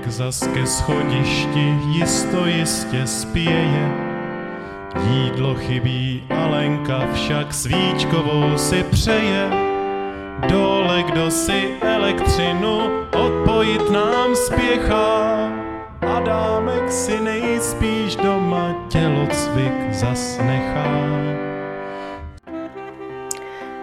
[0.00, 3.92] Adámek zas ke schodišti jisto jistě spěje.
[5.10, 9.50] Jídlo chybí, Alenka však svíčkovou si přeje.
[10.48, 12.80] Dole kdo si elektřinu
[13.12, 15.48] odpojit nám spěchá.
[16.16, 21.49] Adámek si nejspíš doma tělocvik zas nechá.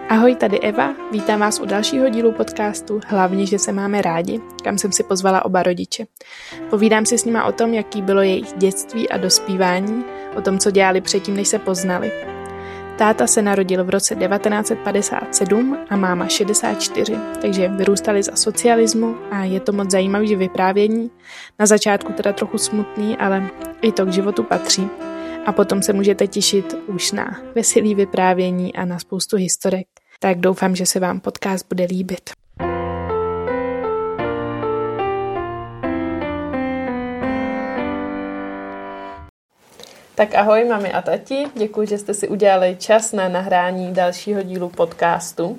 [0.08, 4.78] Ahoj, tady Eva, vítám vás u dalšího dílu podcastu Hlavně, že se máme rádi, kam
[4.78, 6.06] jsem si pozvala oba rodiče.
[6.70, 10.04] Povídám si s nima o tom, jaký bylo jejich dětství a dospívání,
[10.36, 12.12] o tom, co dělali předtím, než se poznali.
[12.98, 19.60] Táta se narodil v roce 1957 a máma 64, takže vyrůstali za socialismu a je
[19.60, 21.10] to moc zajímavý vyprávění.
[21.58, 23.50] Na začátku teda trochu smutný, ale
[23.82, 24.90] i to k životu patří.
[25.46, 29.86] A potom se můžete těšit už na veselý vyprávění a na spoustu historek.
[30.20, 32.30] Tak doufám, že se vám podcast bude líbit.
[40.14, 44.68] Tak ahoj mami a tati, děkuji, že jste si udělali čas na nahrání dalšího dílu
[44.68, 45.58] podcastu.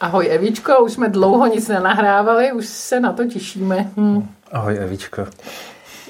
[0.00, 3.90] Ahoj Evičko, už jsme dlouho nic nenahrávali, už se na to těšíme.
[3.96, 4.28] Hm.
[4.52, 5.26] Ahoj Evičko.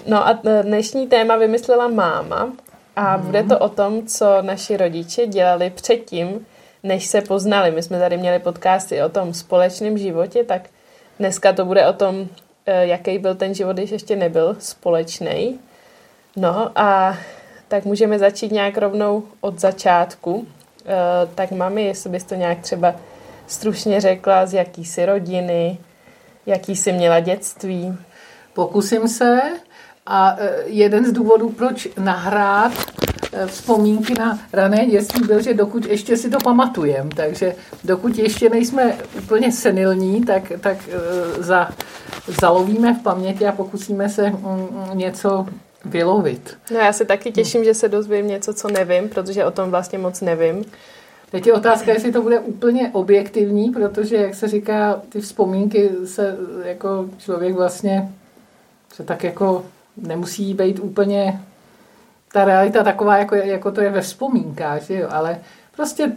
[0.07, 2.53] No a dnešní téma vymyslela máma
[2.97, 3.23] a mm.
[3.27, 6.47] bude to o tom, co naši rodiče dělali předtím,
[6.83, 7.71] než se poznali.
[7.71, 10.62] My jsme tady měli podcasty o tom společném životě, tak
[11.19, 12.29] dneska to bude o tom,
[12.67, 15.61] eh, jaký byl ten život, když ještě nebyl společný.
[16.37, 17.19] No a
[17.69, 20.47] tak můžeme začít nějak rovnou od začátku.
[20.87, 22.95] Eh, tak mami, jestli bys to nějak třeba
[23.47, 25.79] stručně řekla, z jaký jsi rodiny,
[26.47, 27.98] jaký jsi měla dětství.
[28.55, 29.41] Pokusím se.
[30.06, 32.72] A e, jeden z důvodů, proč nahrát
[33.33, 38.48] e, vzpomínky na rané dětství byl, že dokud ještě si to pamatujeme, takže dokud ještě
[38.48, 41.70] nejsme úplně senilní, tak, tak e, za,
[42.41, 45.46] zalovíme v paměti a pokusíme se mm, něco
[45.85, 46.57] vylovit.
[46.70, 49.98] No já se taky těším, že se dozvím něco, co nevím, protože o tom vlastně
[49.98, 50.64] moc nevím.
[51.30, 56.36] Teď je otázka, jestli to bude úplně objektivní, protože, jak se říká, ty vzpomínky se
[56.64, 58.12] jako člověk vlastně
[58.95, 59.64] se tak jako
[59.97, 61.41] nemusí být úplně
[62.33, 65.08] ta realita taková, jako, jako to je ve vzpomínkách, že jo?
[65.11, 65.39] ale
[65.77, 66.13] prostě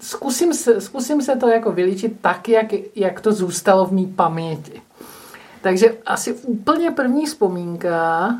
[0.00, 4.82] zkusím se, zkusím se to jako vylíčit tak, jak, jak to zůstalo v mý paměti.
[5.62, 8.34] Takže asi úplně první vzpomínka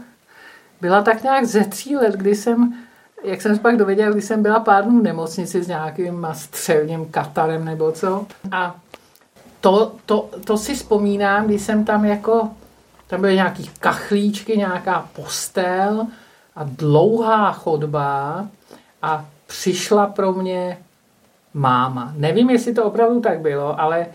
[0.80, 2.74] byla tak nějak ze tří let, kdy jsem,
[3.24, 7.06] jak jsem se pak dověděl, když jsem byla pár dnů v nemocnici s nějakým střevním
[7.06, 8.26] katarem nebo co.
[8.52, 8.76] A
[9.60, 12.50] to, to, to si vzpomínám, když jsem tam jako
[13.12, 16.06] tam byly nějaký kachlíčky, nějaká postel
[16.56, 18.46] a dlouhá chodba
[19.02, 20.78] a přišla pro mě
[21.54, 22.12] máma.
[22.16, 24.06] Nevím, jestli to opravdu tak bylo, ale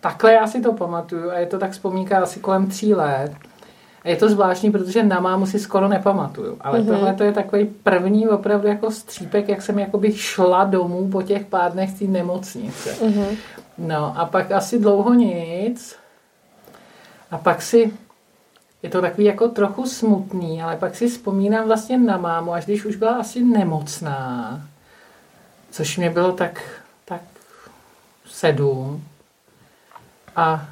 [0.00, 3.32] takhle já si to pamatuju a je to tak vzpomínka asi kolem tří let.
[4.02, 6.56] A je to zvláštní, protože na mámu si skoro nepamatuju.
[6.60, 6.86] Ale mm-hmm.
[6.86, 11.46] tohle to je takový první opravdu jako střípek, jak jsem jakoby šla domů po těch
[11.46, 12.90] pár dnech z té nemocnice.
[12.90, 13.36] Mm-hmm.
[13.78, 15.96] No a pak asi dlouho nic.
[17.30, 17.92] A pak si
[18.84, 22.84] je to takový jako trochu smutný, ale pak si vzpomínám vlastně na mámu, až když
[22.84, 24.60] už byla asi nemocná,
[25.70, 26.62] což mě bylo tak,
[27.04, 27.20] tak
[28.26, 29.04] sedm.
[30.36, 30.66] A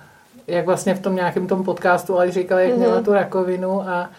[0.46, 3.04] jak vlastně v tom nějakém tom podcastu ale říkala, jak měla mhm.
[3.04, 4.10] tu rakovinu a e,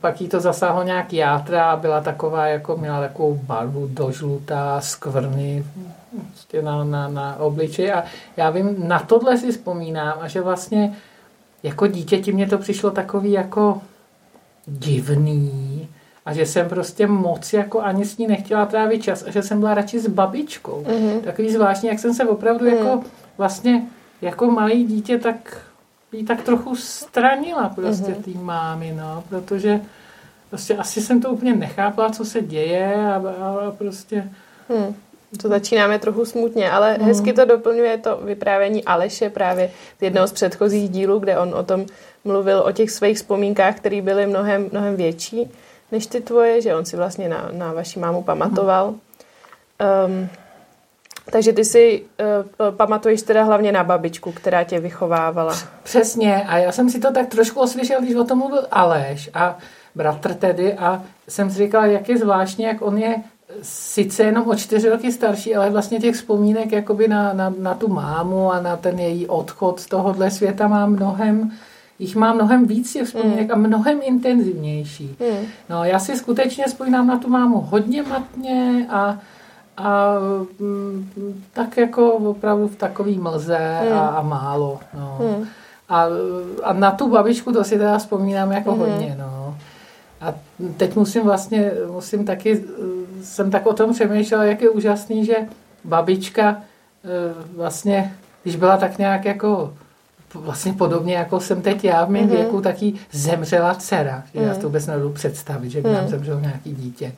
[0.00, 5.64] pak jí to zasáhlo nějak játra a byla taková, jako měla takovou barvu dožlutá, skvrny
[6.26, 8.04] prostě na, na, na obličeji a
[8.36, 10.96] já vím, na tohle si vzpomínám a že vlastně
[11.62, 13.80] jako dítěti mě to přišlo takový jako
[14.66, 15.88] divný
[16.26, 19.60] a že jsem prostě moc jako ani s ní nechtěla trávit čas a že jsem
[19.60, 20.82] byla radši s babičkou.
[20.82, 21.20] Mm-hmm.
[21.20, 22.76] Takový zvláštní, jak jsem se opravdu mm.
[22.76, 23.02] jako
[23.38, 23.86] vlastně
[24.22, 25.56] jako malý dítě tak
[26.12, 28.22] jí tak trochu stranila prostě mm-hmm.
[28.22, 29.80] tý mámy, no, protože
[30.48, 34.30] prostě asi jsem to úplně nechápala, co se děje a, a prostě
[34.68, 34.94] mm.
[35.42, 37.04] To začínáme trochu smutně, ale mm.
[37.04, 41.62] hezky to doplňuje to vyprávění Aleše právě z jednoho z předchozích dílů, kde on o
[41.62, 41.86] tom
[42.24, 45.50] mluvil, o těch svých vzpomínkách, které byly mnohem, mnohem větší
[45.92, 48.94] než ty tvoje, že on si vlastně na, na vaši mámu pamatoval.
[50.06, 50.28] Um,
[51.30, 52.02] takže ty si
[52.60, 55.54] uh, pamatuješ teda hlavně na babičku, která tě vychovávala.
[55.82, 59.58] Přesně a já jsem si to tak trošku oslyšel, když o tom mluvil Aleš a
[59.94, 63.22] bratr tedy a jsem si říkal, jak je zvláštně, jak on je
[63.62, 67.88] sice jenom o čtyři roky starší, ale vlastně těch vzpomínek jakoby na, na, na tu
[67.88, 71.50] mámu a na ten její odchod z tohohle světa má mnohem,
[71.98, 73.52] jich má mnohem víc těch vzpomínek mm.
[73.52, 75.16] a mnohem intenzivnější.
[75.20, 75.46] Mm.
[75.70, 79.18] No, já si skutečně vzpomínám na tu mámu hodně matně a,
[79.76, 80.14] a
[80.60, 80.66] m,
[81.16, 83.98] mm, tak jako opravdu v takový mlze mm.
[83.98, 84.78] a, a málo.
[84.94, 85.18] No.
[85.20, 85.46] Mm.
[85.88, 86.06] a,
[86.62, 88.78] a na tu babičku to si teda vzpomínám jako mm.
[88.78, 89.37] hodně, no.
[90.20, 90.34] A
[90.76, 92.64] teď musím vlastně, musím taky,
[93.22, 95.36] jsem tak o tom přemýšlela, jak je úžasný, že
[95.84, 96.62] babička
[97.56, 99.74] vlastně, když byla tak nějak jako
[100.34, 102.30] vlastně podobně, jako jsem teď já v mém mm-hmm.
[102.30, 104.22] věku, taky zemřela dcera.
[104.34, 104.46] Že mm.
[104.46, 106.08] Já si to vůbec nedodu představit, že by nám mm.
[106.08, 107.12] zemřelo nějaký dítě.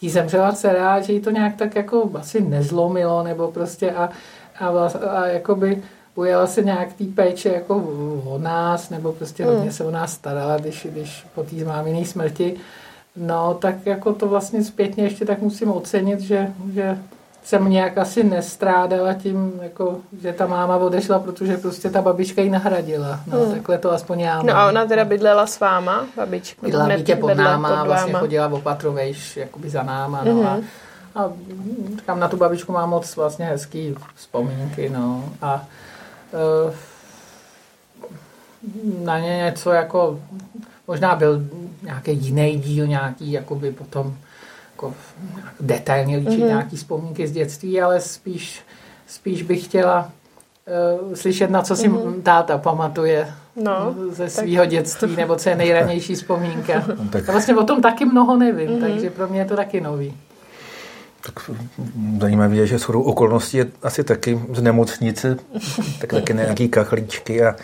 [0.00, 4.10] Jí zemřela dcera, že jí to nějak tak jako asi nezlomilo, nebo prostě a,
[4.60, 4.68] a,
[5.10, 5.82] a jakoby
[6.14, 7.76] ujela se nějak té péče jako
[8.24, 9.50] o nás, nebo prostě mm.
[9.50, 12.56] hodně se o nás starala, když, když po té máminé smrti.
[13.16, 16.98] No, tak jako to vlastně zpětně ještě tak musím ocenit, že, že
[17.44, 22.50] jsem nějak asi nestrádala tím, jako, že ta máma odešla, protože prostě ta babička ji
[22.50, 23.20] nahradila.
[23.26, 23.52] No, hmm.
[23.52, 24.46] Takhle to aspoň já mám.
[24.46, 26.66] No a ona teda bydlela s váma, babička?
[26.66, 30.24] Bydlela bytě pod náma, pod vlastně chodila opatrovejš, jakoby za náma.
[30.24, 30.46] No, hmm.
[30.46, 30.60] a,
[31.14, 31.30] a
[31.96, 35.24] říkám, na tu babičku mám moc vlastně hezký vzpomínky, no.
[35.42, 35.64] A
[39.04, 40.20] na ně něco jako,
[40.88, 41.42] možná byl
[41.82, 44.16] nějaký jiný díl, nějaký jakoby potom
[44.72, 44.94] jako
[45.60, 46.46] detailně líčit mm-hmm.
[46.46, 48.62] nějaký vzpomínky z dětství, ale spíš,
[49.06, 50.10] spíš bych chtěla
[51.00, 52.22] uh, slyšet, na co si mm-hmm.
[52.22, 54.68] táta pamatuje no, ze svého tak...
[54.68, 56.84] dětství, nebo co je nejranější vzpomínka.
[56.98, 57.28] No, tak...
[57.28, 58.80] A vlastně o tom taky mnoho nevím, mm-hmm.
[58.80, 60.14] takže pro mě je to taky nový.
[61.26, 61.50] Tak
[62.20, 65.36] zajímavé je, že shodou okolností je asi taky z nemocnice,
[66.00, 67.56] tak taky nějaký kachlíčky a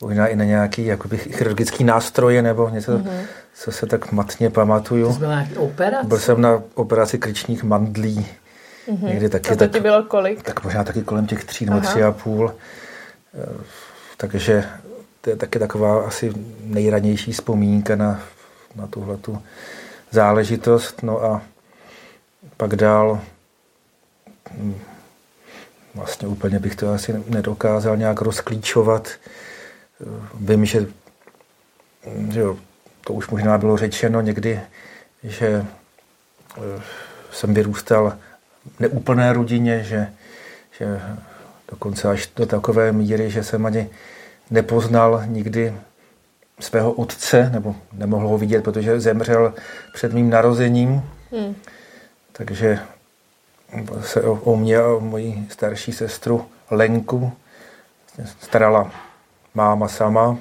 [0.00, 3.20] možná i na nějaký jakoby, chirurgický nástroje nebo něco, mm-hmm.
[3.54, 5.12] co se tak matně pamatuju.
[5.12, 6.06] Byl na operaci?
[6.06, 8.26] Byl jsem na operaci krčních mandlí.
[8.88, 9.06] Mm-hmm.
[9.06, 10.42] Někdy taky, a to tak, ti bylo kolik?
[10.42, 12.54] Tak možná taky kolem těch tří nebo tři a půl.
[13.34, 13.64] Eh,
[14.16, 14.64] takže
[15.20, 16.32] to je taky taková asi
[16.64, 18.20] nejranější vzpomínka na,
[18.76, 19.42] na tuhle tu
[20.10, 21.02] záležitost.
[21.02, 21.42] No a
[22.60, 23.20] pak dál
[24.50, 24.74] hm,
[25.94, 29.08] vlastně úplně bych to asi nedokázal nějak rozklíčovat.
[30.34, 30.86] Vím, že,
[32.30, 32.58] že jo,
[33.06, 34.60] to už možná bylo řečeno někdy,
[35.22, 35.66] že
[36.56, 36.82] eh,
[37.32, 38.12] jsem vyrůstal
[38.76, 40.12] v neúplné rodině, že,
[40.78, 41.00] že
[41.70, 43.88] dokonce až do takové míry, že jsem ani
[44.50, 45.74] nepoznal nikdy
[46.60, 49.54] svého otce, nebo nemohl ho vidět, protože zemřel
[49.94, 51.02] před mým narozením.
[51.32, 51.54] Hmm.
[52.32, 52.78] Takže
[54.00, 57.32] se o, o mě a o moji starší sestru Lenku
[58.40, 58.90] starala
[59.54, 60.36] máma sama.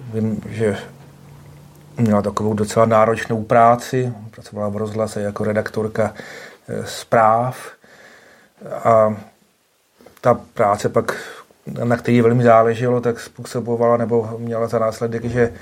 [0.00, 0.78] Vím, že
[1.96, 6.14] měla takovou docela náročnou práci, pracovala v rozhlase jako redaktorka
[6.68, 7.70] eh, zpráv
[8.84, 9.16] a
[10.20, 11.16] ta práce pak,
[11.84, 15.52] na který velmi záleželo, tak způsobovala nebo měla za následek, že,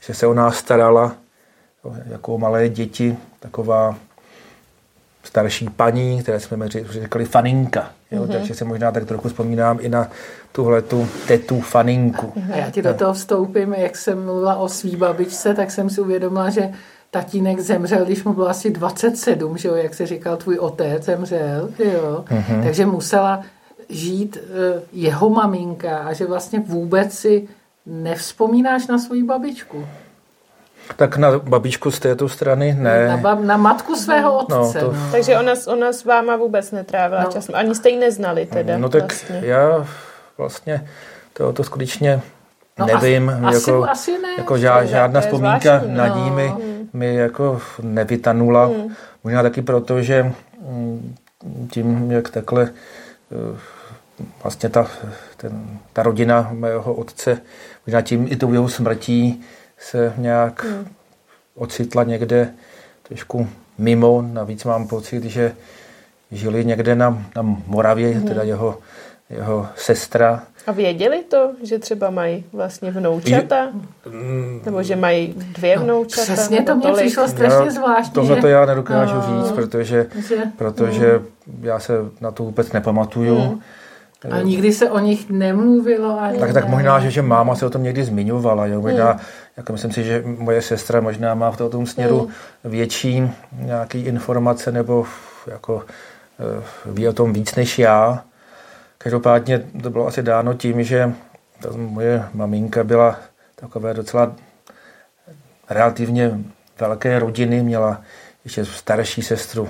[0.00, 1.16] že se o nás starala
[2.06, 3.96] jako malé děti, taková
[5.24, 7.90] starší paní, které jsme říkali faninka.
[8.10, 8.22] Jo?
[8.22, 8.32] Mm-hmm.
[8.32, 10.08] Takže se možná tak trochu vzpomínám i na
[10.52, 12.32] tuhle tu tetu faninku.
[12.52, 16.00] A já ti do toho vstoupím, jak jsem mluvila o svý babičce, tak jsem si
[16.00, 16.70] uvědomila, že
[17.10, 21.70] tatínek zemřel, když mu bylo asi 27, že jo, jak se říkal, tvůj otec zemřel,
[21.78, 22.24] jo.
[22.28, 22.62] Mm-hmm.
[22.62, 23.42] Takže musela
[23.88, 27.48] žít uh, jeho maminka a že vlastně vůbec si
[27.86, 29.86] nevzpomínáš na svou babičku.
[30.96, 33.08] Tak na babičku z této strany ne.
[33.08, 34.78] Na, bab, na matku svého no, otce.
[34.78, 34.92] No, to...
[34.92, 35.08] no.
[35.12, 37.30] Takže ona, ona s váma vůbec netrávila no.
[37.30, 37.50] čas.
[37.54, 38.78] Ani jste ji neznali teda.
[38.78, 39.40] No tak vlastně.
[39.44, 39.86] já
[40.38, 40.88] vlastně
[41.32, 42.22] to, to skutečně
[42.78, 43.30] no, nevím.
[43.44, 44.28] Asi, jako, asi ne.
[44.38, 46.36] Jako žád, žádná vzpomínka zvláštní, na ní no.
[46.36, 46.54] mi,
[46.92, 48.66] mi jako nevytanula.
[48.66, 48.94] Hmm.
[49.24, 51.14] Možná taky proto, že mm,
[51.70, 52.70] tím, jak takhle
[53.32, 53.58] eh,
[54.42, 54.86] vlastně ta,
[55.36, 57.38] ten, ta rodina mého otce,
[57.86, 59.44] možná tím i tou jeho smrtí
[59.84, 60.88] se nějak hmm.
[61.54, 62.50] ocitla někde
[63.02, 63.48] trošku
[63.78, 64.22] mimo.
[64.22, 65.52] Navíc mám pocit, že
[66.32, 68.28] žili někde na, na Moravě, hmm.
[68.28, 68.78] teda jeho,
[69.30, 70.42] jeho sestra.
[70.66, 73.70] A věděli to, že třeba mají vlastně vnoučata?
[74.10, 74.60] Mm.
[74.64, 76.22] Nebo že mají dvě no, vnoučata?
[76.28, 77.06] No, přesně to mě tolik?
[77.06, 78.14] přišlo strašně zvláštní.
[78.14, 81.26] Tohle to já nedokážu no, říct, protože, že, protože hmm.
[81.62, 83.36] já se na to vůbec nepamatuju.
[83.36, 83.60] Hmm.
[84.30, 87.70] A nikdy se o nich nemluvilo ani Tak, tak možná, že, že máma se o
[87.70, 88.66] tom někdy zmiňovala.
[88.66, 88.80] Jo?
[88.80, 89.20] Možná, hmm.
[89.56, 92.72] Jako myslím si, že moje sestra možná má v tom směru hmm.
[92.72, 95.06] větší nějaký informace nebo
[95.46, 95.82] jako
[96.40, 98.24] eh, ví o tom víc než já.
[98.98, 101.12] Každopádně to bylo asi dáno tím, že
[101.60, 103.18] ta moje maminka byla
[103.54, 104.32] takové docela
[105.70, 106.40] relativně
[106.80, 108.02] velké rodiny, měla
[108.44, 109.68] ještě starší sestru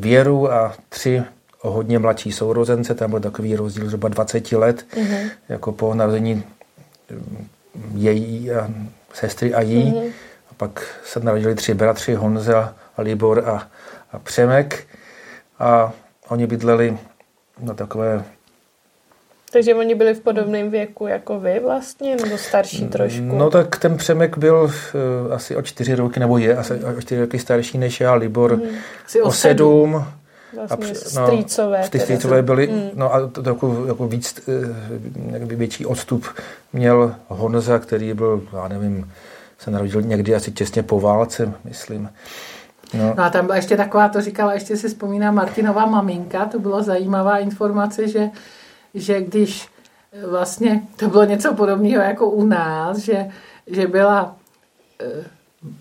[0.00, 1.22] Věru a tři
[1.62, 5.30] o hodně mladší sourozence, tam byl takový rozdíl zhruba 20 let, mm-hmm.
[5.48, 7.48] jako po narození mm,
[7.94, 8.68] její a
[9.12, 9.92] sestry a jí.
[9.92, 10.12] Mm-hmm.
[10.50, 13.68] A pak se narodili tři bratři, Honza, Libor a,
[14.12, 14.86] a Přemek.
[15.58, 15.92] A
[16.28, 16.98] oni bydleli
[17.60, 18.24] na takové
[19.52, 23.22] Takže oni byli v podobném věku jako vy vlastně, nebo starší trošku?
[23.22, 27.20] No tak ten Přemek byl uh, asi o čtyři roky, nebo je asi o čtyři
[27.20, 29.22] roky starší než já, Libor mm.
[29.22, 30.04] o sedm.
[30.56, 31.88] Vlastně a, no, strýcové.
[31.88, 32.90] Ty strýcové byly, mm.
[32.94, 36.26] no a to, jako, jako víc, uh, větší odstup
[36.72, 39.12] měl Honza, který byl, já nevím,
[39.58, 42.10] se narodil někdy asi těsně po válce, myslím.
[42.94, 43.14] No.
[43.16, 46.82] no a tam byla ještě taková, to říkala, ještě si vzpomíná Martinová maminka, to byla
[46.82, 48.30] zajímavá informace, že,
[48.94, 49.68] že když
[50.26, 53.30] vlastně, to bylo něco podobného jako u nás, že,
[53.66, 54.36] že byla
[55.00, 55.24] e,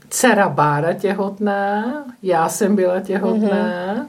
[0.09, 4.05] dcera Bára těhotná, já jsem byla těhotná mm-hmm.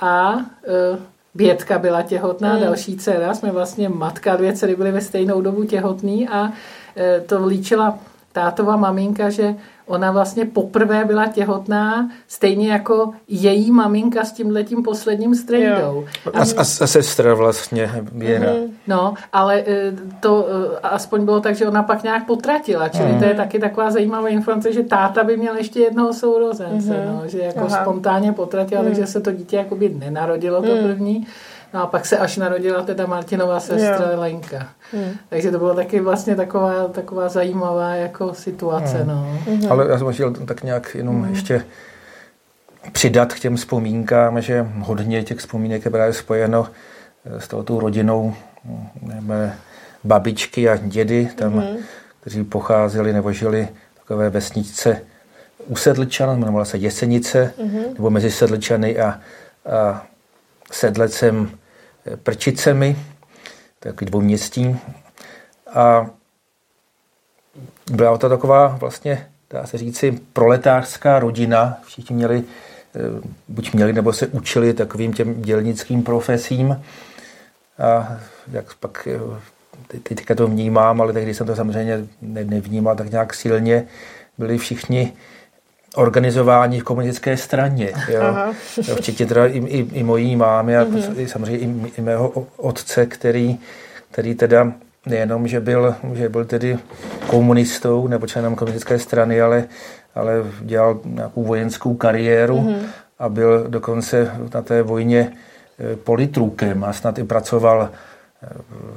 [0.00, 0.98] A e,
[1.34, 2.60] Bětka byla těhotná, mm.
[2.60, 6.52] další dcera, jsme vlastně matka, dvě dcery byly ve stejnou dobu těhotný a
[6.96, 7.98] e, to líčila
[8.32, 9.54] tátova maminka, že
[9.90, 16.04] ona vlastně poprvé byla těhotná, stejně jako její maminka s tím letím posledním strejdou.
[16.34, 18.52] A, a, a, a sestra vlastně, Věra.
[18.52, 18.70] Mm-hmm.
[18.86, 23.18] No, ale e, to e, aspoň bylo tak, že ona pak nějak potratila, čili mm.
[23.18, 27.22] to je taky taková zajímavá informace, že táta by měl ještě jednoho sourozence, mm-hmm.
[27.22, 27.82] no, že jako Aha.
[27.82, 28.88] spontánně potratila, mm.
[28.88, 30.82] takže se to dítě jakoby nenarodilo to mm.
[30.82, 31.26] první.
[31.74, 34.20] No a pak se až narodila teda Martinová sestra jo.
[34.20, 34.68] Lenka.
[34.92, 35.12] Hmm.
[35.28, 38.96] Takže to bylo taky vlastně taková, taková zajímavá jako situace.
[38.96, 39.08] Hmm.
[39.08, 39.38] No.
[39.46, 39.72] Hmm.
[39.72, 41.30] Ale já jsem chtěl tak nějak jenom hmm.
[41.30, 41.64] ještě
[42.92, 46.66] přidat k těm vzpomínkám, že hodně těch vzpomínek je právě spojeno
[47.38, 48.34] s touto rodinou
[50.04, 51.76] babičky a dědy, tam, hmm.
[52.20, 55.00] kteří pocházeli nebo žili takové vesničce
[55.66, 57.82] u Sedlčan, jmenovala se Jesenice, hmm.
[57.94, 59.20] nebo mezi Sedlčany a,
[59.70, 60.06] a
[60.72, 61.50] Sedlecem
[62.22, 62.96] Prčicemi,
[63.80, 64.76] takový dvouměstí.
[65.74, 66.10] A
[67.90, 71.78] byla to taková vlastně, dá se říci, proletářská rodina.
[71.84, 72.44] Všichni měli,
[72.94, 76.82] eh, buď měli, nebo se učili takovým těm dělnickým profesím.
[77.78, 78.18] A
[78.52, 83.86] jak pak eh, teďka to vnímám, ale tehdy jsem to samozřejmě nevnímal tak nějak silně,
[84.38, 85.12] byli všichni
[85.94, 87.92] organizování v komunistické straně.
[88.08, 88.22] Jo.
[88.88, 91.26] Jo, včetně teda i, i, i mojí mámy a mm-hmm.
[91.26, 93.58] samozřejmě i, i mého otce, který,
[94.10, 94.72] který teda
[95.06, 96.78] nejenom, že byl, že byl tedy
[97.26, 99.64] komunistou nebo členem komunistické strany, ale,
[100.14, 102.82] ale dělal nějakou vojenskou kariéru mm-hmm.
[103.18, 105.32] a byl dokonce na té vojně
[105.92, 107.90] eh, politrukem a snad i pracoval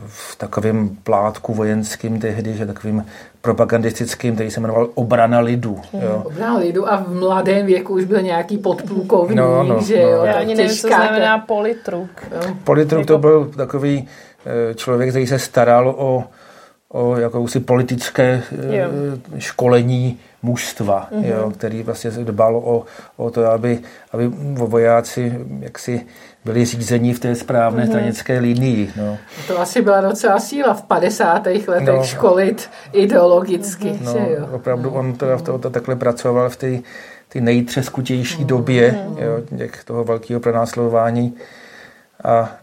[0.08, 3.06] v takovém plátku vojenským tehdy, že takovým
[3.42, 5.80] propagandistickým, který se jmenoval Obrana lidu.
[5.94, 6.22] Jo.
[6.26, 10.18] Obrana lidu a v mladém věku už byl nějaký podplukovník, no, no, že jo.
[10.18, 10.26] No.
[10.26, 12.26] Já ani nevím, co znamená politruk.
[12.64, 14.08] Politruk to jako- byl takový
[14.46, 16.24] eh, člověk, který se staral o,
[16.90, 18.90] o jakousi politické eh, jo.
[19.38, 21.26] školení mužstva, mm-hmm.
[21.26, 22.86] jo, který vlastně dbal o,
[23.18, 23.80] o to, aby,
[24.12, 26.06] aby vojáci jaksi
[26.46, 27.88] byli řízení v té správné mm-hmm.
[27.88, 28.92] stranické linii.
[28.98, 29.18] No.
[29.48, 31.46] To asi byla docela síla v 50.
[31.68, 32.04] letech no.
[32.04, 33.88] školit ideologicky.
[33.88, 34.04] Mm-hmm.
[34.04, 34.48] No, jo?
[34.52, 36.80] opravdu on teda v to, to takhle pracoval v té
[37.30, 38.46] ty nejtřeskutější mm-hmm.
[38.46, 41.36] době jo, těch, toho velkého pronásledování.
[42.24, 42.58] A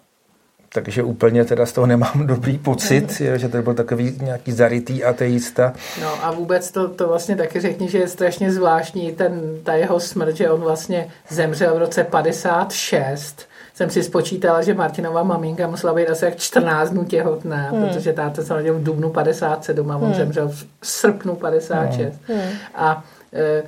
[0.72, 5.04] takže úplně teda z toho nemám dobrý pocit, je, že to byl takový nějaký zarytý
[5.04, 5.72] ateista.
[6.00, 10.00] No a vůbec to, to vlastně taky řekni, že je strašně zvláštní ten, ta jeho
[10.00, 13.49] smrt, že on vlastně zemřel v roce 56
[13.80, 17.88] jsem si spočítala, že Martinová maminka musela být asi jak 14 dnů těhotná, hmm.
[17.88, 20.14] protože táta se narodil v dubnu 57 a on hmm.
[20.14, 22.20] zemřel v srpnu 56.
[22.28, 22.40] Hmm.
[22.74, 23.62] A e,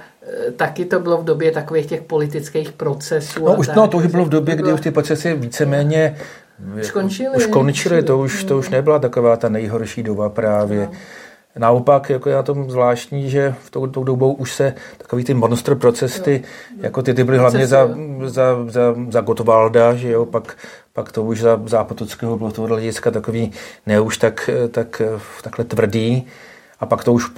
[0.48, 3.44] e, taky to bylo v době takových těch politických procesů.
[3.44, 6.16] No, už, tak, no to už bylo v době, kdy už ty procesy víceméně
[6.80, 7.36] už končily.
[7.36, 10.80] Už končily, to už, to už nebyla taková ta nejhorší doba právě.
[10.80, 10.98] No.
[11.58, 15.34] Naopak, jako je na tom zvláštní, že v tou, tou dobou už se takový ty
[15.34, 16.42] monster procesy,
[16.78, 17.88] jako ty, ty byly hlavně za,
[18.24, 20.56] za, za, za Gottwalda, že jo, pak,
[20.92, 23.52] pak to už za Zápotockého bylo toho hlediska takový
[23.86, 25.02] ne už tak, tak
[25.42, 26.26] takhle tvrdý.
[26.80, 27.30] A pak to už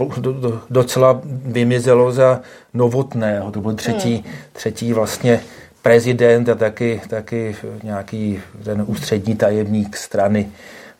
[0.71, 2.41] docela vymizelo za
[2.75, 3.51] Novotného.
[3.51, 4.35] To byl třetí, hmm.
[4.53, 5.41] třetí vlastně
[5.83, 10.49] prezident a taky, taky nějaký ten ústřední tajemník strany.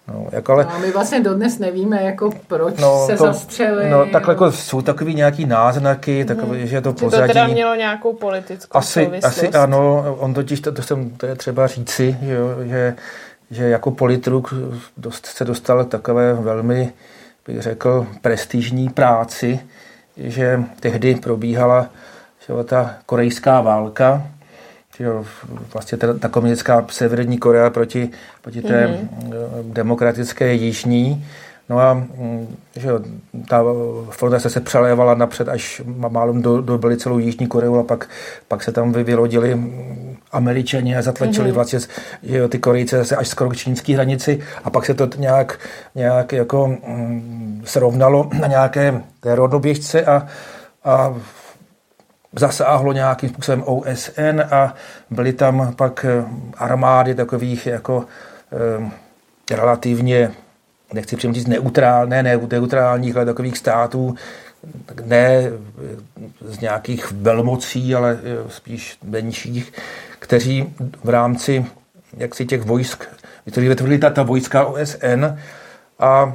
[0.09, 3.91] No, jako ale, no, my vlastně dodnes nevíme, jako proč no, se to, zastřeli.
[3.91, 6.67] No, takhle jako jsou takový nějaký náznaky, takové, hmm.
[6.67, 7.23] že to pozadí.
[7.23, 11.35] to teda mělo nějakou politickou asi, asi ano, on totiž, to, to, jsem, to je
[11.35, 12.97] třeba říci, jo, že,
[13.51, 14.55] že jako politruk
[14.97, 16.93] dost, se dostal k takové velmi,
[17.47, 19.61] bych řekl, prestižní práci,
[20.17, 21.89] že tehdy probíhala
[22.47, 24.23] že ta korejská válka,
[25.01, 25.25] jo,
[25.73, 28.11] vlastně ta, ta komunistická severní Korea proti,
[28.43, 29.73] proti té mm-hmm.
[29.73, 31.27] demokratické jižní.
[31.69, 33.01] No a mm, že jo,
[33.49, 33.65] ta
[34.11, 38.09] fronta se, se přelévala napřed, až málem do, dobili celou Jižní Koreu a pak,
[38.49, 39.61] pak se tam vylodili
[40.33, 41.55] američani a zatlačili mm-hmm.
[41.55, 41.79] vlastně
[42.23, 45.59] že jo, ty Korejce zase až skoro k čínské hranici a pak se to nějak,
[45.95, 50.27] nějak jako mm, srovnalo na nějaké té rodnoběžce a,
[50.85, 51.15] a
[52.37, 54.75] zasáhlo nějakým způsobem OSN a
[55.11, 56.25] byly tam pak eh,
[56.57, 58.05] armády takových jako
[59.51, 60.31] eh, relativně,
[60.93, 64.15] nechci přímo říct neutrálné, ne neutrálních, ale takových států,
[65.05, 65.51] ne eh,
[66.41, 69.73] z nějakých velmocí, ale spíš menších,
[70.19, 70.75] kteří
[71.05, 71.67] v rámci
[72.17, 73.05] jaksi těch vojsk,
[73.51, 75.25] kteří vytvořili ta, ta vojska OSN
[75.99, 76.33] a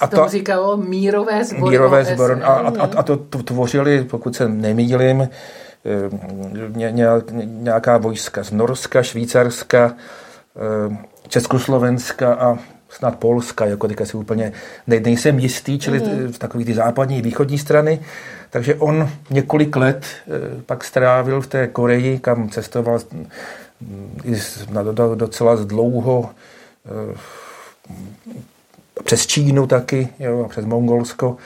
[0.00, 1.70] a to říkalo mírové sbory.
[1.70, 2.34] Mírové sbory.
[2.34, 5.28] A, a, a, to, tvořili, pokud se nemýlím, eh,
[6.68, 7.06] ně, ně,
[7.44, 9.94] nějaká vojska z Norska, Švýcarska,
[10.56, 10.96] eh,
[11.28, 12.58] Československa a
[12.88, 14.52] snad Polska, jako teďka si úplně
[14.86, 16.32] ne, nejsem jistý, čili mm.
[16.32, 18.00] v takový ty západní východní strany.
[18.50, 20.30] Takže on několik let eh,
[20.66, 23.00] pak strávil v té Koreji, kam cestoval
[24.70, 24.82] na
[25.14, 26.30] docela dlouho
[29.04, 31.36] přes Čínu taky, jo, přes Mongolsko.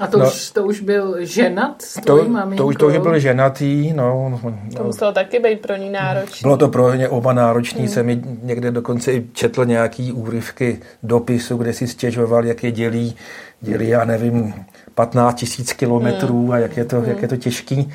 [0.00, 2.24] A to, no, už, to už byl ženat s to,
[2.56, 4.40] to, už, to už byl ženatý, no.
[4.76, 6.38] To muselo taky být pro ní náročné.
[6.42, 7.88] Bylo to pro ně oba náročný, hmm.
[7.88, 13.16] jsem někde dokonce i četl nějaký úryvky dopisu, kde si stěžoval, jak je dělí,
[13.60, 14.54] dělí, já nevím,
[14.94, 16.50] 15 tisíc kilometrů hmm.
[16.50, 17.08] a jak je, to, hmm.
[17.08, 17.92] jak je to těžký.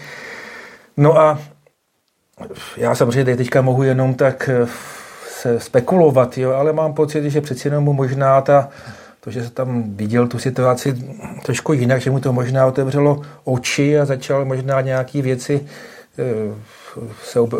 [0.97, 1.39] No a
[2.77, 4.67] já samozřejmě teďka mohu jenom tak eh,
[5.27, 8.69] se spekulovat, jo, ale mám pocit, že přeci jenom možná ta
[9.21, 10.95] to, že se tam viděl tu situaci
[11.45, 15.67] trošku jinak, že mu to možná otevřelo oči a začal možná nějaké věci
[16.19, 16.53] eh,
[17.23, 17.57] se ob, eh,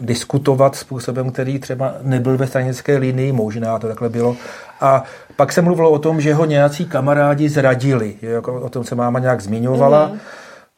[0.00, 4.36] diskutovat způsobem, který třeba nebyl ve stranické linii, možná to takhle bylo.
[4.80, 5.04] A
[5.36, 9.18] pak se mluvilo o tom, že ho nějací kamarádi zradili, jako o tom se máma
[9.18, 10.06] nějak zmiňovala.
[10.06, 10.18] Mm.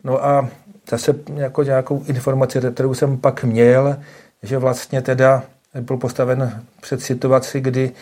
[0.05, 0.49] No a
[0.91, 3.97] zase jako nějakou informaci, kterou jsem pak měl,
[4.43, 5.43] že vlastně teda
[5.81, 7.93] byl postaven před situaci, kdy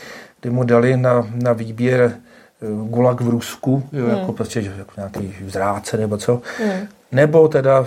[0.41, 4.17] kdy mu dali na, na výběr eh, gulag v Rusku, jo, hmm.
[4.17, 6.89] jako prostě jako nějaký zráce nebo co, hmm.
[7.13, 7.87] nebo teda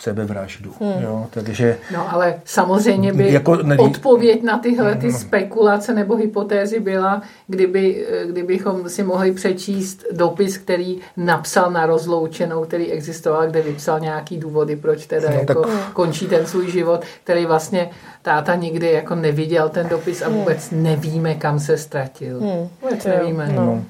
[0.00, 0.72] sebevraždu.
[0.80, 1.02] Hmm.
[1.02, 5.18] Jo, takže, no ale samozřejmě by jako, ne, odpověď na tyhle ty no.
[5.18, 12.92] spekulace nebo hypotézy byla, kdyby, kdybychom si mohli přečíst dopis, který napsal na rozloučenou, který
[12.92, 15.92] existoval, kde vypsal nějaký důvody, proč teda no, jako tak...
[15.92, 17.90] končí ten svůj život, který vlastně
[18.22, 20.36] táta nikdy jako neviděl ten dopis a hmm.
[20.36, 22.40] vůbec nevíme, kam se ztratil.
[22.40, 22.68] Hmm.
[22.82, 23.52] Vůbec nevíme.
[23.54, 23.84] No.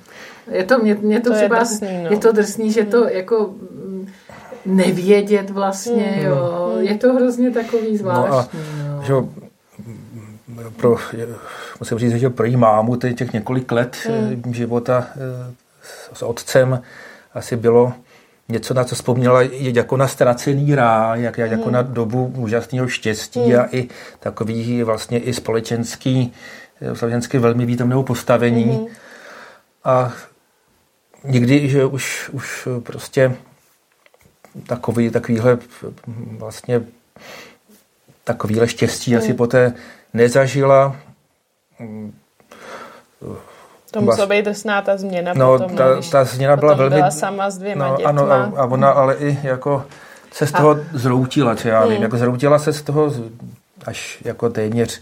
[0.51, 2.11] Je to, mě, mě to, to třeba, je drsný, no.
[2.11, 3.09] je to drsný, že to hmm.
[3.09, 3.51] jako
[4.67, 6.27] nevědět vlastně, mm.
[6.27, 6.73] jo.
[6.79, 8.61] Je to hrozně takový zvláštní.
[8.79, 9.03] No a, no.
[9.03, 9.15] Že,
[10.77, 10.97] pro,
[11.81, 13.97] musím říct, že pro jí mámu těch několik let
[14.45, 14.55] mm.
[14.55, 15.55] života eh,
[16.13, 16.83] s otcem
[17.35, 17.93] asi bylo
[18.49, 21.73] něco, na co vzpomněla jako na ztracený ráj, jak, jako mm.
[21.73, 23.61] na dobu úžasného štěstí mm.
[23.61, 23.89] a i
[24.21, 26.33] takový vlastně i společenský,
[26.81, 28.65] eh, společensky velmi významného postavení.
[28.65, 28.87] Mm.
[29.85, 30.13] A
[31.25, 33.37] někdy, že už, už prostě
[34.67, 35.59] takový, takovýhle
[36.39, 36.83] vlastně
[38.25, 39.23] takovýhle štěstí hmm.
[39.23, 39.73] asi poté
[40.15, 40.97] nezažila.
[43.91, 46.97] To musela být drsná ta změna no, potom, ta, no, ta změna byla velmi...
[46.97, 48.11] byla sama s dvěma no, dětma.
[48.11, 49.85] Ano, a, a ona ale i jako
[50.33, 50.79] se z toho a...
[50.93, 52.03] zroutila, co já vím, hmm.
[52.03, 53.13] jako zroutila se z toho
[53.87, 55.01] až jako téměř,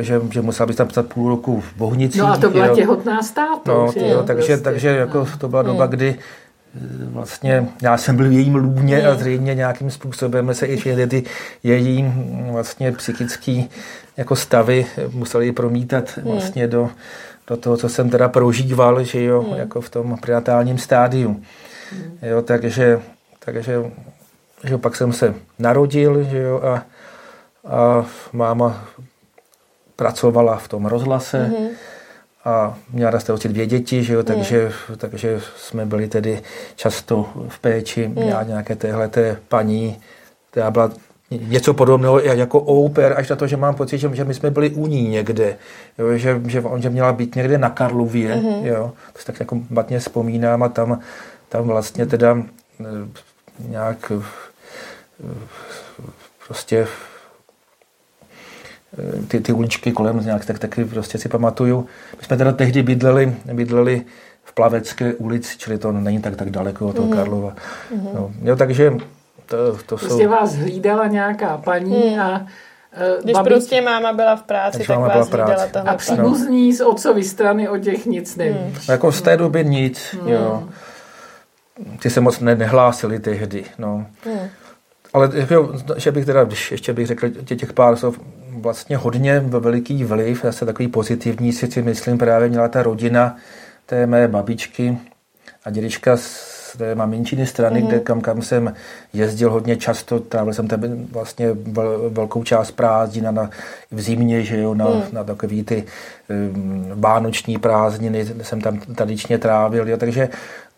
[0.00, 2.18] že, že musela být tam psat půl roku v Bohnici.
[2.18, 2.74] No a to byla jo.
[2.74, 3.60] těhotná státu.
[3.66, 4.56] No, jo, takže, prostě.
[4.56, 5.90] takže jako to byla doba, hmm.
[5.90, 6.18] kdy
[7.06, 11.22] vlastně já jsem byl v jejím lůně a zřejmě nějakým způsobem se i všechny ty
[11.62, 12.12] její
[12.50, 13.70] vlastně psychický
[14.16, 16.90] jako stavy museli promítat vlastně do,
[17.46, 21.42] do toho, co jsem teda prožíval, že jo, jako v tom prenatálním stádiu.
[22.22, 23.00] Jo, takže,
[23.44, 23.76] takže
[24.64, 26.86] že pak jsem se narodil, že jo, a,
[27.74, 28.88] a máma
[29.96, 31.93] pracovala v tom rozhlase, mm-hmm
[32.44, 34.96] a měla na starosti dvě děti, že jo, takže, mm.
[34.96, 36.42] takže jsme byli tedy
[36.76, 38.46] často v péči, mm.
[38.46, 39.10] nějaké téhle
[39.48, 40.00] paní,
[40.50, 40.90] která byla
[41.30, 44.70] něco podobného jako oper, až na to, že mám pocit, že, že my jsme byli
[44.70, 45.56] u ní někde,
[45.98, 48.64] jo, že, že, on, že měla být někde na Karlově, mm-hmm.
[48.64, 51.00] jo, to si tak jako matně vzpomínám a tam,
[51.48, 52.42] tam vlastně teda
[52.80, 52.84] eh,
[53.68, 54.22] nějak eh,
[56.46, 56.86] prostě
[59.28, 61.86] ty, ty uličky kolem nějak, tak taky prostě si pamatuju.
[62.18, 64.02] My jsme teda tehdy bydleli, bydleli
[64.44, 67.14] v Plavecké ulici, čili to není tak tak daleko od toho mm.
[67.14, 67.54] Karlova.
[67.90, 68.08] Mm.
[68.14, 68.92] No, jo, takže
[69.46, 70.28] to, to prostě jsou...
[70.28, 72.20] vás hlídala nějaká paní mm.
[72.20, 73.52] a uh, Když babič...
[73.52, 76.76] prostě máma byla v práci, Když tak vás hlídala tahle A příbuzní no.
[76.76, 78.58] z otcovy strany o těch nic neví.
[78.58, 78.74] Mm.
[78.88, 80.28] No, jako z té doby nic, mm.
[80.28, 80.64] jo.
[81.98, 84.06] Ty se moc ne, nehlásili tehdy, no.
[84.26, 84.48] Mm
[85.14, 88.20] ale jako, že bych teda, když ještě bych řekl těch pár slov,
[88.60, 93.36] vlastně hodně veliký vliv, zase takový pozitivní si, si myslím právě měla ta rodina
[93.86, 94.98] té mé babičky
[95.64, 97.86] a dědečka z té maminčiny strany, mm-hmm.
[97.86, 98.74] kde, kam, kam jsem
[99.12, 100.80] jezdil hodně často, trávil jsem tam
[101.12, 103.50] vlastně vel, velkou část prázdnina na,
[103.90, 105.02] v zimě, že jo, na, mm.
[105.12, 105.84] na takový ty
[106.54, 110.28] um, vánoční prázdniny jsem tam tradičně trávil, jo, takže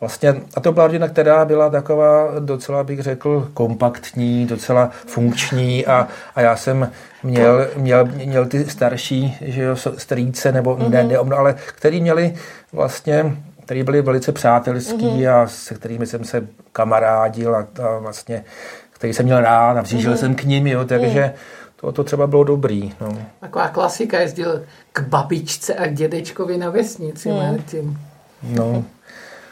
[0.01, 6.09] Vlastně, a to byla rodina, která byla taková docela, bych řekl, kompaktní, docela funkční a,
[6.35, 6.91] a já jsem
[7.23, 10.91] měl, měl, měl ty starší že jo, strýce, nebo mm-hmm.
[10.91, 12.35] ne, ne, ale který měli
[12.73, 15.43] vlastně který byli velice přátelský mm-hmm.
[15.43, 18.45] a se kterými jsem se kamarádil a, a vlastně,
[18.91, 20.17] který jsem měl rád a přišel mm-hmm.
[20.17, 21.33] jsem k ním, jo, takže mm.
[21.77, 22.93] to, to třeba bylo dobrý.
[23.01, 23.19] No.
[23.41, 27.29] Taková klasika, jezdil k babičce a k dědečkovi na vesnici.
[27.29, 27.37] Mm.
[27.37, 27.99] Martin.
[28.43, 28.85] No,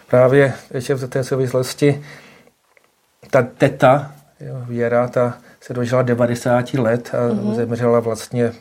[0.06, 2.04] právě ještě v té souvislosti
[3.30, 7.54] ta teta, jo, Věra, ta se dožila 90 let a mm-hmm.
[7.54, 8.52] zemřela vlastně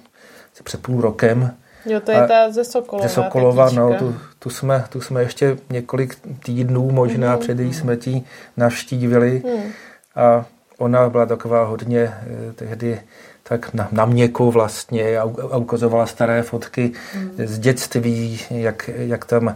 [0.64, 1.54] před půl rokem.
[1.86, 3.08] Jo, to je a ta ze Sokolova.
[3.08, 7.40] Ze Sokolova, no, tu, tu, jsme, tu jsme ještě několik týdnů možná mm-hmm.
[7.40, 8.26] před její smrtí
[8.58, 9.72] navštívili mm.
[10.16, 10.46] a
[10.78, 13.02] ona byla taková hodně eh, tehdy
[13.44, 17.32] tak na, na měku vlastně a, a ukazovala staré fotky mm.
[17.38, 19.56] z dětství, jak, jak tam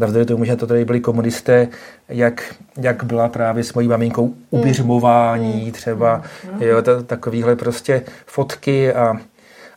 [0.00, 1.68] navzdory tomu, že to tady byli komunisté,
[2.08, 4.36] jak, jak byla právě s mojí maminkou hmm.
[4.50, 5.72] uběřmování mm.
[5.72, 6.62] třeba, mm.
[6.62, 9.16] jo, takovýhle prostě fotky a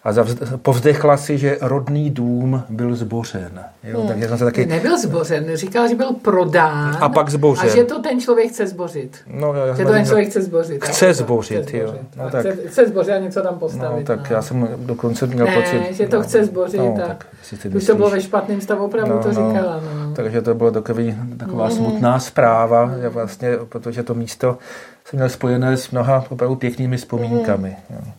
[0.06, 0.14] a
[0.62, 3.64] povzdechla si, že rodný dům byl zbořen.
[3.84, 4.00] Jo?
[4.00, 4.08] Hmm.
[4.08, 4.66] Takže jsem se taky...
[4.66, 6.98] Nebyl zbořen, říkal, že byl prodán.
[7.00, 7.70] A pak zbořen.
[7.70, 9.18] A že to ten člověk chce zbořit.
[9.28, 10.86] No, já že to ten člověk chce zbořit.
[10.86, 11.96] Chce zbořit, chce jo.
[12.18, 12.40] No, tak...
[12.40, 14.10] chce, chce zbořit a něco tam postavit.
[14.10, 14.36] No, tak no.
[14.36, 15.96] já jsem dokonce měl ne, pocit...
[15.96, 16.78] že to no, chce zbořit.
[16.78, 17.26] No, tak,
[17.64, 19.34] tak už to bylo ve špatném stavu, opravdu no, to no.
[19.34, 19.82] říkala.
[20.06, 20.14] No.
[20.16, 21.72] Takže to bylo takový, taková mm.
[21.72, 24.58] smutná zpráva, že vlastně, protože to místo
[25.06, 27.76] jsem měl spojené s mnoha opravdu pěknými vzpomínkami.
[27.90, 28.12] Mm.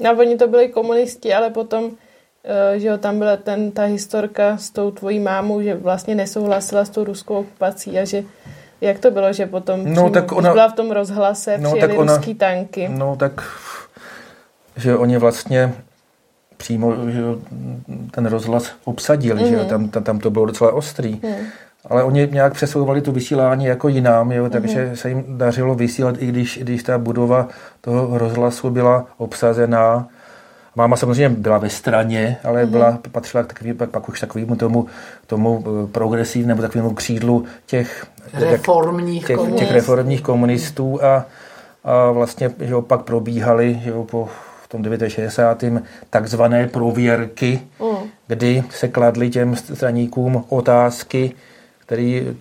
[0.00, 1.90] No oni to byli komunisti, ale potom,
[2.44, 6.84] eh, že jo, tam byla ten, ta historka s tou tvojí mámou, že vlastně nesouhlasila
[6.84, 8.24] s tou ruskou okupací a že
[8.80, 11.98] jak to bylo, že potom no, tak ona, byla v tom rozhlase, no, přijeli tak
[11.98, 12.88] ona, ruský tanky.
[12.88, 13.32] No tak,
[14.76, 15.74] že oni vlastně
[16.56, 17.20] přímo že
[18.10, 19.48] ten rozhlas obsadili, mm-hmm.
[19.50, 19.66] že mhm.
[19.66, 21.20] tam, tam, tam to bylo docela ostrý.
[21.22, 21.46] Mm.
[21.88, 24.92] Ale oni nějak přesouvali to vysílání jako jinám, jo, takže mm-hmm.
[24.92, 27.48] se jim dařilo vysílat, i když, i když ta budova
[27.80, 30.08] toho rozhlasu byla obsazená.
[30.76, 32.70] Máma samozřejmě byla ve straně, ale mm-hmm.
[32.70, 34.86] byla, patřila k takový, pak, pak už takovému tomu,
[35.26, 39.64] tomu eh, progresivnímu nebo takovému křídlu těch reformních, těch, komunistů.
[39.64, 41.26] těch reformních komunistů a,
[41.84, 44.28] a vlastně že pak probíhaly že jo, po
[44.68, 45.82] v tom 69.
[46.10, 48.08] takzvané prověrky, mm.
[48.26, 51.32] kdy se kladly těm straníkům otázky,
[51.88, 52.36] který,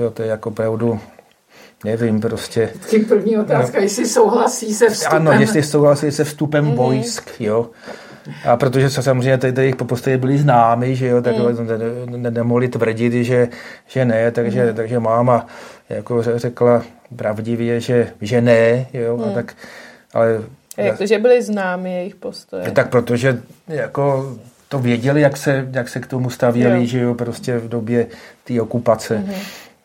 [0.00, 1.00] jo, to je jako opravdu,
[1.84, 2.66] nevím, prostě.
[2.74, 5.28] Vždycky první otázka, no, jestli souhlasí se vstupem.
[5.28, 6.74] Ano, jestli souhlasí se vstupem mm.
[6.74, 7.70] vojsk, jo.
[8.44, 11.66] A protože se samozřejmě tady, tady postoje byly známy, že jo, tak mm.
[11.66, 13.48] ne, ne, nemohli tvrdit, že,
[13.86, 14.74] že ne, takže, mm.
[14.74, 15.46] takže máma
[15.88, 16.82] jako řekla
[17.16, 19.24] pravdivě, že, že ne, jo, mm.
[19.24, 19.54] a tak,
[20.12, 20.42] ale...
[20.76, 22.70] Jak to, že byly známy jejich postoje?
[22.70, 24.36] Tak protože jako
[24.70, 26.86] to věděli, jak se, jak se k tomu stavěli, jo.
[26.86, 28.06] že jo, prostě v době
[28.44, 29.24] té okupace.
[29.26, 29.34] Mm-hmm.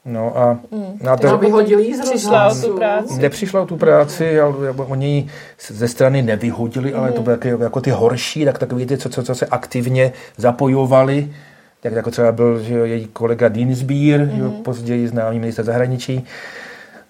[0.05, 1.07] No a, mm.
[1.09, 3.21] a to, vyhodili z Přišla o tu práci.
[3.21, 5.29] Nepřišla o tu práci, ale oni
[5.67, 6.99] ze strany nevyhodili, mm.
[6.99, 10.13] ale to byly jako, jako ty horší, tak takový ty, co, co, co se aktivně
[10.37, 11.33] zapojovali,
[11.81, 14.39] tak jako třeba byl že jo, její kolega Dinsbier, mm.
[14.39, 16.25] jo, později známý minister zahraničí,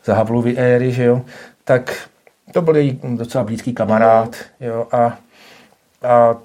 [0.06, 1.22] za Havlovy éry, že jo,
[1.64, 1.96] tak
[2.52, 4.68] to byl její docela blízký kamarád, mm.
[4.68, 5.18] jo, a
[6.06, 6.38] a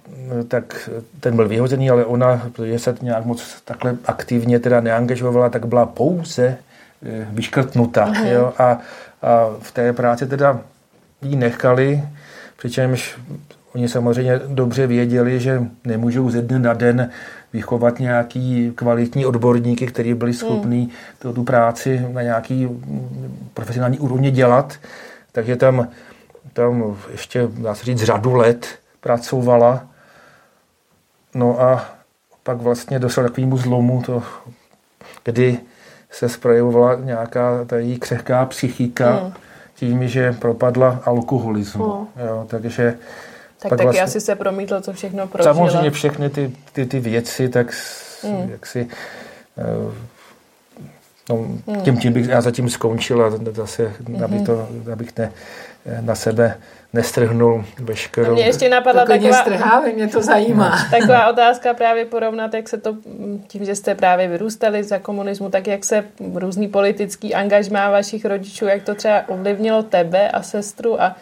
[0.49, 5.66] tak ten byl vyhozený, ale ona, protože se nějak moc takhle aktivně teda neangažovala, tak
[5.66, 6.57] byla pouze
[7.03, 8.07] eh, vyškrtnuta.
[8.07, 8.27] Uh-huh.
[8.27, 8.53] Jo?
[8.59, 8.79] A,
[9.23, 10.61] a v té práci teda
[11.23, 12.03] ji nechali,
[12.57, 13.18] přičemž
[13.75, 17.11] oni samozřejmě dobře věděli, že nemůžou ze dne na den
[17.53, 20.90] vychovat nějaký kvalitní odborníky, kteří byli schopní
[21.25, 21.33] mm.
[21.35, 22.68] tu práci na nějaký
[23.55, 24.79] profesionální úrovni dělat.
[25.33, 25.88] Takže tam,
[26.53, 28.66] tam ještě, dá se říct, řadu let
[29.01, 29.87] pracovala.
[31.35, 31.85] No a
[32.43, 34.23] pak vlastně došlo takovému zlomu, to,
[35.25, 35.59] kdy
[36.11, 39.33] se sprojevovala nějaká ta její křehká psychika hmm.
[39.75, 41.93] tím, že propadla alkoholismu.
[41.93, 42.29] Hmm.
[42.29, 42.99] Jo, takže
[43.63, 45.55] tak taky vlastně, asi se promítlo, co všechno prožila.
[45.55, 47.75] Samozřejmě všechny ty, ty, ty věci, tak
[48.23, 48.51] hmm.
[48.51, 48.89] jak si,
[51.31, 51.81] No, hmm.
[51.83, 54.25] tím, tím bych já zatím skončil a zase, mm-hmm.
[54.25, 55.33] abych, to, abych ne,
[56.01, 56.57] na sebe
[56.93, 58.33] nestrhnul veškerou...
[58.33, 59.33] Mě ještě napadla to taková...
[59.33, 60.79] strháme, mě to zajímá.
[60.90, 62.97] Taková otázka právě porovnat, jak se to,
[63.47, 68.66] tím, že jste právě vyrůstali za komunismu, tak jak se různý politický angažmá vašich rodičů,
[68.66, 71.16] jak to třeba ovlivnilo tebe a sestru a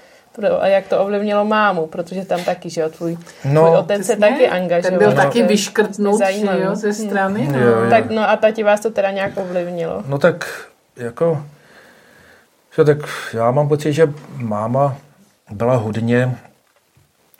[0.60, 4.16] a jak to ovlivnilo mámu, protože tam taky, že jo, tvůj, no, tvůj otec se
[4.16, 4.98] taky angažoval.
[4.98, 6.20] Ten byl taky vyškrtnut,
[6.62, 7.48] jo, ze strany.
[7.52, 7.58] No.
[7.58, 7.90] Jo, jo.
[7.90, 10.02] Tak, no a tati vás to teda nějak ovlivnilo.
[10.06, 10.64] No tak
[10.96, 11.42] jako,
[12.78, 12.98] že tak
[13.32, 14.96] já mám pocit, že máma
[15.50, 16.38] byla hodně,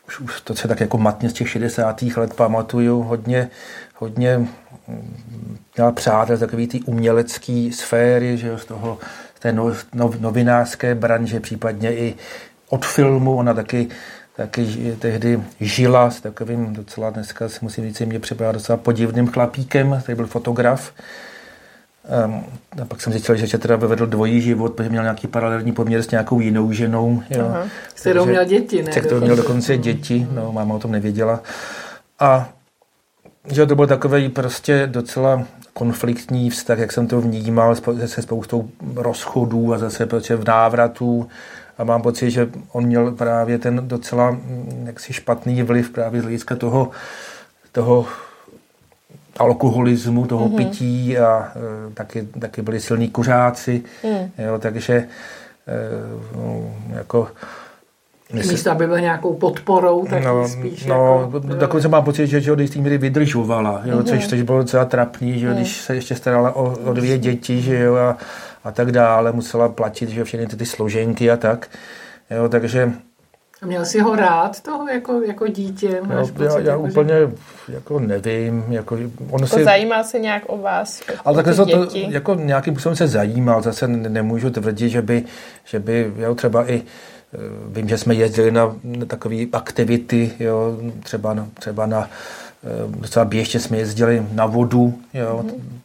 [0.08, 2.02] už, už to se tak jako matně z těch 60.
[2.02, 3.50] let pamatuju, hodně,
[3.94, 8.98] hodně mm, měla přátel z takové té umělecké sféry, že jo, z toho,
[9.34, 12.14] z té no, no, novinářské branže, případně i
[12.68, 13.88] od filmu, ona taky
[14.36, 20.00] taky tehdy žila s takovým docela dneska si musím říct, mě připadá docela podivným chlapíkem,
[20.02, 20.92] který byl fotograf.
[22.24, 22.44] Um,
[22.82, 26.10] a pak jsem zjistil, že teda vedl dvojí život, protože měl nějaký paralelní poměr s
[26.10, 27.22] nějakou jinou ženou.
[27.30, 27.46] Jo.
[27.46, 27.66] Aha.
[27.94, 28.92] S kterou měl děti, ne?
[28.92, 31.40] S kterou měl dokonce děti, no, máma o tom nevěděla.
[32.20, 32.48] A
[33.50, 35.42] že to byl takový prostě docela
[35.72, 37.74] konfliktní vztah, jak jsem to vnímal,
[38.06, 41.28] se spoustou rozchodů a zase prostě v návratu
[41.78, 46.24] a mám pocit, že on měl právě ten docela mm, jaksi špatný vliv právě z
[46.24, 46.90] hlediska toho,
[47.72, 48.06] toho
[49.38, 50.56] alkoholismu, toho mm-hmm.
[50.56, 51.52] pití a
[51.90, 54.30] e, taky, taky byli silní kuřáci, mm.
[54.46, 55.06] jo, takže e,
[56.36, 57.28] no, jako
[58.32, 61.38] Myslím, Místo, aby byl nějakou podporou, tak no, spíš no, jako...
[61.38, 64.04] Dokonce mám pocit, že, že do jistý míry vydržovala, jo, mm-hmm.
[64.04, 65.54] což, což bylo docela trapný, že mm.
[65.54, 68.16] když se ještě starala o, o dvě děti, že jo, a,
[68.64, 71.68] a tak dále, musela platit, že všechny ty, ty složenky a tak,
[72.30, 72.92] jo, takže...
[73.62, 76.00] A měl jsi ho rád toho jako, jako dítě?
[76.02, 77.74] Máš no, pocit, já, já jako, úplně že...
[77.74, 78.64] jako nevím.
[78.68, 78.94] Jako,
[79.30, 79.64] on jako si...
[79.64, 81.02] Zajímal se nějak o vás?
[81.24, 83.62] Ale takhle se to jako nějakým způsobem se zajímal.
[83.62, 85.24] Zase nemůžu tvrdit, že by,
[85.64, 86.82] že by jo, třeba i
[87.34, 92.10] Eh, vím, že jsme jezdili na, takové aktivity, jo, třeba, na, třeba na
[92.64, 95.80] eh, docela běžně jsme jezdili na vodu, jo, mm.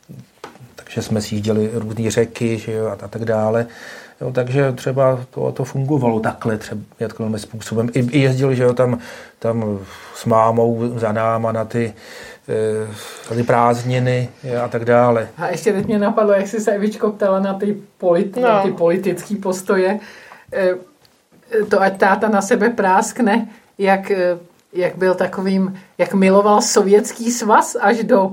[0.76, 3.68] takže jsme si jížděli různé řeky že jo, a, a tak dále.
[4.24, 7.90] Jo, takže třeba to, to fungovalo takhle třeba takovým způsobem.
[7.94, 9.00] I, I jezdili, že jo, tam,
[9.40, 9.80] tam
[10.16, 11.94] s mámou za náma na ty,
[13.30, 14.30] e, ty prázdniny
[14.64, 15.28] a tak dále.
[15.38, 18.48] A ještě teď mě napadlo, jak jsi se Evičko ptala na ty, politi- no.
[18.48, 20.00] na ty politické postoje.
[20.54, 20.76] E,
[21.70, 24.12] to ať táta na sebe práskne, jak,
[24.74, 28.32] jak byl takovým, jak miloval sovětský svaz až do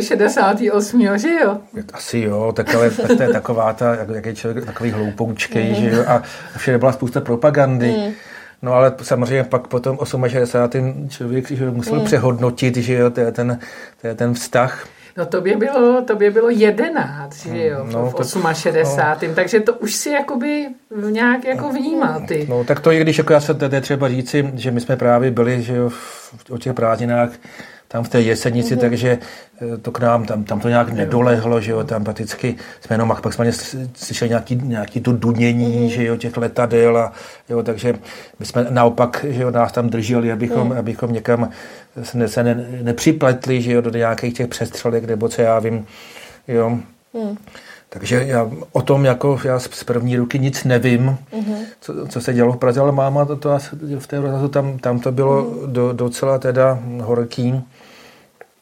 [0.00, 1.18] 68.
[1.18, 1.58] že jo?
[1.92, 5.74] Asi jo, tak ale to je taková ta, jak je člověk takový hloupoučkej, mm.
[5.74, 6.22] že jo, a
[6.56, 7.90] všude byla spousta propagandy.
[7.90, 8.12] Mm.
[8.62, 11.08] No ale samozřejmě pak potom 68.
[11.08, 12.04] člověk že musel mm.
[12.04, 13.58] přehodnotit, že jo, to je ten,
[14.00, 14.86] to je ten vztah.
[15.16, 19.28] No to by bylo, to by bylo jedenáct, že jo, no, v 68.
[19.28, 19.34] No.
[19.34, 20.66] Takže to už si jakoby
[21.10, 22.46] nějak jako vnímal ty.
[22.50, 25.30] No tak to i když jako já se tady třeba říci, že my jsme právě
[25.30, 25.90] byli, že jo,
[26.50, 27.30] o těch prázdninách
[27.92, 28.80] tam v té jesenici, mm-hmm.
[28.80, 29.18] takže
[29.60, 33.16] eh, to k nám, tam, tam to nějak nedolehlo, že jo, tam prakticky jsme jenom
[33.22, 33.52] pak jsme
[33.94, 35.94] slyšeli nějaký, nějaký to dunění, mm-hmm.
[35.94, 37.12] že jo, těch letadel a
[37.48, 37.94] jo, takže
[38.38, 40.72] my jsme naopak, že jo, nás tam drželi, abychom, mm.
[40.72, 41.50] abychom někam
[42.02, 45.86] se, se ne, nepřipletli, že jo, do nějakých těch přestřelek, nebo co já vím,
[46.48, 46.70] jo.
[47.14, 47.36] Mm.
[47.94, 51.64] Takže já o tom jako já z první ruky nic nevím, mm-hmm.
[51.80, 53.58] co, co se dělo v Praze, ale máma to, to
[53.98, 55.72] v té tam, tam to bylo mm.
[55.72, 57.64] do, docela teda horký.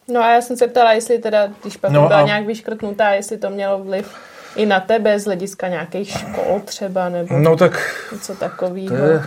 [0.09, 2.27] No a já jsem se ptala, jestli teda, když pak no byla a...
[2.27, 4.15] nějak vyškrtnutá, jestli to mělo vliv
[4.57, 8.97] i na tebe z hlediska nějakých škol třeba, nebo no, tak něco takového.
[8.97, 9.23] To je,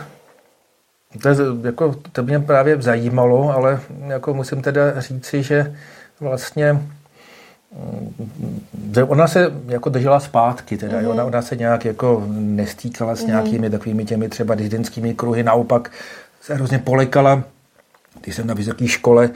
[1.21, 5.75] to, je, jako, to mě právě zajímalo, ale jako musím teda říci, že
[6.19, 6.81] vlastně
[9.07, 11.09] ona se jako držela zpátky, teda, mm-hmm.
[11.09, 13.27] ona, ona se nějak jako nestýkala s mm-hmm.
[13.27, 15.91] nějakými takovými těmi třeba disidentskými kruhy, naopak
[16.41, 17.43] se hrozně polekala.
[18.21, 19.29] Když jsem na vysoké škole,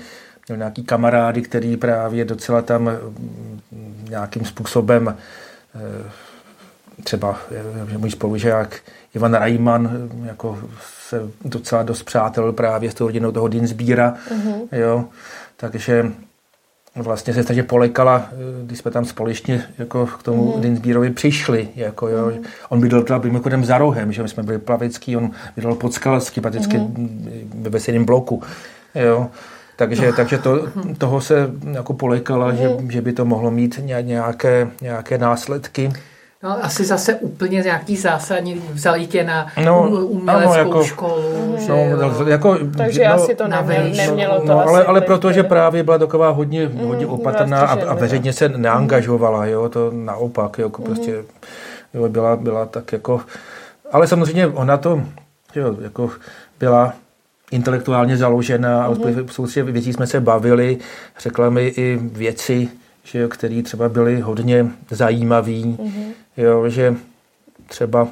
[0.48, 5.16] měl nějaký kamarády, který právě docela tam mm, nějakým způsobem
[5.76, 6.12] eh,
[7.04, 7.38] třeba
[7.90, 8.80] že můj spolužák
[9.16, 10.60] Ivan Rajman jako
[11.08, 14.68] se docela dost přátel právě s tou rodinou toho Dinsbíra, mm-hmm.
[14.72, 15.06] jo,
[15.58, 16.12] takže
[17.04, 18.30] vlastně se takže polekala,
[18.64, 20.62] když jsme tam společně jako k tomu mm.
[20.62, 21.70] Dinsbírovi přišli.
[21.76, 22.26] Jako, jo.
[22.26, 22.44] Mm.
[22.70, 26.42] On bydlel teda mimochodem za rohem, že my jsme byli plavecký, on bydlel pod Skalsky,
[26.42, 27.52] prakticky mm.
[27.62, 28.44] ve veselém bloku.
[28.96, 29.28] Jo.
[29.76, 30.14] Takže, no.
[30.14, 32.58] takže to, toho se jako polekala, mm.
[32.58, 35.92] že, že by to mohlo mít nějaké, nějaké následky.
[36.44, 41.56] No, asi zase úplně nějaký zásadní, vzali tě na No, uměleckou ano, jako- školu.
[41.58, 42.28] že No, jo.
[42.28, 45.84] jako, Takže no, asi to na neměl, nemělo to No, asi ale, ale protože právě
[45.84, 50.66] byla taková hodně, hodně byla opatrná a, a veřejně se neangažovala, jo, to naopak, jo,
[50.66, 51.24] jako prostě
[51.94, 53.22] jo, byla, byla tak jako,
[53.92, 55.02] ale samozřejmě ona to,
[55.56, 56.10] jo, jako
[56.60, 56.94] byla
[57.52, 59.64] intelektuálně založená a mm-hmm.
[59.64, 60.78] věcí jsme se bavili,
[61.20, 62.70] řekla mi i věci,
[63.04, 66.12] že jo, které třeba byly hodně zajímavé, mm-hmm.
[66.38, 66.96] Jo, že
[67.68, 68.08] třeba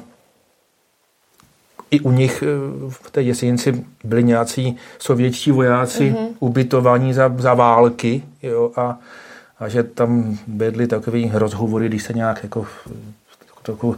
[1.90, 2.46] i u nich eh,
[2.88, 6.28] v té Jesinci byli nějací sovětští vojáci mm-hmm.
[6.38, 8.98] ubytovaní za, za války jo, a,
[9.58, 12.66] a že tam vedli takový rozhovory, když se nějak jako
[13.62, 13.96] trochu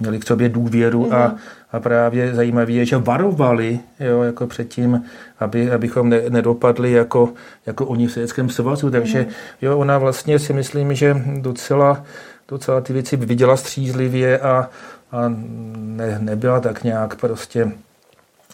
[0.00, 1.16] měli k sobě důvěru mm-hmm.
[1.16, 1.36] a,
[1.72, 5.04] a právě zajímavé je, že varovali jo, jako předtím,
[5.38, 7.32] aby, abychom ne, nedopadli jako,
[7.66, 9.56] jako oni v Sovětském svazu, takže mm-hmm.
[9.62, 12.04] jo, ona vlastně si myslím, že docela,
[12.48, 14.70] docela ty věci viděla střízlivě a,
[15.12, 15.32] a
[15.76, 17.72] ne, nebyla tak nějak prostě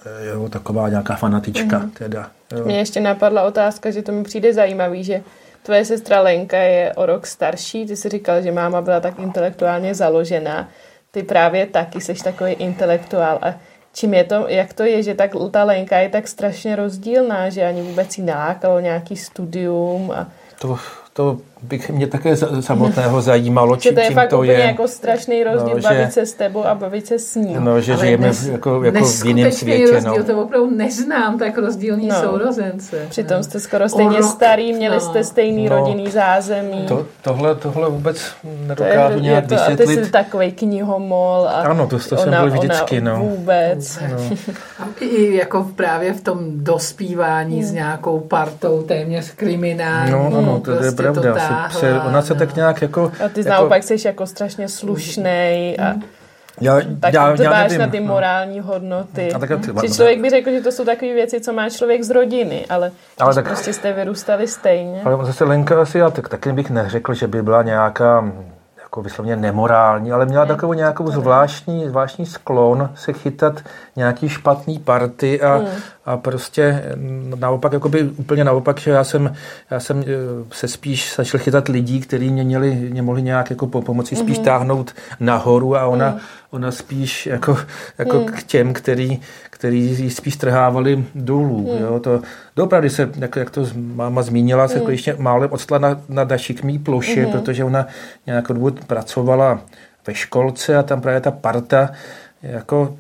[0.07, 1.91] eh, jo, taková nějaká fanatička mm.
[1.91, 2.31] teda.
[2.57, 2.65] Jo.
[2.65, 5.23] Mně ještě napadla otázka, že to mi přijde zajímavý, že
[5.63, 9.95] tvoje sestra Lenka je o rok starší, ty jsi říkal, že máma byla tak intelektuálně
[9.95, 10.69] založená,
[11.11, 13.55] ty právě taky jsi takový intelektuál a
[13.93, 17.65] čím je to, jak to je, že tak ta Lenka je tak strašně rozdílná, že
[17.65, 20.29] ani vůbec jí nelákalo nějaký studium a
[20.61, 20.79] To,
[21.13, 24.59] to bych mě také samotného zajímalo, čím, to je čím fakt to úplně je.
[24.59, 27.65] jako strašný rozdíl No, že- bavit se s tebou a bavit se s ním.
[27.65, 29.93] No, že Ale žijeme nes- jako, jako v jiném světě.
[29.93, 30.25] rozdíl, No.
[30.25, 32.21] to opravdu neznám tak rozdílní No.
[32.21, 32.97] sourozence.
[33.09, 33.43] Přitom No.
[33.43, 35.01] jste skoro stejně rok, starý, měli no.
[35.01, 35.77] jste stejný No.
[35.79, 36.83] rodinný zázemí.
[36.89, 40.05] To, tohle, tohle vůbec To je, nedokážu je nějak to, a ty vysvětlit.
[40.05, 41.47] jsi takový knihomol.
[41.49, 43.25] A Ano, to- to jsem ona, byl vždycky, ona no.
[43.25, 43.99] Vůbec.
[44.11, 44.17] No.
[44.79, 50.13] A I jako právě v tom dospívání s nějakou partou téměř kriminální.
[50.13, 51.35] No, ano, to je prostě pravda.
[51.71, 53.13] Se, ona se tak nějak jako...
[53.25, 55.95] A ty jako, naopak jsi jako strašně slušnej a
[56.61, 58.07] já, tak já, já nevím, na ty no.
[58.07, 59.33] morální hodnoty.
[59.33, 59.51] A tak-
[59.83, 62.93] Že člověk by řekl, že to jsou takové věci, co má člověk z rodiny, ale,
[63.21, 65.03] Ale tak- prostě jste vyrůstali stejně.
[65.05, 68.33] Ale zase Lenka asi, já tak, taky bych neřekl, že by byla nějaká
[68.95, 73.61] jako vyslovně nemorální, ale měla takovou nějakou zvláštní, zvláštní sklon se chytat
[73.97, 75.67] nějaký špatný party a, Hmm.
[76.05, 79.35] a prostě mm, naopak, jakoby úplně naopak, že já jsem,
[79.71, 80.05] já jsem eh,
[80.51, 84.37] se spíš začal chytat lidí, kteří mě, měli, mě mohli nějak jako po pomoci spíš
[84.37, 84.45] Hmm.
[84.45, 86.17] táhnout nahoru a ona,
[86.55, 87.59] ona spíš jako,
[87.99, 88.27] jako Hmm.
[88.27, 91.73] k těm, který, který ji spíš trhávali dolů.
[91.73, 91.83] Hmm.
[91.83, 92.01] Jo?
[92.01, 92.23] To,
[92.57, 97.23] doopravdy se, jak, jak to máma zmínila, se konečně málem odstala na, na dašikmý ploše,
[97.23, 97.33] Hmm.
[97.33, 97.87] protože ona
[98.27, 99.61] nějakou dobu pracovala
[100.07, 101.91] ve školce a tam právě ta parta
[102.43, 102.97] jako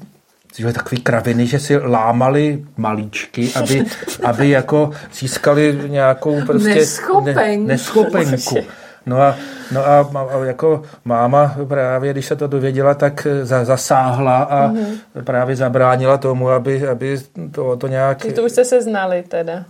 [0.57, 3.85] že takový kraviny, že si lámali malíčky, aby,
[4.23, 7.67] aby jako získali nějakou prostě Neschopenku.
[7.67, 8.57] neschopenku.
[9.07, 9.35] No a,
[9.73, 10.01] no a,
[10.33, 14.77] a jako máma právě, když se to dověděla, tak za, zasáhla a Mhm.
[14.77, 15.25] mm-hmm.
[15.25, 17.19] právě zabránila tomu, aby, aby
[17.53, 18.19] to, to nějak...
[18.19, 19.65] Takže to už jste se znali teda.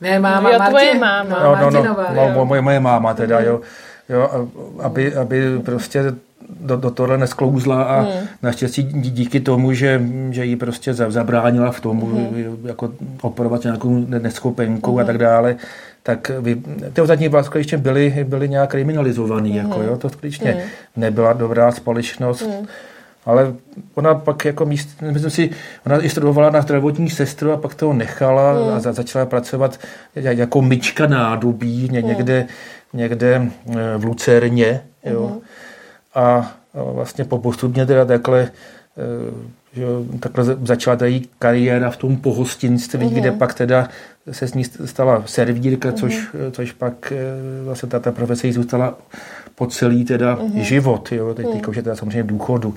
[0.00, 1.30] Ne, máma Jo, Martin, tvoje máma.
[1.38, 2.30] máma no, no, no, no, jo.
[2.34, 3.60] mo- moje, moje máma teda, jo.
[4.08, 6.04] jo a- aby, aby prostě
[6.60, 8.10] do, do tohle nesklouzla a Hmm.
[8.42, 12.56] naštěstí dí- díky tomu, že, že jí prostě za- zabránila v tomu, Hmm.
[12.64, 12.90] jako
[13.22, 15.56] operovat nějakou ne- neschopenkou a tak dále,
[16.02, 16.56] tak vy,
[16.92, 19.58] ty ostatní vlastně ještě byly, byly nějak kriminalizovaný, Hmm.
[19.70, 20.64] jako jo, to skutečně
[20.96, 22.48] nebyla dobrá společnost.
[23.26, 23.54] Ale
[23.94, 25.50] ona pak jako míst, myslím si,
[25.86, 28.72] ona i studovala na zdravotní sestru a pak toho nechala Hmm.
[28.72, 29.78] a za, začala pracovat
[30.16, 32.46] ja- jako myčka nádobí ně, někde,
[32.92, 34.80] někde eh, v Lucerně.
[35.04, 35.36] Jo.
[36.14, 36.20] A,
[36.74, 38.50] a vlastně po postupně teda takhle eh,
[39.78, 39.86] že
[40.20, 43.14] takhle za- začala ta její kariéra v tom pohostinství, Mhm.
[43.14, 43.88] kde pak teda
[44.30, 48.98] se s ní stala servírka, což, což pak eh, vlastně ta, ta profese jí zůstala
[49.54, 50.60] po celý teda Mhm.
[50.62, 52.74] život, jo, teď, teď už je teda samozřejmě v důchodu,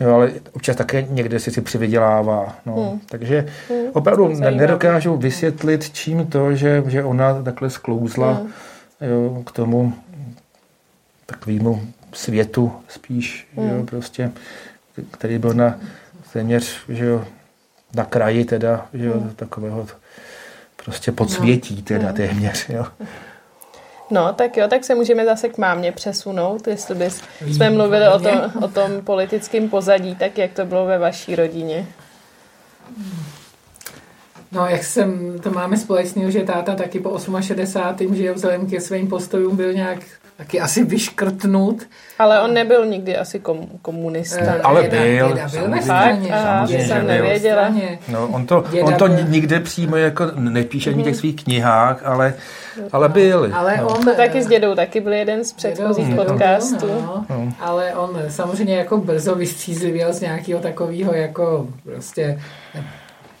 [0.00, 2.98] jo, ale občas také někde si si přivydělává, no.
[3.08, 3.46] takže
[3.92, 4.56] opravdu ne- Zajímavý.
[4.56, 8.42] nedokážu vysvětlit, čím to, že, že ona takhle sklouzla
[9.00, 9.92] jo, k tomu
[11.26, 11.82] takovému
[12.12, 14.30] světu spíš, jo, prostě,
[15.10, 15.78] který byl na
[16.32, 17.24] téměř, že jo,
[17.94, 19.86] na kraji teda, že jo, takového
[20.84, 22.86] prostě podsvětí teda téměř, jo.
[24.10, 28.18] No, tak jo, tak se můžeme zase k mámě přesunout, jestli bys, jsme mluvili o
[28.18, 31.86] tom, o tom politickém pozadí, tak jak to bylo ve vaší rodině.
[34.52, 38.16] No, jak jsem, to máme společného, že táta taky po 68.
[38.16, 39.98] že jo, vzhledem ke svým postojům byl nějak
[40.36, 41.82] taky asi vyškrtnut.
[42.18, 44.40] Ale on nebyl nikdy asi kom, komunista.
[44.40, 46.34] Eh, Ale Děda- byl, děda byl ve straně.
[46.86, 47.74] Jsem nevěděla.
[48.08, 51.44] No, on to, Děda on to byl- nikde přímo jako nepíše ani v těch svých
[51.44, 52.34] knihách, ale,
[52.92, 53.50] ale byl.
[53.54, 53.86] Ale no.
[53.88, 54.04] on...
[54.04, 56.86] To taky s dědou, taky byl jeden z předchozích Dědou- podcastů.
[56.86, 57.52] dědou, no.
[57.60, 62.40] Ale on samozřejmě jako brzo vystřízlivěl z nějakého takového jako prostě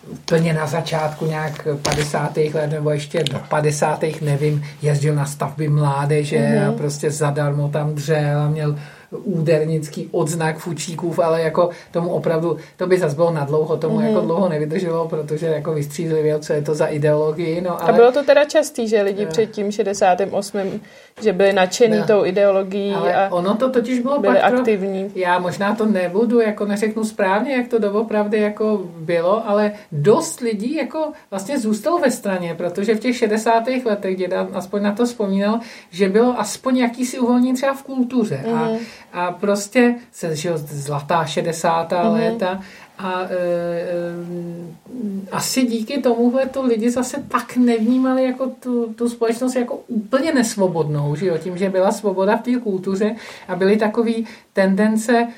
[0.08, 2.36] úplně na začátku nějak 50.
[2.54, 4.04] let nebo ještě do 50.
[4.22, 6.68] nevím, jezdil na stavby mládeže Mhm.
[6.68, 8.76] a prostě zadarmo tam dřel a měl
[9.10, 14.06] údernický odznak fučíkův, ale jako tomu opravdu, to by zase bylo nadlouho, tomu Mhm.
[14.06, 17.92] jako dlouho nevydrželo, protože jako vystřízlivěl, co je to za ideologii, no A ale...
[17.92, 20.80] bylo to teda častý, že lidi před tím 68.
[21.22, 22.04] že byli nadšení Ne.
[22.06, 25.10] tou ideologií ale a ono to totiž bylo byli pak aktivní.
[25.14, 30.74] Já možná to nebudu, jako neřeknu správně, jak to doopravdy jako bylo, ale dost lidí
[30.76, 33.62] jako vlastně zůstalo ve straně, protože v těch 60.
[33.84, 38.64] letech děda aspoň na to vzpomínal, že bylo aspoň jakýsi uvolnění třeba v kultuře a,
[38.64, 38.76] Mhm.
[39.16, 41.92] A prostě se žil zlatá 60.
[41.92, 42.12] Mhm.
[42.12, 42.60] léta
[42.98, 43.36] a e, e,
[45.32, 51.16] asi díky tomuhle to lidi zase tak nevnímali jako tu, tu společnost jako úplně nesvobodnou,
[51.16, 51.38] že jo?
[51.38, 53.16] tím, že byla svoboda v té kultuře
[53.48, 55.28] a byly takový tendence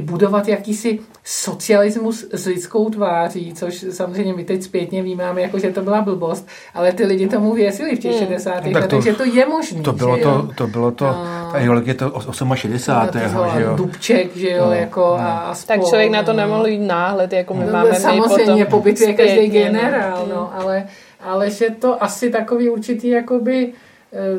[0.00, 5.82] budovat jakýsi socialismus s lidskou tváří, což samozřejmě my teď zpětně vnímáme, jako že to
[5.82, 8.26] byla blbost, ale ty lidi tomu věřili v těch Hmm.
[8.26, 8.54] 60.
[8.54, 9.82] Tak letech, to- že to je možné.
[9.82, 10.42] To bylo že jo?
[10.48, 11.48] to, to, bylo to, No.
[11.52, 12.12] ta ideologie to
[12.54, 13.58] 68.
[13.58, 13.76] že jo?
[13.76, 15.14] Dubček, že jo, No, jako no.
[15.24, 16.36] a, a Tak spol, člověk na to no.
[16.36, 19.52] nemohl jít náhled, jako my No, máme my samozřejmě, po bitvě každý no.
[19.52, 20.84] generál, no, ale,
[21.20, 23.87] ale že to asi takový určitý jakoby eh,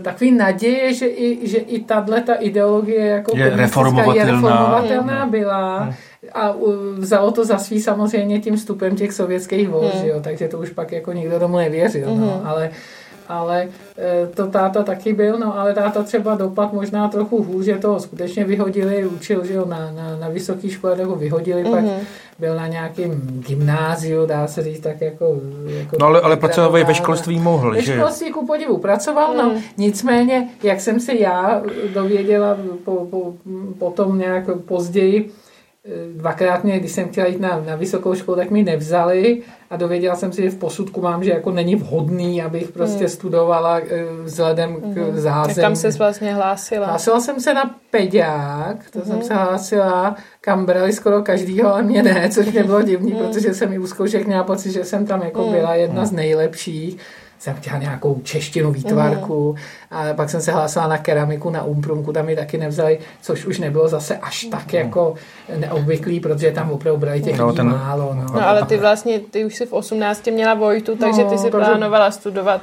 [0.02, 4.16] takový naděje, že i, že i tahle ta ideologie jako Je reformovatelná.
[4.16, 5.32] je reformovatelná Hmm.
[5.32, 5.94] byla
[6.34, 10.02] a u, vzalo to za svý samozřejmě tím vstupem těch sovětských Hmm.
[10.02, 12.42] že jo, takže to už pak jako nikdo tomu nevěřil, no, Mhm.
[12.44, 12.70] ale
[13.30, 13.68] ale
[13.98, 18.00] eh, to táta taky byl, no ale táta třeba dopad možná trochu hůř, že toho
[18.00, 22.00] skutečně vyhodili, učil, že jo, na, na, na vysoké škole, tak ho vyhodili, pak Mhm.
[22.40, 25.36] byl na nějakém gymnáziu, dá se říct, tak jako...
[25.68, 28.00] jako No ale, ale pracovat ve školství mohl, Ve že jo?
[28.00, 29.62] školství ku podivu pracoval, no Mm.
[29.78, 31.62] nicméně, jak jsem se já
[31.94, 33.34] dověděla po, po,
[33.80, 35.32] potom nějak později,
[36.16, 40.16] dvakrát mě, když jsem chtěla jít na, na vysokou školu, tak mi nevzali a dověděla
[40.16, 43.10] jsem si, že v posudku mám, že jako není vhodný, abych prostě Mm.
[43.10, 45.56] studovala eh, vzhledem k Tak zázemí.
[45.62, 46.88] kam se vlastně hlásila?
[46.88, 49.24] Hlásila jsem se na peďák, to jsem Mhm.
[49.24, 53.20] se hlásila, kam brali skoro každýho, ale mě ne, což mě bylo divný, Mhm.
[53.26, 55.52] protože jsem i u zkoušek měla pocit, že jsem tam jako Mhm.
[55.54, 56.98] byla jedna z nejlepších.
[57.40, 59.56] Jsem chtěla nějakou češtinu výtvarku
[59.92, 63.60] a pak jsem se hlásila na keramiku, na umprumku, tam mi taky nevzali, což už
[63.60, 65.14] nebylo zase až tak jako
[65.58, 68.14] neobvyklý, protože tam opravdu brali těch No, ten- málo.
[68.14, 68.26] No.
[68.34, 71.50] No ale ty vlastně, ty už si v 18 měla Vojtu, takže ty No, si
[71.52, 72.62] takže- plánovala studovat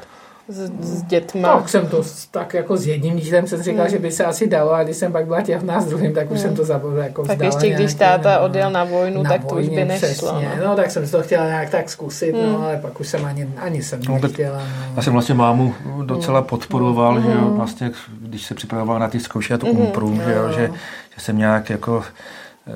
[0.48, 1.56] s, s dětma.
[1.58, 3.90] Tak jsem to tak jako s jedním dítem jsem říkal, Hmm.
[3.90, 6.40] že by se asi dalo, a když jsem pak byla těhotná s druhým, tak už
[6.40, 8.44] jsem to zabavila jako Tak vzdala ještě když nějaký, táta no.
[8.44, 10.08] odjel na vojnu, Na tak to už by vojně, nešlo.
[10.08, 10.52] Přesně.
[10.60, 10.64] No.
[10.66, 10.76] No.
[10.76, 12.52] tak jsem si to chtěla nějak tak zkusit, Hmm.
[12.52, 14.58] no, ale pak už jsem ani, ani jsem No, nechtěla.
[14.58, 14.66] Já
[14.96, 15.02] No.
[15.02, 15.74] jsem vlastně mámu
[16.04, 16.46] docela Mm.
[16.46, 17.90] podporoval, že jo, vlastně,
[18.20, 19.76] když se připravoval na ty zkoušky a tu Mhm.
[19.82, 20.52] umpru, že jo, No.
[20.52, 20.66] že,
[21.14, 22.02] že jsem nějak jako
[22.68, 22.72] eh,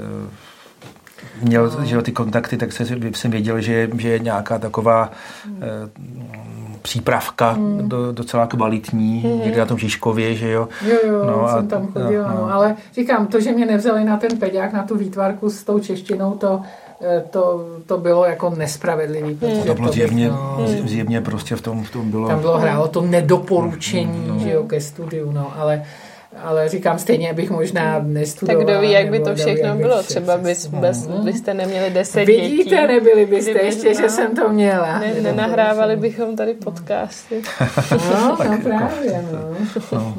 [1.43, 5.11] měl že jo, ty kontakty, tak se, jsem věděl, že, že je nějaká taková
[5.63, 5.91] eh,
[6.83, 7.89] přípravka Mm.
[7.89, 10.69] do, docela kvalitní, někde na tom Žižkově, že jo.
[10.89, 12.55] Jo, jo, No no, a- jsem tam chodila, no, no, no.
[12.55, 16.33] ale říkám, to, že mě nevzali na ten peďák, na tu výtvarku s tou češtinou,
[16.35, 16.61] to,
[17.03, 19.35] eh, to, to bylo jako nespravedlivý.
[19.35, 22.29] protože To bylo bych, zjevně, no, zjevně prostě v tom, v tom bylo...
[22.29, 24.39] Tam bylo hrálo to nedoporučení No.
[24.39, 25.83] že jo, ke studiu, no, ale,
[26.43, 28.65] ale říkám, stejně bych možná nestudoval.
[28.65, 29.93] Tak kdo ví, jak by to ví, všechno bylo.
[29.95, 30.81] šel Třeba bys, no.
[30.81, 32.87] bez, byste neměli deset Vidíte, dětí.
[32.87, 34.09] nebyli byste Kdyby- ještě, že no.
[34.09, 34.99] jsem to měla.
[34.99, 37.43] Ne, nenahrávali bychom tady podcasty.
[37.91, 39.57] No, no jako- právě, no.
[39.93, 40.17] No.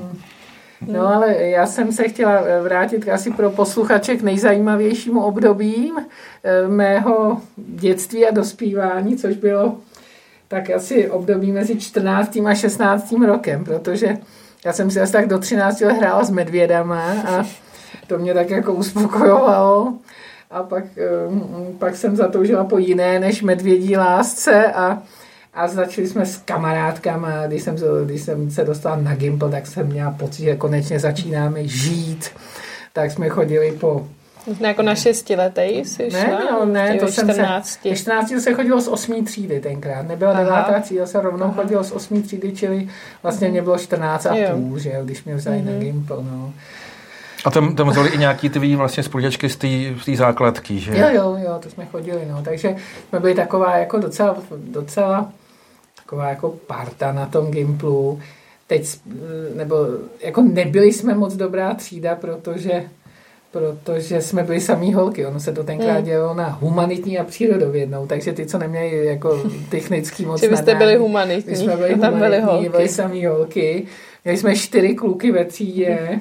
[0.87, 5.97] No ale já jsem se chtěla vrátit asi pro posluchače k nejzajímavějšímu obdobím
[6.43, 9.75] eh, mého dětství a dospívání, což bylo
[10.47, 12.37] tak asi období mezi 14.
[12.47, 13.13] a 16.
[13.25, 14.17] rokem, protože
[14.65, 17.45] já jsem si asi tak do 13 let hrála s medvědama a
[18.07, 19.93] to mě tak jako uspokojovalo.
[20.51, 21.09] A pak, eh,
[21.79, 25.01] pak jsem zatoužila po jiné než medvědí lásce a
[25.53, 29.67] a začali jsme s kamarádkama, když jsem, se- když jsem se dostala na Gimple, tak
[29.67, 32.29] jsem měla pocit, že konečně začínáme žít.
[32.93, 34.07] Tak jsme chodili po...
[34.47, 36.39] Možná jako na šestiletej jsi Ne, šla?
[36.51, 37.33] no, ne, to ve jsem se...
[37.33, 37.79] 14.
[37.85, 39.25] Ve 14 se chodilo z 8.
[39.25, 40.07] třídy tenkrát.
[40.07, 40.65] Nebyla Aha.
[40.67, 40.81] 9.
[40.83, 42.21] třída, se rovnou chodilo z 8.
[42.23, 42.87] třídy, čili
[43.23, 44.49] vlastně mě bylo 14 a Jo.
[44.55, 45.79] půl, že jo, když mě vzali na Mhm.
[45.79, 46.53] Gimple, no.
[47.45, 49.67] A tam, tam vzali i nějaký tvý vlastně spolužačky z té
[50.01, 50.97] z té základky, že?
[50.97, 52.41] Jo, jo, jo, to jsme chodili, no.
[52.43, 52.75] Takže
[53.09, 55.31] jsme byli taková jako docela, docela
[55.95, 58.19] taková jako parta na tom Gimplu.
[58.67, 58.97] teď,
[59.55, 59.75] nebo
[60.23, 62.83] jako nebyli jsme moc dobrá třída, protože
[63.51, 65.25] protože jsme byli samý holky.
[65.25, 66.05] Ono se to tenkrát hmm.
[66.05, 70.95] dělalo na humanitní a přírodovědnou, takže ty, co neměli jako technický moc Že jste byli
[70.95, 71.51] humanitní.
[71.51, 72.69] My jsme byli tam byli holky.
[72.69, 73.85] byli samý holky.
[74.23, 76.19] Měli jsme čtyři kluky ve třídě.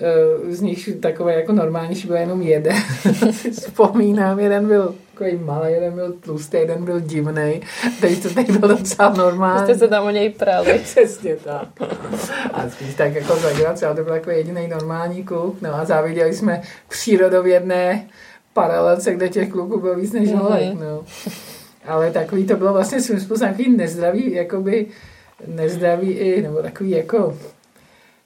[0.00, 2.76] Eh, z nich takové jako normální byl jenom jeden.
[3.52, 7.60] Vzpomínám, jeden byl takový malý, jeden byl tlustý, jeden byl divný.
[8.00, 9.64] Teď to teď byl docela normální.
[9.64, 10.78] Jste se tam o něj prali.
[10.82, 11.68] Přesně tak.
[12.52, 15.62] A spíš tak jako zagrace, ale to byl takový jediný normální kluk.
[15.62, 18.06] No a záviděli jsme přírodovědné
[18.52, 20.62] paralelce, kde těch kluků bylo víc než holek.
[20.62, 20.80] Mm-hmm.
[20.80, 21.04] No.
[21.86, 24.86] Ale takový to bylo vlastně svým způsobem takový nezdravý, jakoby
[25.46, 27.36] nezdravý i, nebo takový jako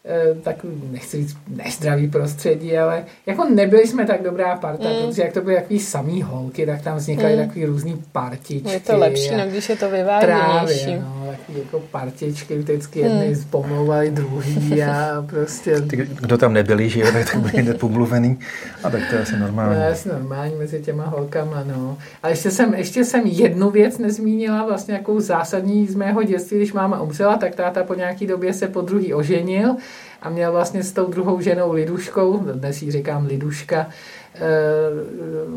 [0.04, 5.06] Eh, takový, nechci říct nezdravý prostředí, ale jako nebyli jsme tak dobrá parta, mm.
[5.06, 7.46] protože jak to byly takový samý holky, tak tam vznikaly mm.
[7.46, 8.70] takový různý partičky.
[8.70, 10.84] Je to lepší, no, když je to vyváženější.
[10.84, 13.44] Právě, no, takový jako partičky, vždycky jedny mm.
[13.50, 15.80] pomlouvali druhý a prostě...
[15.80, 18.38] Ty, kdo tam nebyli, že jo, tak byli hned pomluvený.
[18.84, 19.74] A tak to je asi normální.
[19.74, 21.98] To je asi normální mezi těma holkama, no.
[22.22, 26.72] A ještě jsem, ještě jsem jednu věc nezmínila, vlastně jakou zásadní z mého dětství, když
[26.72, 29.76] máma umřela, tak táta po nějaký době se po druhý oženil
[30.22, 33.86] a měl vlastně s tou druhou ženou Liduškou, dnes jí říkám Liduška,
[34.34, 34.40] eh,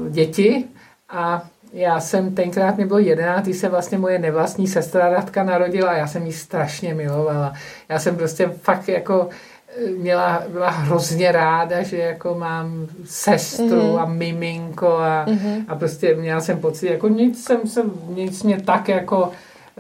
[0.09, 0.65] děti
[1.09, 5.89] a já jsem tenkrát, mi bylo jedenáct, když se vlastně moje nevlastní sestra Radka narodila
[5.89, 7.53] a já jsem ji strašně milovala.
[7.89, 9.29] Já jsem prostě fakt jako
[9.77, 13.99] eh, měla, byla hrozně ráda, že jako mám sestru mm-hmm.
[13.99, 15.65] a miminko a, mm-hmm.
[15.67, 19.31] a prostě měla jsem pocit, jako nic jsem se, nic mě tak jako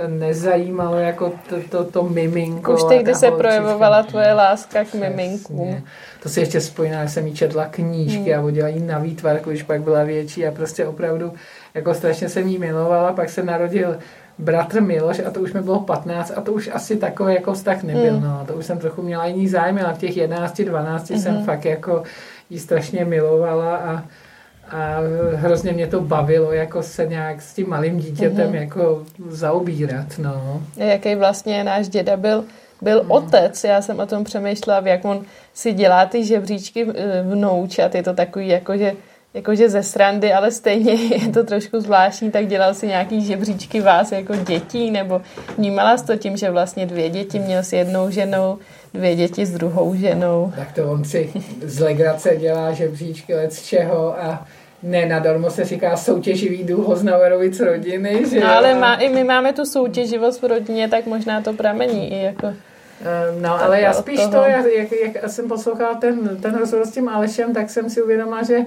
[0.07, 2.73] nezajímalo jako to, to, to miminko.
[2.73, 5.75] Už tehdy se projevovala tvoje láska k miminku.
[6.23, 8.39] To si ještě spojila, že jsem jí četla knížky hmm.
[8.39, 11.33] a vodila jí na výtvarku, když pak byla větší a prostě opravdu
[11.75, 13.97] jako strašně jsem jí milovala, pak se narodil
[14.37, 17.83] bratr Miloš a to už mi bylo 15 a to už asi takový jako vztah
[17.83, 18.23] nebyl, hmm.
[18.23, 18.43] no.
[18.47, 21.19] To už jsem trochu měla jiný zájem, ale v těch 11, 12 hmm.
[21.19, 22.03] jsem fakt jako
[22.49, 24.03] jí strašně milovala a
[24.69, 24.99] a
[25.35, 28.61] hrozně mě to bavilo, jako se nějak s tím malým dítětem mm-hmm.
[28.61, 30.61] jako zaobírat, no.
[30.77, 32.43] Jaký vlastně náš děda byl,
[32.81, 33.11] byl mm.
[33.11, 38.03] otec, já jsem o tom přemýšlela, jak on si dělá ty žebříčky eh, vnoučat, je
[38.03, 38.93] to takový jako, že
[39.35, 44.11] jakože ze srandy, ale stejně je to trošku zvláštní, tak dělal si nějaký žebříčky vás
[44.11, 45.21] jako dětí, nebo
[45.57, 48.57] vnímala jsi to tím, že vlastně dvě děti měl s jednou ženou,
[48.93, 50.53] dvě děti s druhou ženou.
[50.55, 51.29] Tak to on si
[51.63, 54.45] z legrace dělá žebříčky let z čeho a
[54.83, 58.23] ne nadarmo se říká soutěživý důl Hoznauerovic rodiny.
[58.29, 62.23] Že ale má, i my máme tu soutěživost v rodině, tak možná to pramení i
[62.23, 62.53] jako...
[63.41, 67.09] No, ale já spíš to, jak, jak, jak jsem poslouchala ten, ten rozhovor s tím
[67.09, 68.57] Alešem, tak jsem si uvědomila, že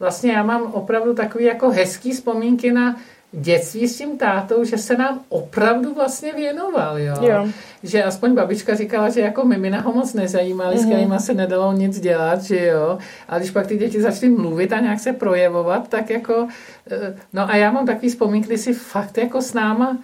[0.00, 2.96] vlastně já mám opravdu takový jako hezký vzpomínky na
[3.32, 7.14] dětství s tím tátou, že se nám opravdu vlastně věnoval, jo.
[7.20, 7.48] jo.
[7.82, 10.80] Že aspoň babička říkala, že jako mimina ho moc nezajímali, mm-hmm.
[10.80, 10.92] s mhm.
[10.92, 12.98] kterýma se nedalo nic dělat, že jo.
[13.28, 16.48] A když pak ty děti začaly mluvit a nějak se projevovat, tak jako,
[16.90, 19.98] eh, no a já mám takový vzpomínky, kdy si fakt jako s náma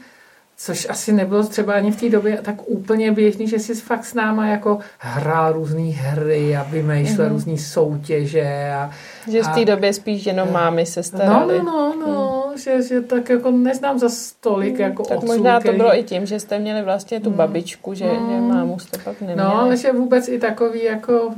[0.64, 4.14] což asi nebylo třeba ani v té době tak úplně běžný, že si fakt s
[4.14, 7.32] náma jako hrál různé hry a vymýšlel mm-hmm.
[7.32, 8.72] různé soutěže.
[8.74, 8.90] A,
[9.30, 11.58] že v té době spíš jenom mámy se staraly.
[11.58, 12.41] No, no, no, no mm.
[12.56, 14.80] Že, že tak jako neznám za stolik mm.
[14.80, 15.76] jako Tak otců, možná to který...
[15.76, 17.36] bylo i tím, že jste měli vlastně tu mm.
[17.36, 18.30] babičku, že, mm.
[18.30, 19.40] že mámu jste pak neměli.
[19.40, 21.34] No, ale že vůbec i takový jako,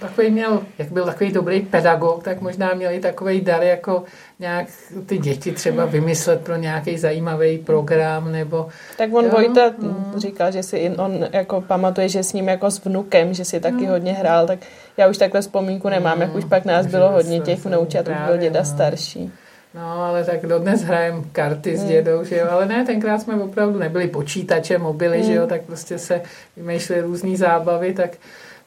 [0.00, 4.04] takový měl, jak byl takový dobrý pedagog, tak možná měli takový dar jako
[4.38, 4.66] nějak
[5.06, 8.68] ty děti třeba vymyslet pro nějaký zajímavý program nebo...
[8.96, 9.30] Tak on jo?
[9.30, 10.12] Vojta mm.
[10.16, 13.84] říkal, že si on jako pamatuje, že s ním jako s vnukem, že si taky
[13.84, 13.88] mm.
[13.88, 14.58] hodně hrál, tak
[14.96, 16.22] já už takhle vzpomínku nemám, mm.
[16.22, 18.66] jak už pak nás bylo hodně těch vnoučat, už byl děda no.
[18.66, 19.32] starší.
[19.74, 21.88] No, ale tak dodnes hrajem karty s hmm.
[21.88, 25.26] dědou, že jo, ale ne, tenkrát jsme opravdu nebyli počítače, mobily, hmm.
[25.26, 26.22] že jo, tak prostě se
[26.56, 28.10] vymýšlely různé zábavy, tak,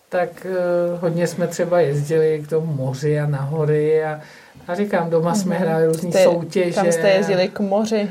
[0.09, 4.21] tak uh, hodně jsme třeba jezdili k tomu moři a na hory a
[4.67, 6.75] a říkám, doma jsme mm hráli různé soutěže.
[6.75, 8.09] Tam jste jezdili k moři.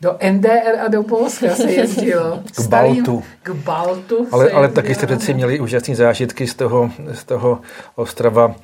[0.00, 2.42] Do NDR a do Polska se jezdilo.
[2.56, 3.22] K Starým, Baltu.
[3.42, 7.60] K Baltu Ale, ale taky jste přeci měli úžasné zážitky z toho, z toho
[7.94, 8.54] ostrova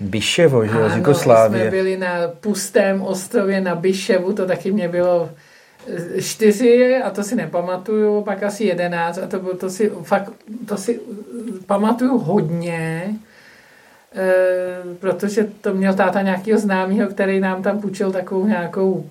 [0.00, 1.62] Biševo, že z Jugoslávie.
[1.62, 5.30] jsme byli na pustém ostrově na Biševu, to taky mě bylo
[6.16, 10.32] eh, čtyři a to si nepamatuju, pak asi jedenáct a to, bylo, to si fakt,
[10.66, 11.00] to si
[11.66, 13.14] pamatuju hodně,
[14.14, 19.04] Eh, protože to měl táta nějakého známého, který nám tam půjčil takovou nějakou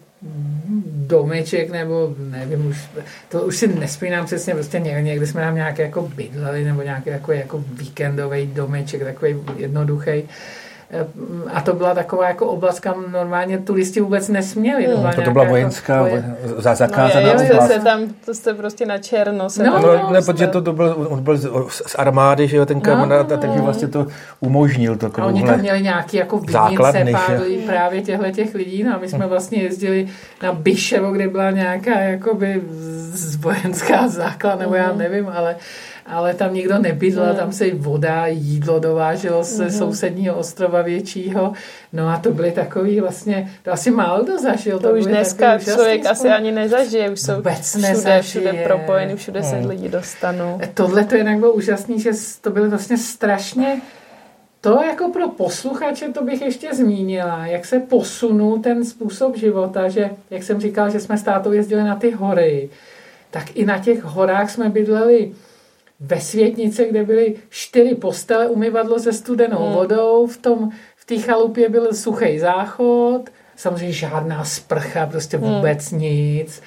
[1.07, 2.87] domeček, nebo nevím, už,
[3.29, 7.31] to už si nespínám přesně, prostě někdy jsme nám nějaké jako bydleli, nebo nějaký jako,
[7.31, 10.23] jako víkendový domeček, takový jednoduchý.
[11.53, 14.85] A to byla taková jako oblast, kam normálně turisti vůbec nesměli.
[14.85, 14.95] Hmm.
[14.95, 16.35] To, byla, to byla vojenská, jako, vojen...
[16.57, 17.71] zakázaná no, je, oblast.
[17.71, 19.49] Se tam, to jste prostě na černo.
[19.49, 21.37] Se no, no, no, ne, protože to, to byl, on byl
[21.69, 23.41] z armády, že jo, ten kamarád, no, no.
[23.41, 24.07] takže vlastně to
[24.39, 24.95] umožnil.
[24.95, 27.05] To a oni tam měli nějaký jako vidnice
[27.65, 29.29] právě těchto těch lidí, no a my jsme hm.
[29.29, 30.07] vlastně jezdili
[30.43, 32.61] na Biševo, kde byla nějaká jakoby
[33.39, 34.97] vojenská základ, nebo já hm.
[34.97, 35.55] nevím, ale
[36.09, 39.77] ale tam nikdo nebydlel, tam se i voda, jídlo dováželo ze mm-hmm.
[39.77, 41.53] sousedního ostrova většího.
[41.93, 44.79] No a to byly takový vlastně, to asi málo kdo zažil.
[44.79, 46.11] To, to už dneska člověk spolu.
[46.11, 48.21] asi ani nezažije, už jsou Vůbec všude, nezažije.
[48.21, 49.69] všude propojeny, všude se hmm.
[49.69, 50.59] lidi dostanou.
[50.73, 53.81] Tohle to jinak bylo úžasný, že to bylo vlastně strašně
[54.61, 60.09] to jako pro posluchače to bych ještě zmínila, jak se posunul ten způsob života, že
[60.29, 62.69] jak jsem říkal, že jsme s tátou jezdili na ty hory,
[63.31, 65.31] tak i na těch horách jsme bydleli
[65.99, 69.73] ve Světnice, kde byly čtyři postele, umyvadlo se studenou hmm.
[69.73, 75.55] vodou, v tom v té chalupě byl suchý záchod, samozřejmě žádná sprcha, prostě hmm.
[75.55, 76.01] vůbec hmm.
[76.01, 76.61] nic.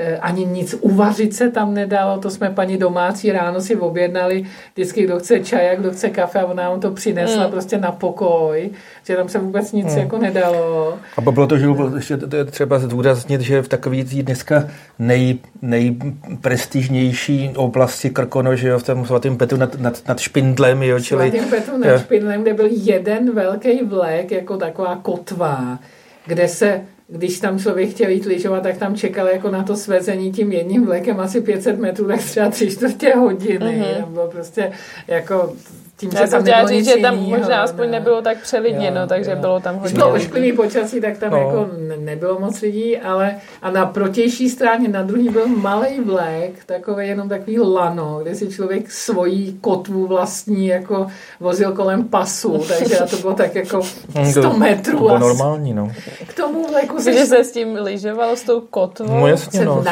[0.00, 4.44] Eh, ani nic uvařit se tam nedalo, to jsme paní domácí ráno si objednali,
[4.74, 7.50] vždycky kdo chce čaj, kdo chce kafe a ona nám to přinesla mm.
[7.50, 8.70] prostě na pokoj,
[9.04, 9.98] že tam se vůbec nic mm.
[9.98, 10.98] jako nedalo.
[11.16, 14.68] A bylo to, že ještě to je třeba zdůraznit, že v takový dneska
[14.98, 21.00] nej, nejprestižnější oblasti Krkono, že jo, v tom svatém Petru nad, nad, nad Špindlem, jo,
[21.00, 21.30] čili...
[21.30, 25.78] Svatým Petru nad Špindlem, kde byl jeden velký vlek, jako taková kotva,
[26.26, 30.32] kde se když tam člověk chtěl jít lyžovat, tak tam čekal jako na to svezení
[30.32, 33.58] tím jedním vlekem asi 500 metrů, tak třeba tři čtvrtě hodiny.
[33.58, 34.06] Mm-hmm.
[34.06, 34.72] Bylo prostě
[35.08, 35.56] jako
[35.98, 37.90] tím, Já že tam nebylo říct, že tam jinýho, možná aspoň ne.
[37.90, 39.36] nebylo tak přelidněno, jo, takže jo.
[39.36, 41.36] bylo tam hodně Bylo ošklivý počasí, tak tam no.
[41.36, 41.68] jako
[41.98, 47.28] nebylo moc lidí, ale a na protější straně, na druhý byl malý vlek, takový jenom
[47.28, 51.06] takový lano, kde si člověk svojí kotvu vlastní jako
[51.40, 53.82] vozil kolem pasu, takže to bylo tak jako
[54.30, 54.98] 100 metrů.
[54.98, 55.92] To bylo normální, no.
[56.26, 57.26] K tomu vleku se...
[57.26, 59.20] se s tím lyžovalo s tou kotvou.
[59.20, 59.84] No jasně, no.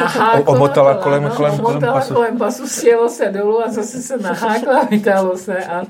[0.45, 2.13] Omotala kolem, kolem, kolem pasu.
[2.13, 5.83] kolem pasu, sjelo se dolů a zase se nahákla vytáhlo se a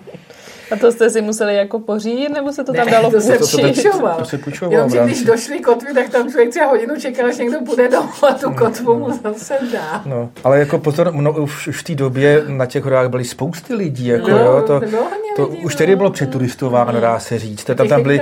[0.72, 3.38] a to jste si museli jako pořídit, nebo se to tam ne, dalo to se
[3.38, 4.16] půjčoval.
[4.20, 4.74] To se půjčoval.
[4.74, 8.10] Jenom, že když došly kotvy, tak tam člověk třeba hodinu čekal, až někdo bude domů
[8.30, 10.02] a tu kotvu mu zase dá.
[10.06, 13.74] No, ale jako pozor, no, už, už v té době na těch horách byly spousty
[13.74, 14.08] lidí.
[14.08, 14.86] Jako, no, jo, to, to,
[15.36, 15.78] to lidí, už no.
[15.78, 17.02] tedy bylo přeturistováno, no.
[17.02, 17.64] dá se říct.
[17.64, 18.22] Tam, tam, byly,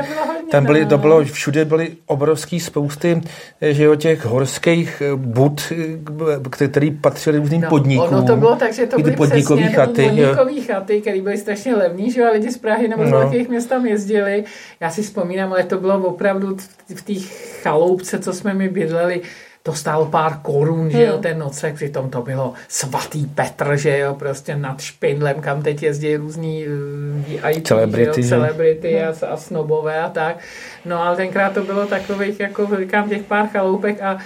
[0.52, 3.22] tam byly, to bylo, všude byly obrovský spousty
[3.62, 8.08] že jo, těch horských eh, bud, eh, který patřily různým no, podnikům.
[8.08, 12.12] Ono to bylo tak, že to byly podnikový přesně chaty, chaty, které byly strašně levný,
[12.12, 13.18] že jo, lidi z Prahy nebo z no.
[13.18, 14.44] velkých měst tam jezdili.
[14.80, 16.58] Já si vzpomínám, ale to bylo opravdu
[16.96, 17.14] v té
[17.64, 19.22] chaloupce, co jsme mi bydleli,
[19.66, 21.22] to stálo pár korun, že jo, hmm.
[21.22, 26.16] ten nocek, přitom to bylo svatý Petr, že jo, prostě nad špindlem, kam teď jezdí
[26.16, 30.38] různý uh, IT, celebrity, jo, celebrity a, a snobové a tak.
[30.86, 34.18] No ale tenkrát to bylo takových, jako říkám, těch pár chaloupek a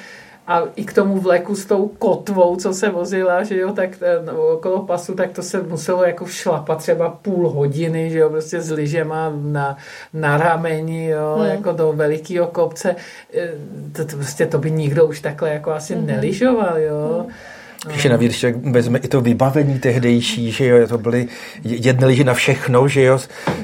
[0.50, 3.90] a i k tomu vleku s tou kotvou, co se vozila, že jo, tak
[4.26, 8.62] no, okolo pasu, tak to se muselo jako šlapat třeba půl hodiny, že jo, prostě
[8.62, 9.78] s lyžema na,
[10.14, 11.50] na rameni, jo, hmm.
[11.50, 12.96] jako do velikého kopce.
[13.34, 13.52] Eh,
[13.92, 16.06] to, to, prostě to by nikdo už takhle jako asi hmm.
[16.06, 17.20] neližoval, jo.
[17.24, 17.34] Hmm.
[17.88, 21.28] Když navíc když vezme i to vybavení tehdejší, že jo, to byly
[21.64, 23.20] jedny lyže na všechno, že jo.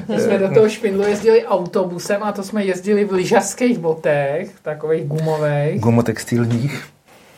[0.08, 5.04] My jsme do toho špindlu jezdili autobusem a to jsme jezdili v lyžařských botech, takových
[5.04, 5.80] gumových.
[5.80, 6.84] Gumotextilních.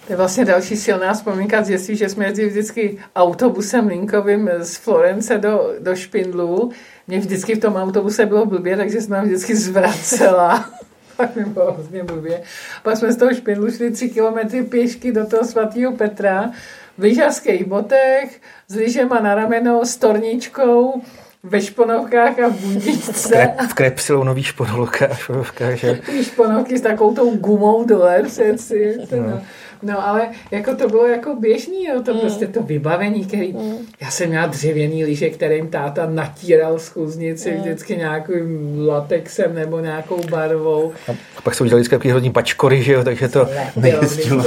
[0.07, 4.77] To je vlastně další silná vzpomínka z dětství, že jsme jezdili vždycky autobusem linkovým z
[4.77, 6.71] Florence do, do Špindlu.
[7.09, 10.71] Mě vždycky v tom autobuse bylo blbě, takže jsem vždycky zvracela.
[11.19, 12.43] Pak mi bylo hrozně blbě.
[12.83, 16.51] Pak jsme z toho Špindlu šli tři kilometry pěšky do toho svatého Petra
[16.99, 21.03] v lyžařských botech, s lyžema na rameno, s torničkou,
[21.43, 23.55] ve šponovkách a v bundičce.
[23.71, 25.21] V, krep, v nový šponovkách.
[25.21, 26.01] šponovkách že?
[26.23, 28.97] šponovky s takovou tou gumou dole přeci.
[29.17, 29.43] No.
[29.83, 30.09] No.
[30.09, 32.21] Ale jako to bylo jako běžný, jo, to mm.
[32.21, 33.77] prostě to vybavení, který, mm.
[34.01, 37.61] já jsem měla dřevěný lyže, kterým táta natíral z chůznici mm.
[37.61, 40.93] vždycky nějakým latexem nebo nějakou barvou.
[41.09, 44.45] A, a pak se udělali vždycky takový hodně pačkory, že jo, takže to nejezdilo.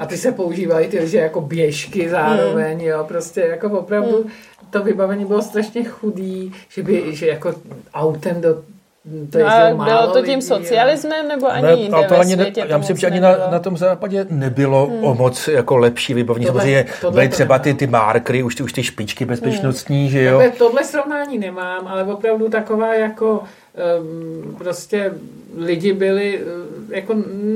[0.00, 2.84] A ty se používaly ty lyže jako běžky zároveň, mm.
[2.84, 4.30] jo, prostě jako opravdu mm.
[4.70, 7.54] to vybavení bylo strašně chudý, že by, že jako
[7.94, 8.62] autem do
[9.30, 12.52] to no a bylo to tím lidí, socialismem, nebo ani ne, jinde to ani ne,
[12.66, 15.04] Já myslím, že ani na, na tom západě nebylo hmm.
[15.04, 16.46] o moc jako lepší vybavení.
[16.46, 20.10] Tohle, Samozřejmě tohle byly třeba ty, ty markery, už ty, už ty špičky bezpečnostní, hmm.
[20.10, 20.38] že jo?
[20.38, 23.42] Takhle, tohle srovnání nemám, ale opravdu taková jako
[24.58, 25.12] prostě
[25.56, 26.40] lidi byli,
[26.90, 27.14] eh, jako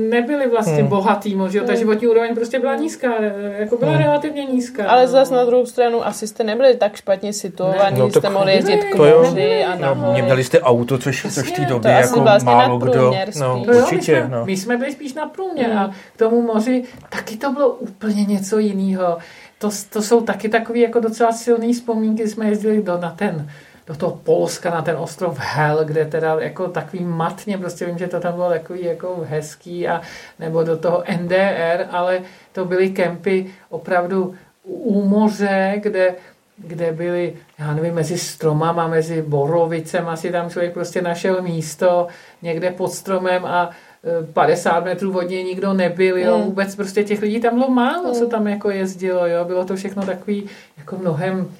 [0.09, 0.87] nebyli vlastně hmm.
[0.87, 1.61] bohatý že?
[1.61, 1.77] ta hmm.
[1.77, 3.21] životní úroveň prostě byla nízká,
[3.57, 4.01] jako byla hmm.
[4.01, 4.89] relativně nízká.
[4.89, 5.07] Ale no.
[5.07, 8.95] zase na druhou stranu asi jste nebyli tak špatně situovaní, no, jste mohli jezdit k
[8.95, 13.13] moři a no, Měli jste auto, což, což v té době jako vlastně málo kdo.
[13.39, 14.11] No, to určitě.
[14.11, 14.45] Jo, my, jsme, no.
[14.45, 15.79] my jsme byli spíš na průměr hmm.
[15.79, 19.17] a k tomu moři taky to bylo úplně něco jiného.
[19.59, 23.49] To, to jsou taky takové jako docela silné vzpomínky, jsme jezdili do, na ten
[23.89, 28.07] do toho Polska na ten ostrov Hel, kde teda jako takový matně, prostě vím, že
[28.07, 30.01] to tam bylo takový jako hezký a
[30.39, 32.21] nebo do toho NDR, ale
[32.51, 36.15] to byly kempy opravdu u moře, kde
[36.67, 42.07] kde byly, já nevím, mezi stromama, mezi borovicem, asi tam člověk prostě našel místo
[42.41, 43.69] někde pod stromem a
[44.33, 46.43] 50 e, metrů od něj nikdo nebyl, jo, mm.
[46.43, 50.05] vůbec prostě těch lidí tam bylo málo, co tam jako jezdilo, jo, bylo to všechno
[50.05, 51.51] takový jako mnohem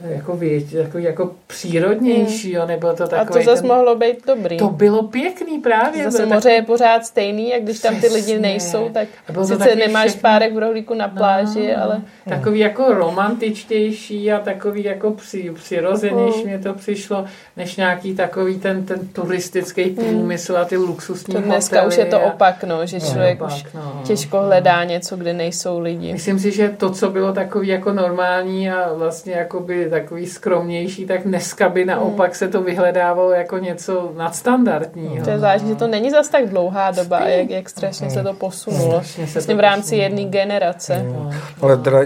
[0.00, 2.60] jako věď, jako, jako přírodnější, hmm.
[2.60, 3.40] jo, nebylo to takový...
[3.40, 3.70] A to zase ten...
[3.70, 4.56] mohlo být dobrý.
[4.56, 6.04] To bylo pěkný právě.
[6.04, 6.54] Zase moře takový...
[6.54, 9.08] je pořád stejný, a když tam ty lidi nejsou, tak
[9.44, 10.20] sice nemáš všechny...
[10.20, 12.00] párek v rohlíku na pláži, no, ale...
[12.28, 16.48] Takový jako romantičtější a takový jako při, přirozenější hmm.
[16.48, 17.24] mě to přišlo,
[17.56, 19.94] než nějaký takový ten, ten turistický hmm.
[19.94, 23.66] průmysl a ty luxusní to Dneska už je to opak, no, že člověk opak, už
[23.74, 26.12] no, těžko hledá něco, kde nejsou lidi.
[26.12, 31.22] Myslím si, že to, co bylo takový jako normální a vlastně jakoby takový skromnější, tak
[31.22, 35.24] dneska by naopak se to vyhledávalo jako něco nadstandardního.
[35.24, 38.32] To je zvláštní, že to není zas tak dlouhá doba, jak, jak strašně se to
[38.32, 39.02] posunulo.
[39.32, 41.06] Vlastně v rámci jedné generace.
[41.12, 41.30] No.
[41.60, 41.98] Ale teda,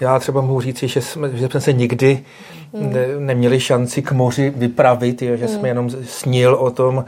[0.00, 2.24] já třeba mohu říct, že jsme, že jsme se nikdy
[2.72, 7.04] ne, neměli šanci k moři vypravit, jo, že jsme jenom snil o tom,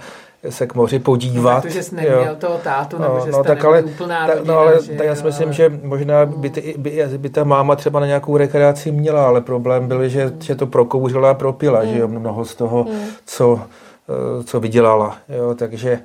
[0.48, 1.54] se k moři podívat.
[1.54, 2.36] No, protože jsi neměl jo.
[2.38, 5.06] toho tátu, nebo no, že no, tak ale, úplná ta, rodina, no, ale že, tak
[5.06, 8.92] já si myslím, že možná by, ty, by, by, ta máma třeba na nějakou rekreaci
[8.92, 11.88] měla, ale problém byl, že, že to prokouřila a propila, mm.
[11.88, 12.98] že jo, mnoho z toho, mm.
[13.26, 13.60] co,
[14.08, 15.16] eh, co vydělala.
[15.28, 16.00] Jo, takže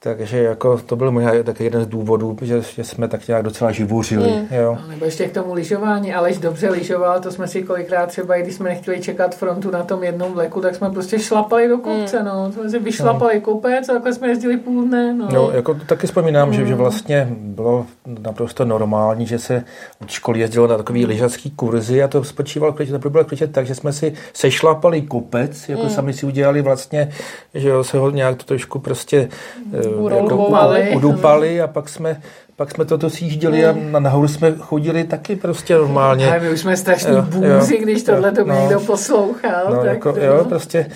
[0.00, 3.72] takže jako to byl možná taky jeden z důvodů, že, že jsme tak nějak docela
[3.72, 4.30] živořili.
[4.30, 4.46] Mm.
[4.50, 4.78] Jo.
[4.88, 6.14] Nebo ještě k tomu lyžování.
[6.14, 9.82] Aleš dobře lyžoval, to jsme si kolikrát třeba, i když jsme nechtěli čekat frontu na
[9.82, 12.18] tom jednom vleku, tak jsme prostě šlapali do kopce.
[12.18, 12.24] Mm.
[12.24, 12.52] No.
[12.52, 13.40] Jsme si vyšlapali mm.
[13.40, 15.14] kopec a takhle jsme jezdili půl dne.
[15.14, 15.28] No.
[15.32, 16.54] no jako taky vzpomínám, mm.
[16.54, 16.78] že, že hmm.
[16.78, 17.86] vlastně bylo
[18.22, 19.64] naprosto normální, že se
[20.02, 23.66] od školy jezdilo na takový lyžařský kurzy a to spočívalo klidně, to bylo klidně tak,
[23.66, 25.90] že jsme si sešlapali kopec, jako mm.
[25.90, 27.10] sami si udělali vlastně,
[27.54, 29.28] že jo, se ho nějak to trošku prostě
[29.66, 29.87] mm.
[30.16, 30.48] Jako
[30.96, 32.20] udupali a pak jsme
[32.56, 36.36] pak jsme toto sjížděli a na nahoru jsme chodili taky prostě normálně.
[36.36, 39.64] A my už jsme strašný jo, bůzi, když tohle to no, někdo poslouchal.
[39.70, 40.86] No, tak jako, to, jo, prostě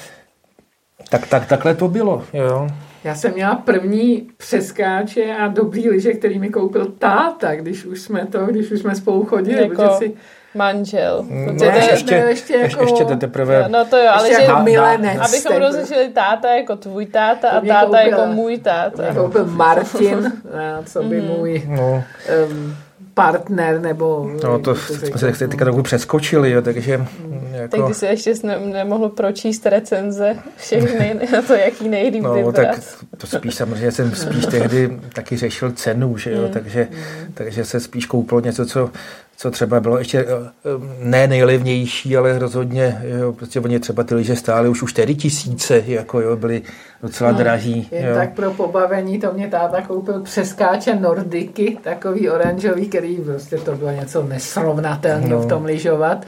[1.11, 2.68] tak, tak, takhle to bylo, jo.
[3.05, 8.26] Já jsem měla první přeskáče a dobrý liže, který mi koupil táta, když už jsme
[8.26, 9.74] to, když už jsme spolu chodili, jako...
[9.74, 10.14] protože si
[10.55, 11.26] manžel.
[11.30, 13.68] No, ještě, ne, ještě, jako, ještě to teprve...
[13.68, 17.86] No to jo, ale že jako milenec, abychom rozlišili táta jako tvůj táta a táta
[17.86, 19.03] koupil, jako můj táta.
[19.03, 20.32] Mě koupil Martin,
[20.84, 21.26] co by mm.
[21.26, 22.05] můj no.
[22.50, 22.76] um,
[23.14, 24.30] partner, nebo...
[24.44, 26.98] No to, to jsme se teďka trochu přeskočili, jo, takže...
[26.98, 27.42] Mm.
[27.53, 27.76] Jako...
[27.76, 32.55] Tak ty si ještě ne, nemohl pročíst recenze všechny na to, jaký nejlíp No vybrat.
[32.55, 32.80] tak
[33.16, 36.48] to spíš samozřejmě jsem spíš tehdy taky řešil cenu, že jo, mm.
[36.48, 37.32] takže, mm.
[37.34, 38.90] takže se spíš koupilo něco, co
[39.36, 40.50] co třeba bylo ještě eh,
[40.98, 45.82] ne nejlevnější, ale rozhodně, jo, prostě oni třeba ty lyže stály už už 4 tisíce,
[45.86, 46.62] jako jo, byly
[47.02, 47.88] docela no, drahý.
[47.90, 48.14] Jen jo.
[48.14, 53.90] tak pro pobavení to mě táta koupil přeskáče Nordiky, takový oranžový, který prostě to bylo
[53.90, 55.46] něco nesrovnatelného no.
[55.46, 56.26] v tom lyžovat.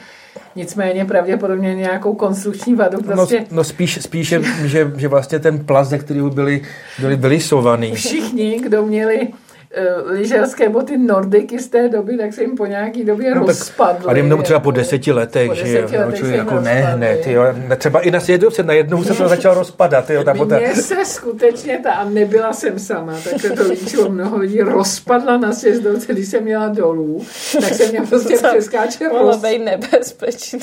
[0.56, 3.40] Nicméně pravděpodobně nějakou konstrukční vadu no, prostě...
[3.40, 6.62] No, no spíš, spíš že, že, že, vlastně ten plast, ze kterého byly,
[7.00, 7.94] byly vylisovaný.
[7.94, 9.28] Všichni, kdo měli
[9.76, 14.04] uh, lyžařské boty Nordiky z té doby, tak se jim po nějaký době no, rozpadly.
[14.06, 17.26] Ale jim třeba po deseti letech, po deseti že jo, letech no, jako ne hned,
[17.26, 17.42] jo,
[17.76, 20.58] třeba i na sjedovce najednou se to začalo rozpadat, jo, ta bota.
[20.58, 25.36] Mně se skutečně ta, a nebyla jsem sama, tak se to líčilo mnoho lidí, rozpadla
[25.36, 27.24] na sjezdovce, když jsem měla dolů,
[27.60, 29.36] tak jsem měla prostě přeskáče roz...
[29.36, 30.60] být nebezpečný.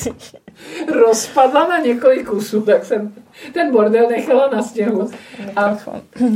[1.00, 3.12] rozpadla na několik kusů, tak jsem
[3.52, 5.10] ten bordel nechala na stěhu.
[5.56, 5.78] A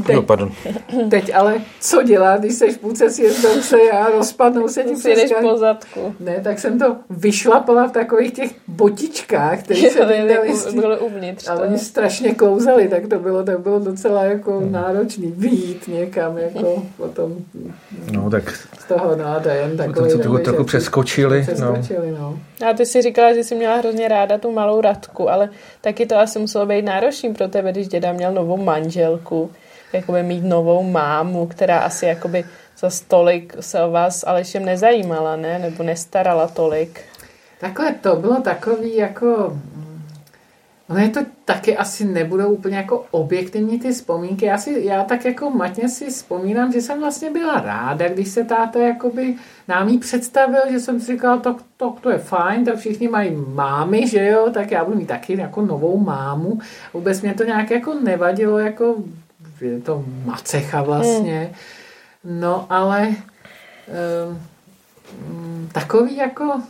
[0.06, 0.52] teď, no, pardon.
[1.10, 5.56] teď ale co dělá, když seš v půlce sjezdovce a rozpadnou se ti přes po
[5.56, 6.14] zadku.
[6.20, 11.48] Ne, tak jsem to vyšlapala v takových těch botičkách, které se vydaly byly uvnitř.
[11.48, 14.72] A oni strašně klouzali, tak to bylo, tak bylo docela jako hmm.
[14.72, 17.36] náročný vyjít někam, jako potom
[18.12, 20.10] no, tak z toho náda, jen takový.
[20.10, 21.42] To, to, to trochu přeskočili.
[21.42, 22.18] přeskočili no.
[22.18, 22.38] no.
[22.64, 25.50] A ty si říkala, že jsi měla hrozně ráda tu malou Radku, ale
[25.80, 29.50] taky to asi muselo být náročný pro tebe, když děda měl novou manželku,
[29.92, 32.44] jakoby mít novou mámu, která asi jakoby
[32.78, 35.58] za stolik se o vás Alešem nezajímala, ne?
[35.58, 37.00] Nebo nestarala tolik.
[37.60, 39.58] Takhle to bylo takový jako
[40.88, 44.44] No je to taky asi nebudou úplně jako objektivní ty vzpomínky.
[44.44, 48.44] Já, si, já tak jako matně si vzpomínám, že jsem vlastně byla ráda, když se
[48.44, 49.34] táta jakoby
[49.68, 53.36] nám jí představil, že jsem si říkala, to, to, to je fajn, tak všichni mají
[53.54, 56.58] mámy, že jo, tak já budu mít taky jako novou mámu.
[56.94, 58.96] Vůbec mě to nějak jako nevadilo, jako
[59.60, 61.52] je to macecha vlastně.
[62.24, 64.38] No ale um,
[65.72, 66.60] takový jako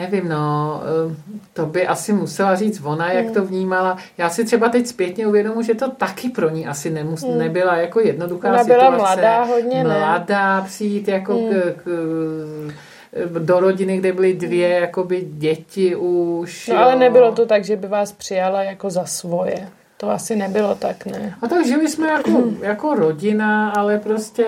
[0.00, 1.16] Nevím, no, eh,
[1.52, 3.96] to by asi musela říct ona, jak to vnímala.
[4.18, 7.38] Já si třeba teď zpětně uvědomu, že to taky pro ní asi nemus, hmm.
[7.38, 8.86] nebyla jako jednoduchá Ona situace.
[8.86, 9.98] byla mladá hodně, ne?
[9.98, 11.50] Mladá, přijít jako hmm.
[11.50, 16.68] k, k, do rodiny, kde byly dvě jakoby děti už.
[16.68, 16.80] No jo.
[16.80, 19.68] ale nebylo to tak, že by vás přijala jako za svoje.
[19.96, 21.34] To asi nebylo tak, ne?
[21.42, 24.44] A tak žili jsme jako, jako rodina, ale prostě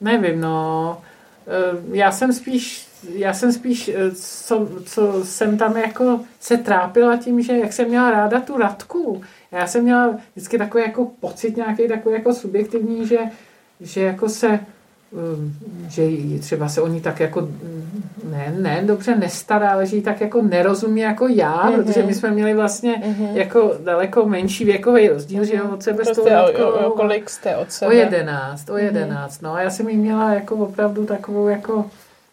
[0.00, 0.98] nevím, no.
[1.46, 7.16] Eh, já jsem spíš já jsem spíš, eh, co, co jsem tam jako se trápila
[7.16, 9.22] tím, že jak jsem měla ráda tu Radku.
[9.52, 13.18] Já jsem měla vždycky takový jako pocit nějaký takový jako subjektivní, že,
[13.80, 14.60] že jako se
[15.10, 15.54] Um,
[15.88, 16.02] že
[16.40, 17.48] třeba se o ní tak jako
[18.30, 21.76] ne, ne, dobře nestará, ale že jí tak jako nerozumí jako já, mm-hmm.
[21.76, 23.32] protože my jsme měli vlastně mm-hmm.
[23.32, 25.46] jako daleko menší věkový rozdíl, mm-hmm.
[25.46, 27.88] že jo, od sebe prostě s o, o, o, kolik jste od sebe?
[27.88, 29.44] O jedenáct, o jedenáct, mm-hmm.
[29.44, 31.84] no a já jsem jí měla jako opravdu takovou jako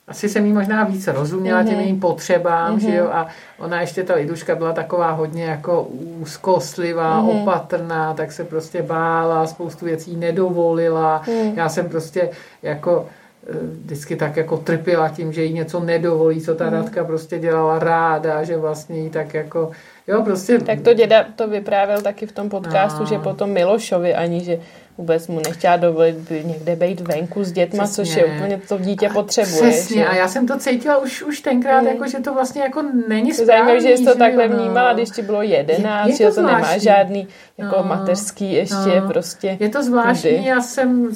[0.08, 1.68] asi jsem jí možná víc rozuměla mm-hmm.
[1.68, 2.82] těm jejím potřebám, mm-hmm.
[2.90, 3.28] že jo, a
[3.60, 5.84] ona ještě ta liduška byla taková hodně jako
[6.22, 7.42] úzkostlivá, mm-hmm.
[7.42, 11.22] opatrná, tak se prostě bála, spoustu věcí nedovolila.
[11.28, 11.58] Mm.
[11.58, 12.30] Já jsem prostě
[12.62, 13.06] jako
[13.48, 16.74] eh, vždycky tak jako trpěla tím, že jí něco nedovolí, co ta mm.
[16.74, 19.72] Radka prostě dělala ráda, že vlastně jí tak jako,
[20.08, 20.60] jo, prostě...
[20.60, 23.06] Tak to děda to vyprávěl taky v tom podcastu, no.
[23.06, 24.60] že potom Milošovi ani, že
[24.98, 28.06] vůbec mu nechtěla dovolit by někde být venku s dětma, přesně.
[28.06, 29.72] což je úplně to dítě potřebuje.
[29.72, 30.08] Přesně, že?
[30.08, 31.88] a já jsem to cítila už, už tenkrát, mm.
[31.88, 33.48] jako, že to vlastně jako není správný.
[33.48, 34.58] Zajímavé, že jsi to že takhle no.
[34.58, 37.28] vnímala, když ti bylo jedenáct, je, je že to, to nemá žádný
[37.58, 37.84] jako no.
[37.84, 39.08] mateřský ještě no.
[39.08, 39.58] prostě.
[39.60, 40.46] Je to zvláštní, tudy.
[40.46, 41.10] já jsem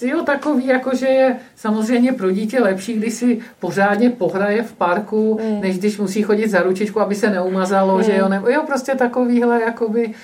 [0.00, 5.40] jo, takový, jako že je samozřejmě pro dítě lepší, když si pořádně pohraje v parku,
[5.42, 5.60] mm.
[5.60, 8.02] než když musí chodit za ručičku, aby se neumazalo, mm.
[8.02, 10.14] že jo, nebo jo, prostě takovýhle, jakoby,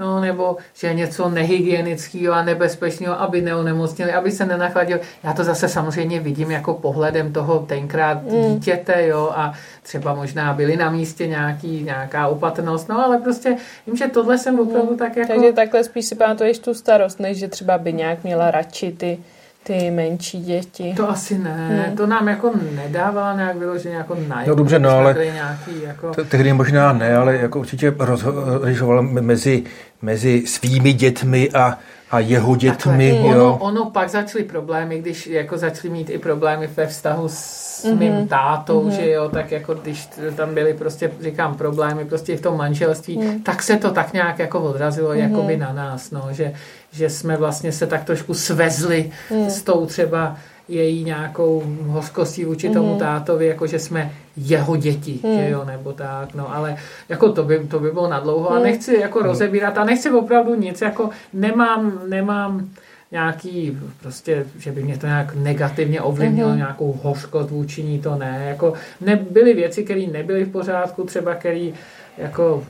[0.00, 5.00] no nebo že je něco nehygienického a nebezpečného, aby neonemocnili, aby se nenachladili.
[5.22, 8.54] Já to zase samozřejmě vidím jako pohledem toho tenkrát mm.
[8.54, 13.96] dítěte, jo, a třeba možná byly na místě nějaký, nějaká opatrnost, no ale prostě vím,
[13.96, 14.60] že tohle jsem mm.
[14.60, 14.98] opravdu mm.
[14.98, 15.32] tak jako...
[15.32, 19.18] Takže takhle spíš si pamatuješ tu starost, než že třeba by nějak měla radši ty
[19.62, 20.94] ty menší děti.
[20.96, 21.96] To asi ne, hmm.
[21.96, 26.12] to nám jako nedávala nějak vyloženě jako na No dobře, no ale nějaký jako...
[26.28, 29.64] tehdy možná ne, ale jako určitě rozhodovala mezi,
[30.02, 31.78] mezi svými dětmi a
[32.10, 33.10] a jeho dětmi.
[33.12, 33.46] Takhle, jo.
[33.46, 37.98] Ono, ono pak začaly problémy, když jako začaly mít i problémy ve vztahu s mm-hmm.
[37.98, 39.00] mým tátou, mm-hmm.
[39.00, 43.42] že jo, tak jako když tam byly prostě, říkám, problémy prostě v tom manželství, mm.
[43.42, 45.30] tak se to tak nějak jako odrazilo mm-hmm.
[45.30, 46.52] jakoby na nás, no, že,
[46.90, 49.50] že jsme vlastně se tak trošku svezli mm.
[49.50, 50.36] s tou třeba
[50.70, 52.72] její nějakou hořkostí vůči mm-hmm.
[52.72, 55.36] tomu tátovi, jako že jsme jeho děti, mm.
[55.38, 56.76] že jo, nebo tak, no, ale
[57.08, 58.52] jako to by, to by bylo nadlouho mm.
[58.52, 58.62] a hmm.
[58.62, 59.24] nechci jako mm.
[59.24, 62.68] rozebírat a nechci opravdu nic, jako nemám, nemám
[63.12, 66.56] nějaký, prostě, že by mě to nějak negativně ovlivnilo, mm-hmm.
[66.56, 71.70] nějakou hořkost vůči ní, to ne, jako nebyly věci, které nebyly v pořádku, třeba které
[72.18, 72.64] jako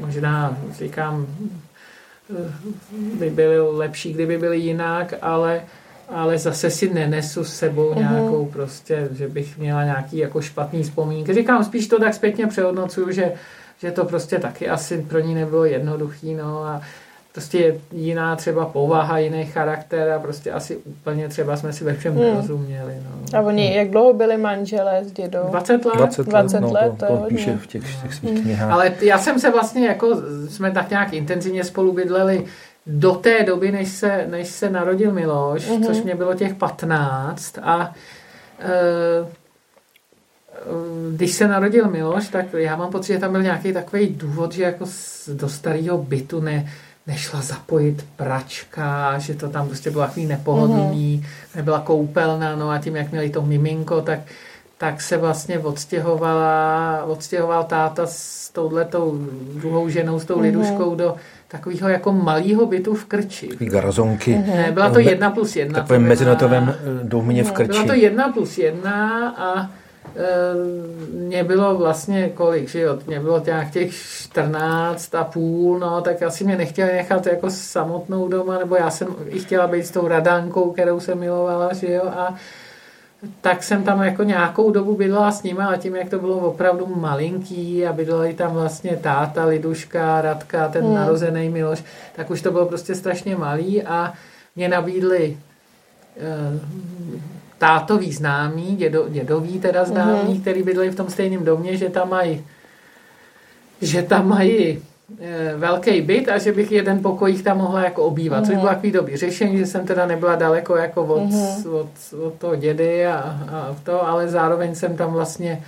[0.00, 1.26] možná říkám,
[3.18, 5.62] by byly lepší, kdyby byly jinak, ale
[6.08, 7.98] ale zase si nenesu s sebou mm-hmm.
[7.98, 11.34] nějakou prostě, že bych měla nějaký jako špatný vzpomínky.
[11.34, 13.32] Říkám, spíš to tak zpětně přehodnocuju, že,
[13.78, 16.82] že to prostě taky asi pro ní nebylo jednoduchý, no a
[17.36, 21.94] prostě je jiná třeba povaha, jiný charakter a prostě asi úplně třeba jsme si ve
[21.94, 22.22] všem hmm.
[22.22, 22.94] nerozuměli.
[23.04, 23.38] No.
[23.38, 25.42] A oni, jak dlouho byli manželé s dědou?
[25.50, 25.94] 20 let.
[25.96, 28.42] 20 let, 20 no, let to, to, to píše v těch, těch svých hmm.
[28.42, 28.70] knihách.
[28.70, 30.16] Ale já jsem se vlastně jako,
[30.48, 32.44] jsme tak nějak intenzivně spolu bydleli
[32.86, 35.86] do té doby, než se, než se narodil Miloš, mm-hmm.
[35.86, 37.94] což mě bylo těch 15 a
[38.60, 39.26] e,
[41.14, 44.62] když se narodil Miloš, tak já mám pocit, že tam byl nějaký takový důvod, že
[44.62, 44.84] jako
[45.32, 46.72] do starého bytu ne,
[47.06, 51.56] nešla zapojit pračka, že to tam prostě bylo takový nepohodlný, mm-hmm.
[51.56, 54.18] nebyla koupelna, no a tím, jak měli to miminko, tak,
[54.78, 59.18] tak se vlastně odstěhovala, odstěhoval táta s touhletou
[59.54, 60.40] druhou ženou, s tou mm-hmm.
[60.40, 61.16] liduškou do
[61.56, 63.48] takového jako malého bytu v Krči.
[63.48, 64.38] Takový garazonky.
[64.46, 65.80] Ne, byla to jedna plus jedna.
[65.80, 67.68] Takovém mezinátovém eh, domě v Krči.
[67.68, 69.68] Byla to jedna plus jedna a e,
[71.12, 76.22] mě bylo vlastně kolik, že jo, mě bylo těch, těch 14 a půl, no, tak
[76.22, 80.08] asi mě nechtěli nechat jako samotnou doma, nebo já jsem i chtěla být s tou
[80.08, 82.34] radánkou, kterou jsem milovala, že jo, a
[83.40, 86.86] tak jsem tam jako nějakou dobu bydlela s nimi a tím, jak to bylo opravdu
[86.86, 90.94] malinký a bydleli tam vlastně táta, Liduška, Radka, ten hmm.
[90.94, 91.84] narozený Miloš,
[92.16, 94.12] tak už to bylo prostě strašně malý a
[94.56, 95.36] mě nabídli
[96.16, 96.60] uh,
[97.58, 100.40] tátový známý, dědo, dědový teda známý, hmm.
[100.40, 102.44] který bydleli v tom stejném domě, že tam mají
[103.80, 104.95] že tam mají Eh,
[105.56, 108.46] velký byt a že bych jeden pokojích tam mohla jako obývat, mm.
[108.46, 111.74] což bylo takový dobrý řešení, že jsem teda nebyla daleko jako od, mm.
[111.74, 111.88] od,
[112.26, 113.18] od toho dědy a,
[113.52, 115.62] a to, ale zároveň jsem tam vlastně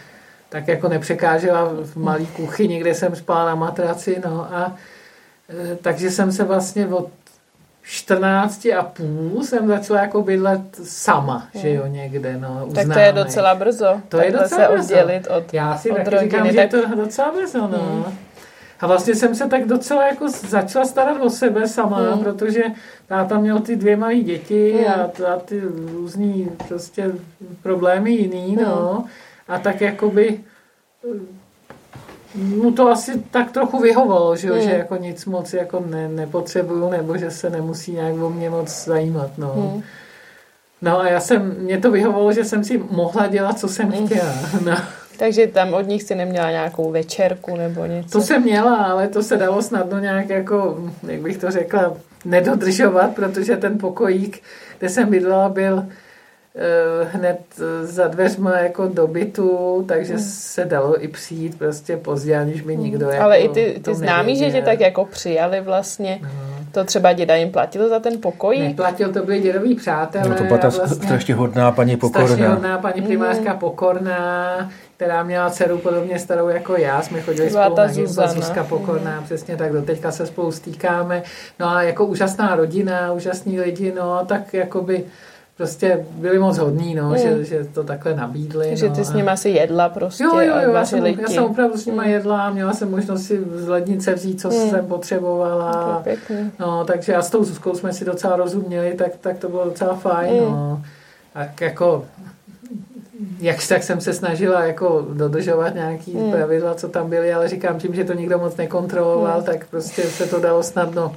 [0.48, 4.76] tak jako nepřekážela v malé kuchyni, kde jsem spala na matraci, no a
[5.72, 7.08] e, takže jsem se vlastně od
[7.82, 11.60] 14 a půl jsem začala jako bydlet sama, mm.
[11.60, 12.88] že jo, někde, no, uznáme.
[12.88, 14.00] Tak to je docela brzo.
[14.08, 14.94] To je docela se brzo.
[14.94, 16.52] oddělit od Já si od taky rodiny, říkám, tak...
[16.52, 18.04] že je to docela brzo, no.
[18.06, 18.27] Mm.
[18.80, 22.24] A vlastně jsem se tak docela jako začala starat o sebe sama, mm.
[22.24, 22.62] protože
[23.06, 24.92] táta měl ty dvě malé děti mm.
[24.92, 25.60] a, a ty
[25.92, 27.10] různý prostě
[27.62, 28.64] problémy jiný, mm.
[28.64, 29.04] no.
[29.48, 30.40] A tak jakoby
[32.34, 34.60] mu to asi tak trochu vyhovalo, že, mm.
[34.60, 38.84] že jako nic moc jako ne, nepotřebuju, nebo že se nemusí nějak o mě moc
[38.84, 39.72] zajímat, no.
[39.74, 39.82] Mm.
[40.82, 44.34] No a já jsem, mě to vyhovalo, že jsem si mohla dělat, co jsem chtěla.
[44.64, 44.76] No.
[45.18, 48.18] Takže tam od nich si neměla nějakou večerku nebo něco?
[48.18, 53.14] To jsem měla, ale to se dalo snadno nějak jako, jak bych to řekla, nedodržovat,
[53.14, 54.42] protože ten pokojík,
[54.78, 57.40] kde jsem bydlela, byl eh, hned
[57.82, 60.22] za dveřma jako do bytu, takže hmm.
[60.22, 63.14] se dalo i přijít prostě pozdě, aniž by nikdo hmm.
[63.14, 66.18] jako Ale i ty, ty známí, že tě tak jako přijali vlastně.
[66.22, 66.58] No.
[66.72, 68.58] To třeba děda jim platil za ten pokoj?
[68.58, 70.28] Neplatil, to byli dědoví přátelé.
[70.28, 72.26] No to byla ta vlastně strašně hodná paní Pokorná.
[72.26, 73.58] Strašně hodná paní primářka mm.
[73.58, 77.02] Pokorná, která měla dceru podobně starou jako já.
[77.02, 78.32] Jsme chodili Byla spolu na Zuzana.
[78.32, 79.24] Zuzka Pokorná, mm.
[79.24, 81.22] přesně tak, do teďka se spolu stýkáme.
[81.60, 85.04] No a jako úžasná rodina, úžasní lidi, no tak jakoby
[85.56, 87.18] prostě byli moc hodní, no, mm.
[87.18, 88.76] že, že to takhle nabídli.
[88.76, 91.44] Že no, ty s nima si jedla prostě jo, jo, jo, já jsem, já jsem
[91.44, 92.08] opravdu s nima mm.
[92.08, 94.70] jedla, měla jsem možnost si z lednice vzít, co mm.
[94.70, 96.02] jsem potřebovala.
[96.58, 99.94] No, takže a s tou Zuzkou jsme si docela rozuměli, tak, tak to bylo docela
[99.94, 100.40] fajn, mm.
[100.40, 100.82] no.
[101.34, 102.04] Tak jako
[103.40, 106.32] jak tak jsem se snažila jako dodržovat nějaký mm.
[106.32, 109.44] pravidla, co tam byly, ale říkám tím, že to nikdo moc nekontroloval, mm.
[109.44, 111.16] tak prostě se to dalo snadno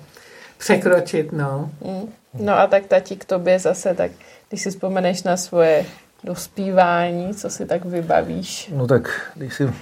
[0.58, 1.70] překročit, no.
[1.86, 2.10] Mm.
[2.34, 4.12] No a tak tati k tobě zase, tak
[4.49, 5.86] když si vzpomeneš na svoje
[6.24, 8.72] dospívání, co si tak vybavíš?
[8.76, 9.74] No tak, když si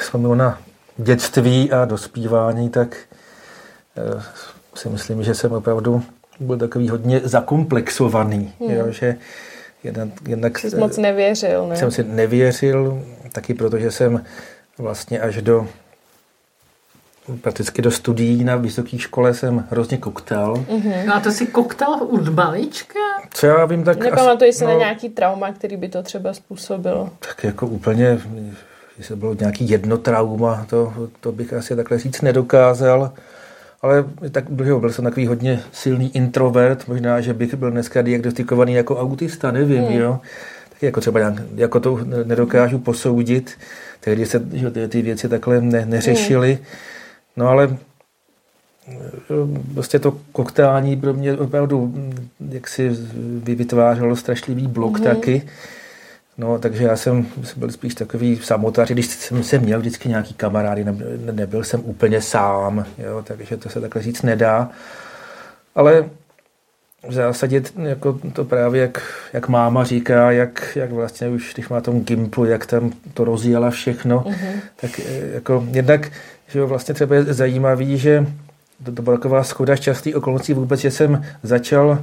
[0.00, 0.58] vzpomínám na
[0.96, 2.96] dětství a dospívání, tak
[3.96, 4.22] eh,
[4.74, 6.02] si myslím, že jsem opravdu
[6.40, 8.70] byl takový hodně zakomplexovaný, hmm.
[8.70, 9.16] jo, že
[9.84, 11.76] jednak, jednak Jsi moc nevěřil, ne?
[11.76, 14.24] Jsem si nevěřil, taky protože jsem
[14.78, 15.68] vlastně až do
[17.40, 20.54] prakticky do studií na vysoké škole jsem hrozně koktel.
[20.54, 21.06] Mm-hmm.
[21.06, 22.98] No a to si koktel od malička?
[23.34, 23.98] Co já vím, tak...
[23.98, 27.10] Nepamatuješ si no, na nějaký trauma, který by to třeba způsobilo?
[27.18, 28.18] Tak jako úplně,
[28.98, 33.12] jestli bylo nějaký jedno trauma, to, to bych asi takhle říct nedokázal.
[33.82, 38.74] Ale tak byl, byl jsem takový hodně silný introvert, možná, že bych byl dneska diagnostikovaný
[38.74, 39.98] jako autista, nevím, hmm.
[39.98, 40.20] jo.
[40.68, 43.58] Tak jako třeba nějak, jako to nedokážu posoudit,
[44.00, 46.52] tehdy se že, ty, ty věci takhle ne, neřešily.
[46.52, 46.64] Hmm.
[47.36, 47.76] No ale
[49.74, 51.94] prostě to koktání pro mě opravdu
[52.48, 52.90] jak si
[53.42, 55.04] vytvářelo strašlivý blok mm-hmm.
[55.04, 55.42] taky.
[56.38, 57.26] No, takže já jsem
[57.56, 60.84] byl spíš takový samotář, když jsem se měl vždycky nějaký kamarády,
[61.32, 64.70] nebyl jsem úplně sám, jo, takže to se takhle říct nedá.
[65.74, 66.04] Ale
[67.08, 69.02] v zásadě jako to právě, jak,
[69.32, 73.70] jak máma říká, jak, jak vlastně už, když má tom Gimplu, jak tam to rozjela
[73.70, 74.60] všechno, mm-hmm.
[74.80, 76.10] tak eh, jako jednak,
[76.48, 78.26] že jo, vlastně třeba je zajímavý, že
[78.84, 81.98] to, to byla taková schoda častých okolností vůbec, že jsem začal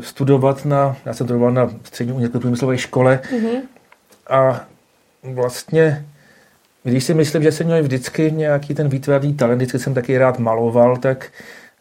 [0.00, 3.60] studovat na, já jsem studoval na střední umělecké průmyslové škole mm-hmm.
[4.30, 4.64] a
[5.22, 6.04] vlastně,
[6.84, 10.38] když si myslím, že jsem měl vždycky nějaký ten výtvarný talent, vždycky jsem taky rád
[10.38, 11.32] maloval, tak,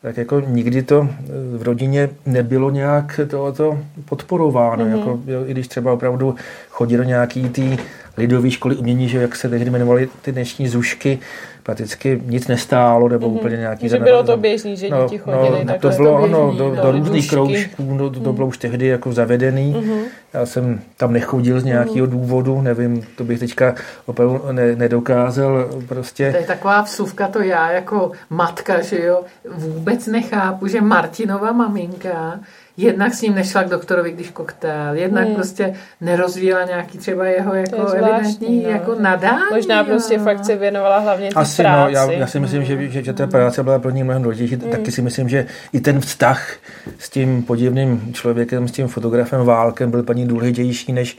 [0.02, 4.86] tak jako nikdy to eh, v rodině nebylo nějak tohoto podporováno.
[4.86, 4.98] Mm-hmm.
[4.98, 6.36] Jako, jo, I když třeba opravdu
[6.70, 7.78] chodí do nějaký tý
[8.18, 11.20] lidové školy umění, že jak se tehdy jmenovaly ty dnešní zušky,
[11.68, 13.40] prakticky nic nestálo, nebo mm-hmm.
[13.40, 13.90] úplně nějaký...
[13.90, 16.82] Že bylo to běžný, že no, děti chodili no, to bylo, to ano, do, do,
[16.82, 19.74] do různých kroužků, no, to, to bylo už tehdy jako zavedený.
[19.74, 20.02] Mm-hmm.
[20.34, 22.10] Já jsem tam nechodil z nějakého mm-hmm.
[22.10, 26.32] důvodu, nevím, to bych teďka opravdu ne, nedokázal prostě.
[26.32, 29.22] To je taková vsuvka, to já jako matka, že jo,
[29.56, 32.40] vůbec nechápu, že Martinova maminka
[32.78, 35.36] jednak s ním nešla k doktorovi, když koktejl, jednak hmm.
[35.36, 38.70] prostě nerozvíjela nějaký třeba jeho jako evidentní no.
[38.70, 39.42] jako nadání.
[39.52, 40.24] Možná prostě jo.
[40.24, 41.94] fakt se věnovala hlavně té Asi, práci.
[41.94, 42.68] No, já, já si myslím, hmm.
[42.68, 44.62] že, že, že ta práce byla pro ní mnohem důležitější.
[44.62, 44.72] Hmm.
[44.72, 46.54] Taky si myslím, že i ten vztah
[47.00, 51.18] s tím podivným člověkem, s tím fotografem Válkem byl paní důležitější, než,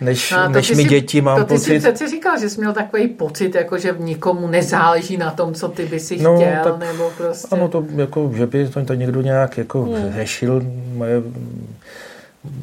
[0.00, 1.64] než, no, než mi si, děti mám to ty pocit.
[1.64, 5.68] jsi přece říkal, že jsi měl takový pocit, jako že nikomu nezáleží na tom, co
[5.68, 7.48] ty by si no, chtěl, tak, nebo prostě...
[7.50, 10.12] Ano, to jako, že by to, to někdo nějak jako hmm.
[10.12, 10.62] řešil,
[11.00, 11.22] moje,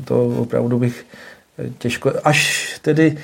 [0.05, 1.05] to opravdu bych
[1.77, 3.17] těžko, až tedy,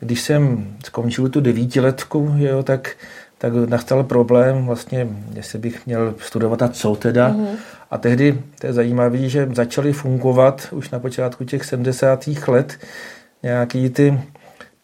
[0.00, 2.96] když jsem skončil tu devítiletku, jo, tak,
[3.38, 7.30] tak nastal problém vlastně, jestli bych měl studovat a co teda.
[7.30, 7.56] Mm-hmm.
[7.90, 12.28] A tehdy, to je zajímavé, že začaly fungovat už na počátku těch 70.
[12.48, 12.78] let
[13.42, 14.20] nějaký ty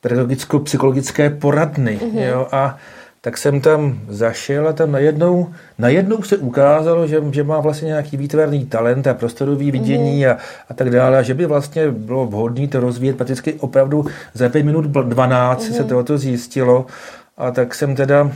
[0.01, 1.99] pedagogicko-psychologické poradny.
[2.03, 2.29] Mm-hmm.
[2.29, 2.79] Jo, a
[3.25, 5.49] tak jsem tam zašel a tam najednou,
[5.79, 10.31] najednou se ukázalo, že, že má vlastně nějaký výtvarný talent a prostorový vidění mm.
[10.31, 10.37] a,
[10.69, 14.63] a tak dále, a že by vlastně bylo vhodné to rozvíjet prakticky opravdu za 5
[14.63, 15.75] minut 12 mm.
[15.75, 16.87] se tohoto zjistilo
[17.37, 18.33] a tak jsem teda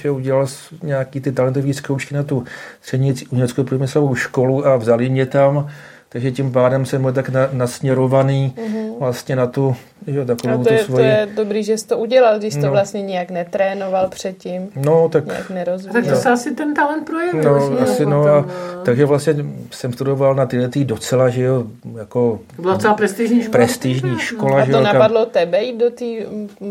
[0.00, 0.46] že udělal
[0.82, 2.44] nějaký ty talentové zkoušky na tu
[2.82, 5.68] střední uměleckou průmyslovou školu a vzali mě tam
[6.08, 8.98] takže tím pádem jsem byl tak na, nasměrovaný mm-hmm.
[8.98, 9.76] vlastně na tu,
[10.06, 11.04] že, takovou a to je, svoji...
[11.04, 12.66] to je dobrý, že jsi to udělal, když jsi no.
[12.66, 15.92] to vlastně nějak netrénoval předtím, no, tak, nějak nerozvíjel.
[15.92, 16.16] Tak to no.
[16.16, 17.42] se asi ten talent projevil.
[17.42, 18.46] No, asi no, a,
[18.84, 19.34] takže vlastně
[19.70, 21.64] jsem studoval na tyhle tý docela, že jo,
[21.98, 22.40] jako...
[22.56, 23.52] To byla docela prestižní škola.
[23.52, 25.30] Prestižní škola, a že to jo, napadlo kam...
[25.30, 26.04] tebe jít do té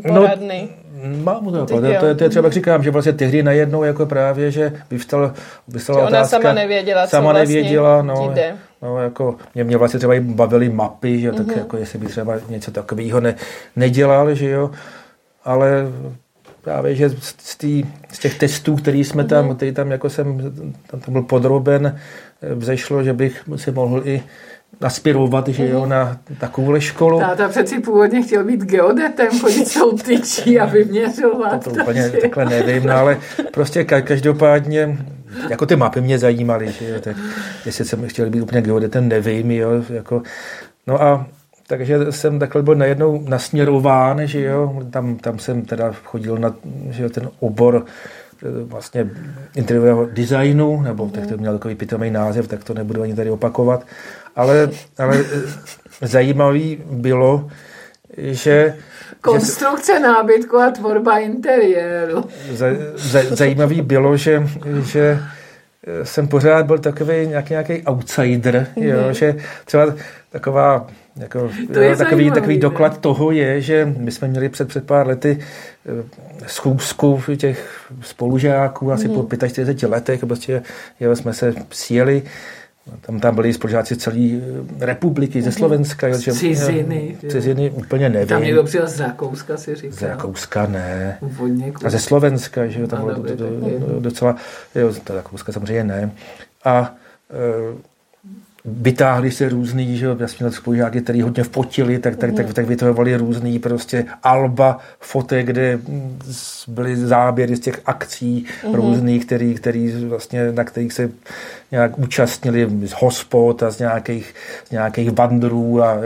[0.08, 0.70] poradny?
[0.72, 0.88] No,
[1.24, 4.06] Mám to, to, to, to, to je třeba, jak říkám, že vlastně tehdy najednou jako
[4.06, 5.34] právě, že vyvstal,
[5.68, 8.56] vyvstala že ona otázka, sama nevěděla, co sama vlastně nevěděla, no, jde.
[8.82, 11.38] no, jako, mě, mě vlastně třeba i bavily mapy, že, mm-hmm.
[11.38, 11.60] tak mhm.
[11.60, 13.36] jako jestli by třeba něco takového ne,
[13.76, 14.72] nedělal, že jo,
[15.44, 15.92] ale
[16.62, 20.54] právě, že z, tý, z těch testů, který jsme tam, který tam jako jsem
[20.88, 22.00] tam, tam byl podroben,
[22.56, 24.24] vzešlo, že bych si mohl i
[24.82, 27.20] aspirovat, že jo, na takovouhle školu.
[27.20, 31.64] Táta přeci původně chtěl být geodetem, chodit celou tyčí a vyměřovat.
[31.64, 33.18] To, to úplně takhle nevím, no, ale
[33.54, 34.98] prostě každopádně
[35.50, 37.16] jako ty mapy mě zajímaly, že jo, tak
[37.66, 40.22] jestli jsem chtěl být úplně geodetem, nevím, jo, jako,
[40.88, 41.28] no a
[41.68, 46.56] takže jsem takhle byl najednou nasměrován, že jo, tam, tam jsem teda chodil na
[46.90, 49.10] že jo, ten obor eh, vlastně
[49.56, 53.86] interiérového designu, nebo tak to měl takový pitomý název, tak to nebudu ani tady opakovat
[54.38, 55.26] ale, ale
[56.02, 57.50] zajímavý bylo,
[58.18, 58.76] že
[59.22, 62.26] Konstrukce že, nábytku a tvorba interiéru.
[62.52, 62.78] Zaj,
[63.30, 64.48] zajímavý bylo, že,
[64.86, 65.20] že
[66.04, 68.84] jsem pořád byl takový nějaký, nějaký outsider, mm-hmm.
[68.84, 69.36] jo, že
[69.66, 69.94] třeba
[70.30, 70.88] taková
[71.20, 75.08] jako, to jo, takový, takový doklad toho je, že my jsme měli před, před pár
[75.08, 76.04] lety eh,
[76.48, 79.28] schůzku těch spolužáků asi mm-hmm.
[79.38, 80.62] po 45 letech, prostě
[81.00, 82.24] jo, jsme se sjeli
[83.02, 85.58] tam, tam byli spolužáci celé eh, republiky, ze mhm.
[85.58, 86.14] Slovenska.
[86.14, 87.18] Z ciziny.
[87.30, 88.28] Ciziny úplně nevím.
[88.28, 89.98] Tam někdo přijel z Rakouska, si říkal.
[89.98, 91.18] Z Rakouska ne.
[91.86, 94.36] A ze Slovenska, že jo, tam bylo docela,
[94.76, 96.12] jo, z Rakouska samozřejmě ne.
[96.66, 96.96] A
[97.30, 97.98] e,
[98.68, 102.54] vytáhli se různý, že jo, já jsem spolužáky, který hodně vpotili, tak, tak, tak, mhm.
[102.54, 105.80] tak vytvořovali různý prostě alba, fotek, kde
[106.68, 108.76] byly záběry z těch akcí mm-hmm.
[108.76, 111.10] různých, který, který vlastně, na kterých se
[111.72, 114.36] nějak účastnili z hospod a z nějakých,
[114.68, 115.98] z nějakých bandrů a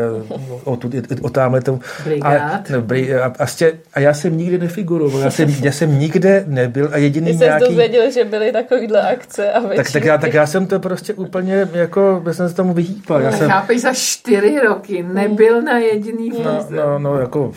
[0.64, 0.92] o, tu,
[1.22, 1.80] o tamhle tomu.
[2.22, 2.34] A,
[2.70, 2.84] no,
[3.20, 3.48] a, a,
[3.94, 7.64] a, já jsem nikdy nefiguroval, já jsem, já jsem nikde nebyl a jediný Ty nějaký...
[7.64, 11.14] Ty dozvěděl, že byly takovýhle akce a tak, tak, já, tak já jsem to prostě
[11.14, 13.22] úplně jako, já jsem se tomu vyhýpal.
[13.22, 13.50] Já jsem...
[13.50, 17.54] Chápeš, za čtyři roky nebyl na jediný no, no, no, jako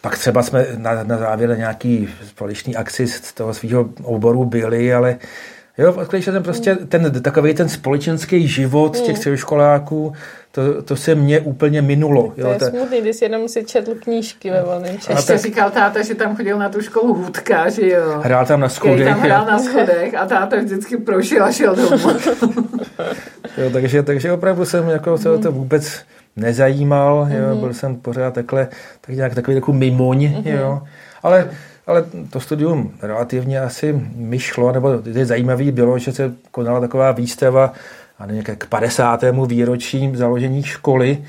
[0.00, 5.16] pak třeba jsme na, na závěr nějaký společný akci z toho svého oboru byli, ale
[5.78, 9.16] Jo, když ten prostě ten takový ten společenský život těch hmm.
[9.16, 10.12] středoškoláků,
[10.52, 12.32] to, to se mně úplně minulo.
[12.36, 12.70] Jo, to je ta...
[12.70, 15.12] smutný, když jenom si četl knížky ve volném čase.
[15.12, 15.42] Ještě tak...
[15.42, 18.20] říkal táta, že tam chodil na tu školu hudka, že jo.
[18.22, 19.08] Hrál tam na schodech.
[19.08, 21.96] tam hrál na schodech a táta vždycky prošel a šel domů.
[23.58, 26.00] jo, takže, takže opravdu jsem jako se to vůbec
[26.36, 27.60] nezajímal, jo, mm-hmm.
[27.60, 28.68] byl jsem pořád takhle,
[29.00, 30.58] tak nějak takový takový mimoň, mm-hmm.
[30.60, 30.82] jo.
[31.22, 31.50] Ale
[31.86, 37.12] ale to studium relativně asi mi šlo, nebo je zajímavé bylo, že se konala taková
[37.12, 37.72] výstava
[38.18, 38.26] a
[38.56, 39.24] k 50.
[39.46, 41.24] výročí založení školy,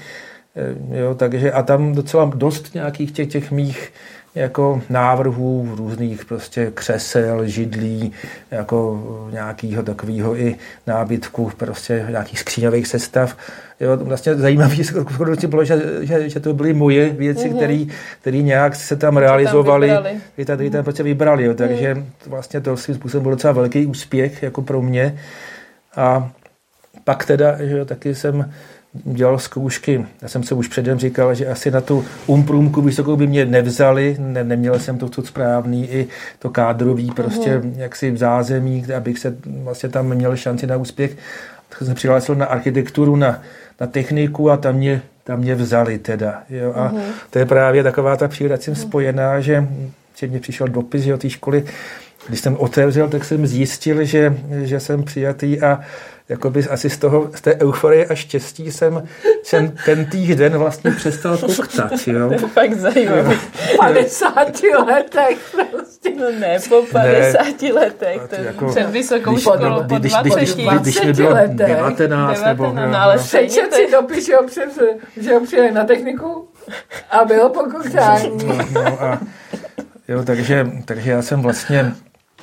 [0.92, 3.94] jo, takže a tam docela dost nějakých těch, těch mých
[4.36, 8.12] jako návrhů různých prostě křesel, židlí,
[8.52, 10.56] jako nějakého takového i
[10.88, 13.38] nábytku, prostě nějakých skříňových sestav.
[13.80, 14.76] Jo, vlastně zajímavé
[15.48, 17.86] bylo, že, že, že, to byly moje věci, mm-hmm.
[18.22, 19.92] které nějak se tam realizovaly,
[20.34, 21.44] které tady tam prostě vybrali.
[21.44, 22.06] Jo, takže mm.
[22.28, 25.20] vlastně to svým způsobem byl docela velký úspěch jako pro mě.
[25.96, 26.32] A
[27.04, 28.54] pak teda, že taky jsem
[28.94, 30.06] dělal zkoušky.
[30.22, 34.16] Já jsem se už předem říkal, že asi na tu umprůmku vysokou by mě nevzali,
[34.20, 36.08] ne, neměl jsem to, to správný, i
[36.40, 37.74] to kádrový prostě uh-huh.
[37.76, 41.18] jaksi zázemí, abych se vlastně tam měl šanci na úspěch.
[41.70, 43.42] Tak jsem přihlásil na architekturu, na,
[43.82, 46.44] na techniku a tam mě, tam mě vzali teda.
[46.50, 46.74] Jo?
[46.76, 47.02] A uh-huh.
[47.30, 49.68] to je právě taková ta příroda s tím spojená, že,
[50.16, 51.64] že mě přišel dopis od té školy,
[52.28, 55.80] když jsem otevřel, tak jsem zjistil, že, že jsem přijatý a
[56.30, 59.08] jakoby asi z, toho, z té euforie a štěstí jsem,
[59.44, 61.92] jsem ten týden vlastně přestal koktat.
[62.08, 62.28] Jo?
[62.28, 63.36] To je fakt zajímavé.
[63.36, 64.38] V 50
[64.86, 66.10] letech prostě.
[66.20, 68.22] No ne, po 50 ne, letech.
[68.30, 71.98] To je jako, před vysokou když, školou po když, když, když, když mi bylo 19,
[71.98, 72.74] 19 nebo...
[72.74, 74.70] No, ale Přečet si dopis, že ho, před,
[75.18, 76.48] že ho přijeli na techniku
[77.12, 78.46] a bylo po koktání.
[78.46, 79.20] No, no a,
[80.08, 81.94] jo, takže, takže já jsem vlastně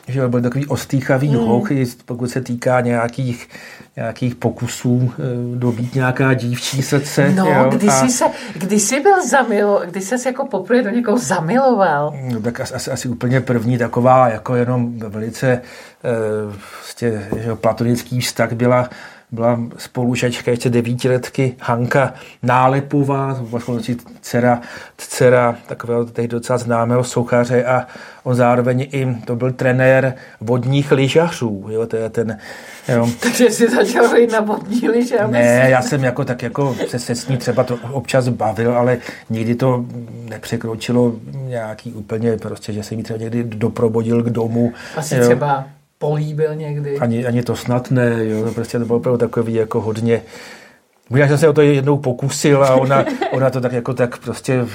[0.08, 1.36] že byl takový ostýchavý mm.
[1.36, 1.68] hoch,
[2.04, 3.48] pokud se týká nějakých,
[3.96, 7.32] nějakých pokusů e, dobít nějaká dívčí srdce.
[7.36, 7.92] No, jo, kdy, a...
[7.92, 8.24] jsi se,
[8.54, 12.14] kdy jsi byl zamil, kdy jsi jako poprvé do někoho zamiloval?
[12.32, 15.60] No, tak asi, asi úplně první taková, jako jenom velice e,
[16.80, 18.88] vlastně, že platonický vztah byla
[19.32, 24.60] byla spolužačka ještě devítiletky Hanka Nálepová, vlastně dcera,
[24.96, 27.86] dcera takového tehdy docela známého souchaře a
[28.22, 31.66] on zároveň i to byl trenér vodních lyžařů.
[31.68, 32.38] Jo, to je ten,
[32.88, 33.08] jo.
[33.20, 35.18] Takže jsi začal jít na vodní lyže?
[35.26, 38.98] Ne, já jsem jako tak jako se, se s ní třeba to občas bavil, ale
[39.30, 39.84] nikdy to
[40.28, 44.72] nepřekročilo nějaký úplně prostě, že jsem jí třeba někdy doprobodil k domu.
[44.96, 45.24] Asi jo.
[45.24, 45.66] třeba
[46.00, 46.98] políbil někdy?
[46.98, 50.22] Ani, ani to snad ne, jo, to prostě to bylo opravdu takový jako hodně,
[51.10, 54.66] Možná jsem se o to jednou pokusil a ona, ona to tak jako tak prostě...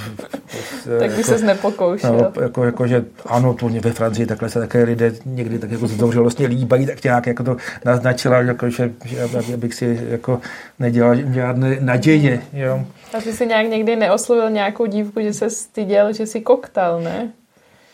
[0.99, 2.13] tak by jako, se nepokoušel.
[2.13, 5.87] No, jako, jako, že ano, to ve Francii takhle se také lidé někdy tak jako
[5.87, 10.41] zdouřilostně líbají, tak nějak jako to naznačila, jako, že, že abych si jako
[10.79, 12.41] nedělal žádné naděje.
[12.53, 12.85] Jo.
[13.13, 17.31] A ty jsi nějak někdy neoslovil nějakou dívku, že se styděl, že jsi koktal, ne?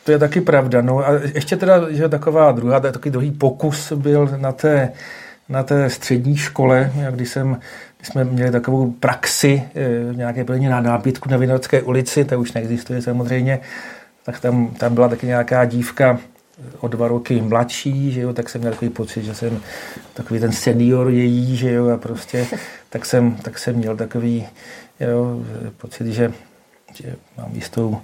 [0.03, 0.81] To je taky pravda.
[0.81, 4.91] No a ještě teda, že taková druhá, takový druhý pokus byl na té,
[5.49, 7.57] na té střední škole, když jsem
[8.03, 13.01] jsme měli takovou praxi, eh, nějaké plně na nábytku na Vinohradské ulici, to už neexistuje
[13.01, 13.59] samozřejmě,
[14.23, 16.19] tak tam, tam byla taky nějaká dívka
[16.79, 19.59] o dva roky mladší, že jo, tak jsem měl takový pocit, že jsem
[20.13, 22.47] takový ten senior její, že jo, a prostě
[22.89, 24.47] tak jsem, tak jsem měl takový
[24.99, 25.41] jo,
[25.77, 26.31] pocit, že,
[26.93, 28.01] že mám jistou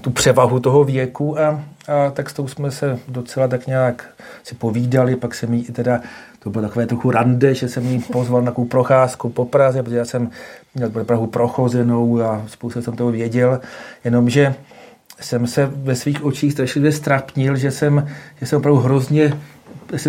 [0.00, 4.04] tu převahu toho věku a, a tak s tou jsme se docela tak nějak
[4.42, 6.00] si povídali, pak jsem jí teda,
[6.38, 9.96] to bylo takové trochu rande, že jsem jí pozval na takovou procházku po Praze, protože
[9.96, 10.30] já jsem
[10.74, 13.60] měl Prahu prochozenou a spoustu jsem toho věděl,
[14.04, 14.54] jenomže
[15.20, 18.08] jsem se ve svých očích strašlivě strapnil, že jsem,
[18.40, 19.38] že jsem opravdu hrozně,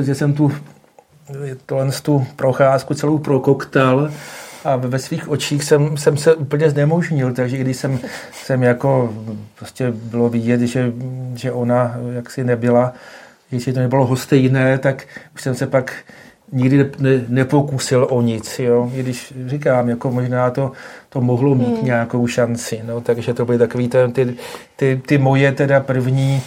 [0.02, 0.52] že jsem tu,
[1.66, 4.10] tohle tu procházku celou prokoktal
[4.66, 8.00] a ve svých očích jsem, jsem se úplně znemožnil, takže když jsem,
[8.34, 9.14] jsem jako
[9.60, 10.94] prostě bylo vidět, že,
[11.36, 12.94] že ona jaksi nebyla,
[13.52, 15.94] jestli to nebylo hostejné, tak už jsem se pak
[16.52, 18.92] nikdy ne, ne, nepokusil o nic, jo?
[18.96, 20.72] I když říkám, jako možná to,
[21.10, 21.86] to mohlo mít hmm.
[21.86, 24.36] nějakou šanci, no, takže to byly takový ty,
[24.76, 26.42] ty, ty moje teda první,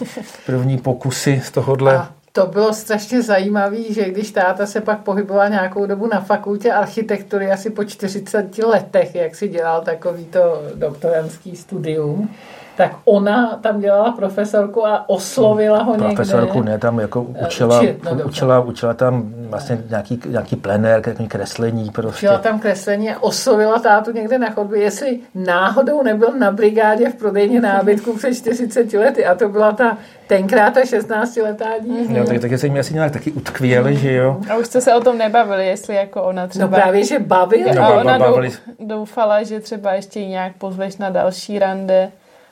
[0.46, 1.96] první pokusy z tohohle.
[1.96, 6.72] A to bylo strašně zajímavé, že když táta se pak pohyboval nějakou dobu na fakultě
[6.72, 12.30] architektury, asi po 40 letech, jak si dělal takovýto doktorantský studium,
[12.78, 16.14] tak ona tam dělala profesorku a oslovila ho někde.
[16.14, 21.02] Profesorku ne, tam jako eh, učila, Uči, no, učila, učila tam vlastně nějaký, nějaký plenér,
[21.06, 22.26] nějaký kreslení prostě.
[22.26, 27.14] Učila tam kreslení a oslovila tátu někde na chodbě, jestli náhodou nebyl na brigádě v
[27.14, 32.14] prodejně nábytku před 40 lety a to byla ta tenkrát ta 16 letá dívka.
[32.14, 34.40] Jo, tak, tak se mi asi nějak taky utkvěli, že jo.
[34.50, 36.66] A už jste se o tom nebavili, jestli jako ona třeba...
[36.66, 37.74] No právě, že bavili.
[37.74, 38.50] No, a ona bavili.
[38.80, 42.10] doufala, že třeba ještě nějak pozveš na další rande.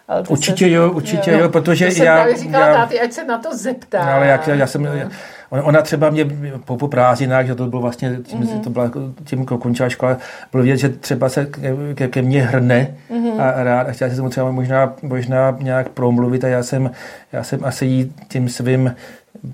[0.08, 0.70] Ale určitě se...
[0.70, 2.14] jo, určitě jo, jo protože to já...
[2.14, 4.06] právě říkala já, táty, ať se na to zeptá.
[4.06, 4.82] No, ale jak, já jsem...
[4.82, 4.90] No.
[5.50, 6.26] Ona třeba mě
[6.64, 8.60] po, po prázdninách, že to bylo vlastně, tím, mm-hmm.
[8.60, 10.16] to byla jako tím končila škola,
[10.52, 11.46] bylo vidět, že třeba se
[11.94, 13.40] ke, ke mně hrne mm-hmm.
[13.40, 16.90] a rád a chtěla se tomu třeba možná, možná nějak promluvit a já jsem,
[17.32, 18.94] já jsem asi jí tím svým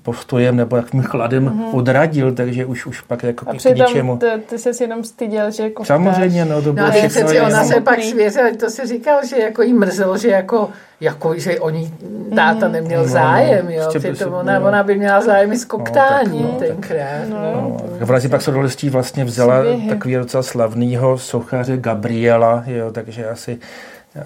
[0.03, 1.77] postojem nebo jakým chladem mm-hmm.
[1.77, 4.17] odradil, takže už, už pak jako a k, k ničemu.
[4.17, 7.09] Ty, ty jsi jenom styděl, že jako Samozřejmě, no to bylo no, všechno.
[7.09, 11.35] Přeci ona se pak svěřila, to si říkal, že jako jí mrzelo, že jako, jako
[11.39, 11.93] že oni
[12.37, 12.73] táta mm-hmm.
[12.73, 14.67] neměl no, zájem, jo, prostě přitom ona, no.
[14.67, 17.29] ona by měla zájem i z koktání no, tak, no, tenkrát.
[17.29, 17.77] No, no.
[18.01, 18.07] No.
[18.07, 18.51] V pak se
[18.91, 19.55] vlastně vzala
[19.89, 23.59] takový docela slavného sochaře Gabriela, jo, takže asi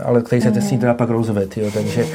[0.04, 0.60] ale který se mm.
[0.60, 2.10] s ní teda pak rozvedl, jo, takže mm.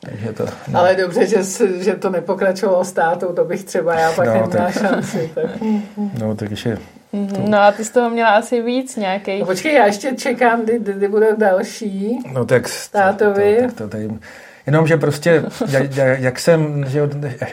[0.00, 0.78] Takže to, no.
[0.78, 1.38] Ale dobře, že,
[1.82, 5.30] že to nepokračovalo státou, to bych třeba já pak no, neměla tak, šanci.
[5.34, 5.50] Tak.
[6.20, 6.78] No, takže
[7.14, 7.48] Mm-hmm.
[7.48, 9.38] No a ty z toho měla asi víc nějaký.
[9.40, 12.18] No počkej, já ještě čekám, kdy, kdy budou další.
[12.32, 12.68] No tak...
[12.90, 13.56] Tátovi.
[13.56, 14.08] To, to, to, tady,
[14.66, 17.02] Jenomže prostě, jak, jak jsem že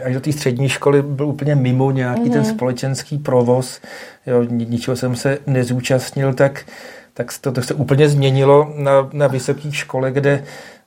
[0.05, 2.31] až do té střední školy byl úplně mimo nějaký mm-hmm.
[2.31, 2.49] ten mhm.
[2.49, 3.81] společenský provoz,
[4.25, 6.65] jo, ničeho jsem se nezúčastnil, tak,
[7.13, 10.43] tak to, to se úplně změnilo na, na vysoké škole, kde,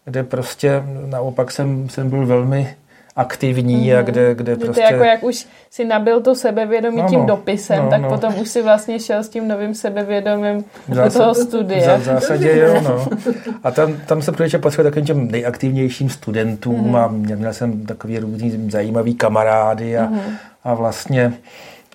[0.07, 2.77] kde prostě naopak jsem, jsem byl velmi
[3.17, 3.95] aktivní mm-hmm.
[3.95, 4.07] a mhm.
[4.07, 4.83] kde, kde prostě...
[4.83, 8.09] Jako jak už si nabil to sebevědomí no, tím no, dopisem, no, tak no.
[8.09, 11.97] potom už si vlastně šel s tím novým sebevědomím do toho studia.
[11.97, 13.09] V zásadě jo, no.
[13.63, 16.97] A tam, tam se protože patřil takovým těm nejaktivnějším studentům mm-hmm.
[16.97, 20.37] a měl jsem takový různý zajímavý kamarády a, mm-hmm.
[20.65, 21.33] a vlastně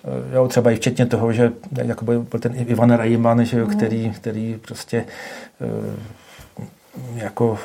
[0.04, 1.52] eh, jo, třeba i včetně toho, že
[1.82, 3.70] jako byl, byl ten Ivan Rajman, že jo, mm.
[3.70, 5.04] který, který prostě
[5.60, 6.21] eh,
[7.14, 7.58] jako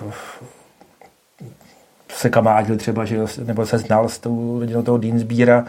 [2.11, 5.65] se kamádil třeba, že nebo se znal s tou rodinou toho Deansbíra,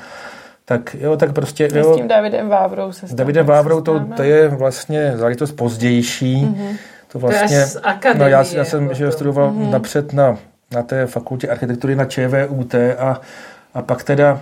[0.64, 1.68] tak jo, tak prostě...
[1.74, 6.36] Jo, s tím Davidem Vávrou se S Davidem Vávrou to, to je vlastně záležitost pozdější.
[6.36, 6.76] Mm-hmm.
[7.12, 9.70] To vlastně, to je z akademie, no já, já jsem jako že studoval mm-hmm.
[9.70, 10.39] napřed na,
[10.74, 13.20] na té fakultě architektury na ČVUT a,
[13.74, 14.40] a pak teda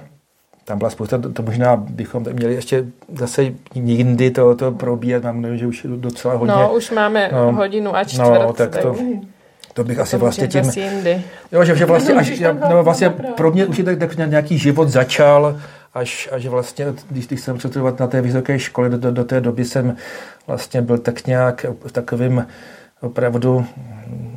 [0.66, 2.84] tam byla spousta, to, možná bychom měli ještě
[3.14, 6.55] zase jindy to, to probíhat, mám nevím, že už je docela hodně.
[6.55, 8.40] No, už máme no, hodinu a čtvrt.
[8.40, 8.97] No, tak to,
[9.74, 10.62] to bych to asi vlastně tím...
[11.52, 14.88] Jo, že, že vlastně, až, no, vlastně pro mě už je tak, tak nějaký život
[14.88, 15.60] začal,
[15.94, 19.40] až, až vlastně, když, když jsem studovat na té vysoké škole, do, do, do té
[19.40, 19.97] doby jsem
[20.47, 22.47] vlastně byl tak nějak v takovým
[23.01, 23.66] opravdu,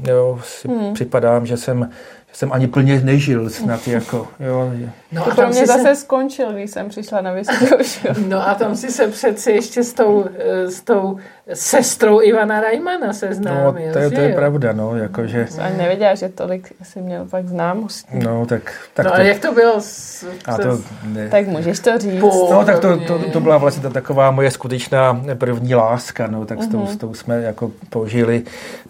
[0.08, 0.94] jo, si hmm.
[0.94, 1.90] připadám, že jsem
[2.34, 4.72] jsem ani plně nežil snad jako, jo.
[5.12, 5.96] No to pro mě zase se...
[5.96, 8.14] skončil, když jsem přišla na vysokou školu.
[8.28, 11.18] No a tam si se přeci ještě s tou, eh, s tou
[11.54, 15.48] sestrou Ivana Rajmana seznámil, No to je, to je pravda, no, jakože...
[15.62, 18.20] Ani nevěděla, že tolik si měl pak známostí.
[18.24, 18.74] No, tak...
[18.94, 19.76] tak no a jak to bylo?
[19.82, 21.30] S, a to, ne.
[21.30, 22.22] Tak můžeš to říct.
[22.22, 26.64] No, tak to, to, to byla vlastně ta taková moje skutečná první láska, no, tak
[26.64, 26.94] s tou, mm-hmm.
[26.94, 28.44] s tou jsme jako požili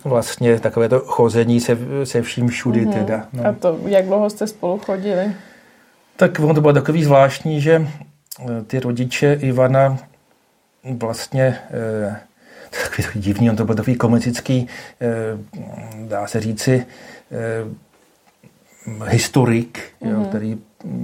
[0.03, 2.93] vlastně takové to chození se, se vším všudy mm-hmm.
[2.93, 3.25] teda.
[3.33, 3.45] No.
[3.45, 5.31] A to, jak dlouho jste spolu chodili?
[6.15, 7.87] Tak on to bylo takový zvláštní, že
[8.39, 9.97] eh, ty rodiče Ivana
[10.97, 12.19] vlastně eh,
[12.69, 14.67] takový, divný, on to byl takový komunistický,
[15.01, 15.07] eh,
[16.07, 16.85] dá se říci,
[19.05, 20.11] historik, mm-hmm.
[20.11, 20.25] jo, mhm.
[20.25, 20.57] který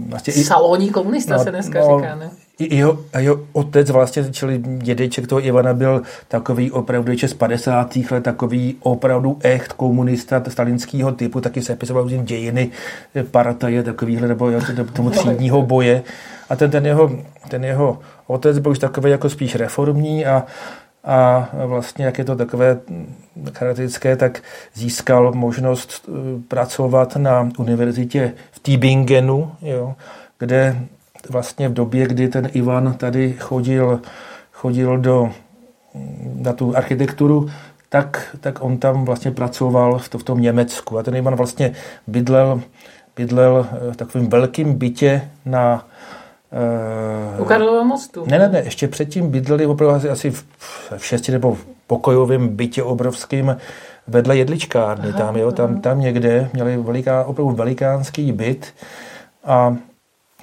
[0.10, 0.34] vlastně...
[0.34, 2.30] Salonní komunista no, se dneska no, říká, ne?
[2.60, 7.96] Jeho, a jeho otec vlastně, čili dědeček toho Ivana byl takový opravdu ještě z 50.
[8.12, 12.70] let, takový opravdu echt komunista stalinského typu, taky se pisoval dějiny
[13.32, 14.52] partaje takovýhle, nebo
[14.94, 16.04] tomu třídního boje.
[16.50, 17.12] A ten, ten, jeho,
[17.50, 20.44] ten jeho otec byl už takový jako spíš reformní a,
[21.06, 22.80] a vlastně, jak je to takové
[23.54, 24.42] charakteristické, tak
[24.74, 26.12] získal možnost eh,
[26.48, 29.96] pracovat na univerzitě v Tübingenu, jo,
[30.40, 30.76] kde
[31.30, 34.02] vlastně v době, kdy ten Ivan tady chodil,
[34.52, 35.32] chodil do,
[36.36, 37.50] na tu architekturu,
[37.90, 40.98] tak, tak on tam vlastně pracoval v, to, v tom Německu.
[40.98, 41.72] A ten Ivan vlastně
[42.08, 42.62] bydlel,
[43.16, 45.88] bydlel v takovém velkém bytě na
[47.40, 48.24] u Karlova mostu?
[48.28, 50.46] Ne, ne, ne, ještě předtím bydleli opravdu asi, asi v,
[50.98, 53.58] v šesti nebo v pokojovém bytě obrovským
[54.08, 55.10] vedle jedličkárny.
[55.10, 58.74] Aha, tam, jo, tam, tam někde měli veliká, opravdu velikánský byt
[59.46, 59.76] a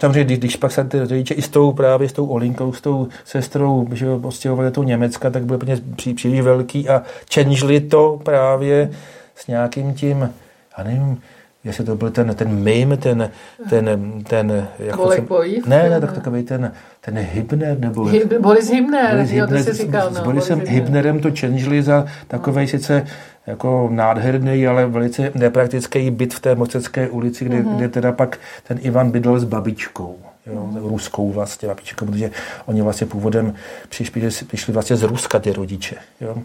[0.02, 2.80] Samozřejmě, když, když pak se ty rodiče i s tou právě s tou Olinkou, s
[2.80, 8.20] tou sestrou, že postěhovali do Německa, tak byl úplně pří, příliš velký a čenžli to
[8.24, 8.90] právě
[9.36, 10.30] s nějakým tím,
[10.78, 11.20] já nevím,
[11.64, 13.30] jestli to byl ten, ten mim, ten,
[13.70, 15.28] ten, ten jako jsem,
[15.66, 18.04] ne, ne, tak takový ten, ten Hybner, nebo...
[18.04, 21.30] Hib, Boris Hybner, Boris Hybner, jo, to si říkal, no, s Borisem Boris Hybnerem to
[21.30, 23.06] čenžili za takový sice
[23.46, 27.76] jako nádherný, ale velice nepraktický byt v té Mocecké ulici, kde, mm-hmm.
[27.76, 30.16] kde teda pak ten Ivan bydlel s babičkou.
[30.46, 30.76] Jo, mm.
[30.76, 32.30] ruskou vlastně babičkou, protože
[32.66, 33.54] oni vlastně původem
[33.88, 35.96] přišli, přišli vlastně z Ruska ty rodiče.
[36.20, 36.36] Jo.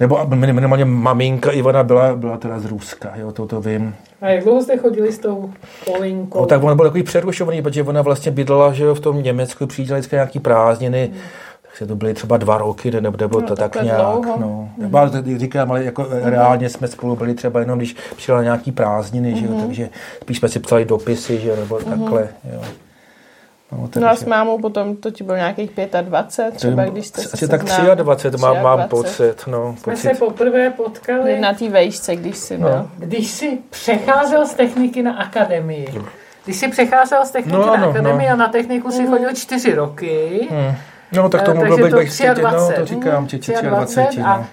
[0.00, 3.94] Nebo minimálně maminka Ivana byla, byla teda z Ruska, jo, to, to vím.
[4.20, 5.50] A jak dlouho jste chodili s tou
[5.84, 6.40] Polinkou?
[6.40, 9.66] No, tak ona byl takový přerušovaný, protože ona vlastně bydlela že jo, v tom Německu,
[9.66, 11.20] přijížděla nějaký prázdniny, hmm
[11.70, 13.98] takže to byly třeba dva roky, nebo, nebo no, to tak nějak.
[13.98, 14.38] Dlouho.
[14.40, 14.68] No.
[14.78, 15.38] Mm-hmm.
[15.38, 16.24] Říkám, ale jako mm-hmm.
[16.24, 19.38] reálně jsme spolu byli třeba jenom, když přijela nějaký prázdniny, mm-hmm.
[19.38, 19.66] že jo, mhm.
[19.66, 19.88] takže
[20.22, 21.90] spíš jsme si psali dopisy, že jo, nebo mm-hmm.
[21.90, 22.62] takhle, jo.
[23.72, 25.70] No, no a s mámou potom to ti bylo nějakých
[26.02, 27.64] 25 třeba, když jste se tak
[27.94, 29.34] 23 mám, mám pocit.
[29.46, 30.08] No, Jsme pocit.
[30.08, 31.40] se poprvé potkali.
[31.40, 32.68] Na té vejšce, když jsi no.
[32.68, 32.88] byl.
[32.96, 35.88] Když jsi přecházel z techniky na akademii.
[36.44, 38.32] Když jsi přecházel z techniky no, na no, akademii no.
[38.32, 40.74] a na techniku si chodil čtyři roky, hmm.
[41.12, 44.20] No, tak tomu bylo bych, bych no, to říkám, či 23.
[44.20, 44.46] A no.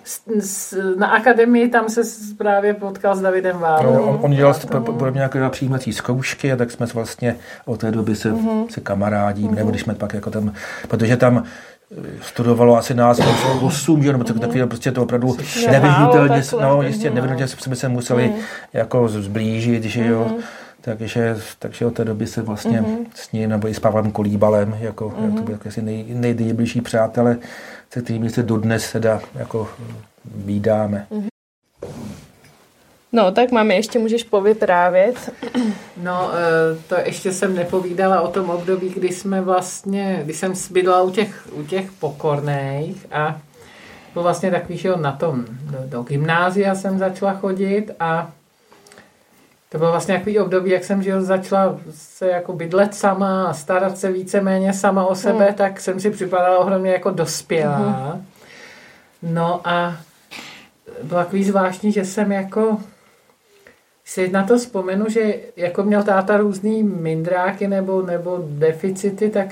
[0.98, 2.02] na akademii tam se
[2.38, 3.94] právě potkal s Davidem Válou.
[3.94, 7.36] No, on, on dělal podobně jako přijímací zkoušky a tak jsme vlastně
[7.66, 8.68] od té doby se, mm-hmm.
[8.68, 9.56] se kamarádím, mm-hmm.
[9.56, 10.54] nebo když jsme pak jako tam,
[10.88, 11.44] protože tam
[12.22, 13.20] studovalo asi nás
[13.62, 15.38] 8, že, nebo tak, takový, prostě to opravdu
[15.72, 18.36] nevyhnutelně, no, jistě, nevyhnutelně jsme se museli mm.
[18.74, 20.28] jako zblížit, že jo.
[20.30, 20.44] Mm.
[20.96, 23.06] Takže, takže od té doby se vlastně mm-hmm.
[23.14, 25.36] s ním, nebo i s Pavlem Kolíbalem, jako, mm-hmm.
[25.36, 27.38] to byly asi nej, nejbližší přátelé,
[27.94, 29.70] se kterými se dodnes teda jako
[30.26, 31.08] vídáme.
[31.12, 31.28] Mm-hmm.
[33.12, 35.32] No, tak máme ještě můžeš povyprávět.
[36.04, 41.02] No, eh, to ještě jsem nepovídala o tom období, kdy jsme vlastně, kdy jsem bydla
[41.02, 43.40] u těch, u těch pokorných a
[44.14, 48.32] byl vlastně takový, že na tom, do, do gymnázia jsem začala chodit a
[49.70, 53.98] to bylo vlastně takový období, jak jsem že začala se jako bydlet sama a starat
[53.98, 55.54] se víceméně sama o sebe, hmm.
[55.54, 57.78] tak jsem si připadala ohromně jako dospělá.
[57.78, 58.26] Hmm.
[59.22, 59.98] No a
[61.04, 62.78] bylo takový zvláštní, že jsem jako
[64.06, 69.48] si na to vzpomenu, že jako měl táta různý mindráky nebo, nebo deficity, tak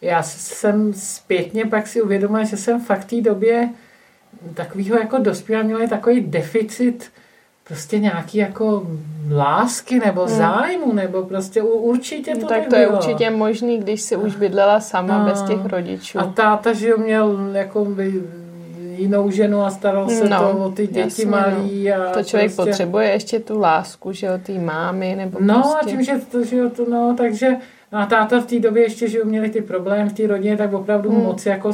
[0.00, 3.68] já jsem zpětně pak si uvědomila, že jsem fakt v té době
[4.54, 7.10] takovýho jako dospělá měl takový deficit
[7.68, 8.86] prostě nějaký jako
[9.34, 10.36] lásky nebo hmm.
[10.36, 12.70] zájmu, nebo prostě určitě to no, Tak nebylo.
[12.70, 15.24] to je určitě možný, když si už bydlela sama no.
[15.24, 16.18] bez těch rodičů.
[16.18, 18.22] A táta, že měl jako by
[18.96, 21.88] jinou ženu a staral se no, to o ty děti jasně, malý.
[21.88, 22.08] No.
[22.08, 22.70] A to člověk prostě...
[22.70, 25.78] potřebuje ještě tu lásku, že jo, té mámy, nebo No prostě...
[25.80, 27.48] a tím, že to, že jo, to, no, takže
[27.92, 30.72] a táta v té době ještě, že jo, měli ty problémy v té rodině, tak
[30.72, 31.22] opravdu hmm.
[31.22, 31.72] moc jako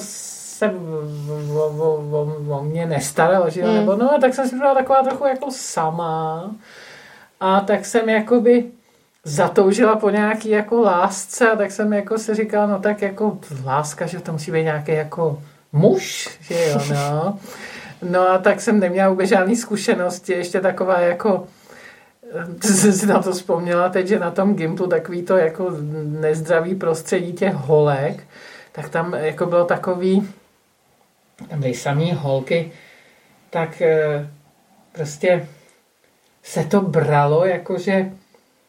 [0.63, 0.75] se
[1.55, 3.77] o, o, o, o mě nestaral, že jo, hmm.
[3.77, 6.51] nebo no, tak jsem si byla taková trochu jako sama
[7.41, 8.65] a tak jsem jakoby
[9.25, 14.07] zatoužila po nějaký jako lásce a tak jsem jako si říkala, no tak jako láska,
[14.07, 17.39] že to musí být nějaký jako muž, že jo, no.
[18.03, 21.47] No a tak jsem neměla vůbec žádné zkušenosti, ještě taková jako
[22.61, 25.71] jsem si na to vzpomněla teď, že na tom Gimplu takový to jako
[26.05, 28.25] nezdravý prostředí těch holek,
[28.73, 30.29] tak tam jako bylo takový,
[31.49, 32.73] tam byly samý holky,
[33.51, 34.31] tak eh,
[34.93, 35.49] prostě
[36.43, 38.11] se to bralo, jakože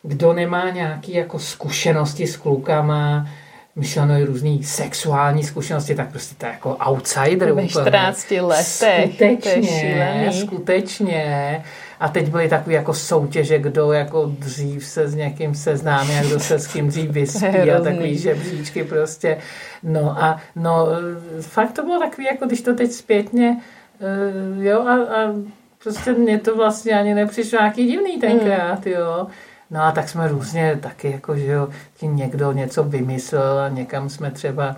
[0.03, 3.29] kdo nemá nějaký jako zkušenosti s klukama,
[3.75, 7.51] myšleno i různý sexuální zkušenosti, tak prostě to je jako outsider.
[7.51, 9.09] Ve 14 letech.
[9.09, 11.63] Skutečně, skutečně.
[11.99, 16.39] A teď byly takové jako soutěže, kdo jako dřív se s někým seznámí a kdo
[16.39, 19.37] se s kým dřív vyspí a takový žebříčky prostě.
[19.83, 20.87] No a no,
[21.41, 23.57] fakt to bylo takový, jako když to teď zpětně,
[24.57, 25.33] uh, jo, a, a
[25.83, 29.27] prostě mě to vlastně ani nepřišlo nějaký divný tenkrát, jo.
[29.71, 31.69] No a tak jsme různě taky, jako, že jo,
[32.01, 34.75] někdo něco vymyslel a někam jsme třeba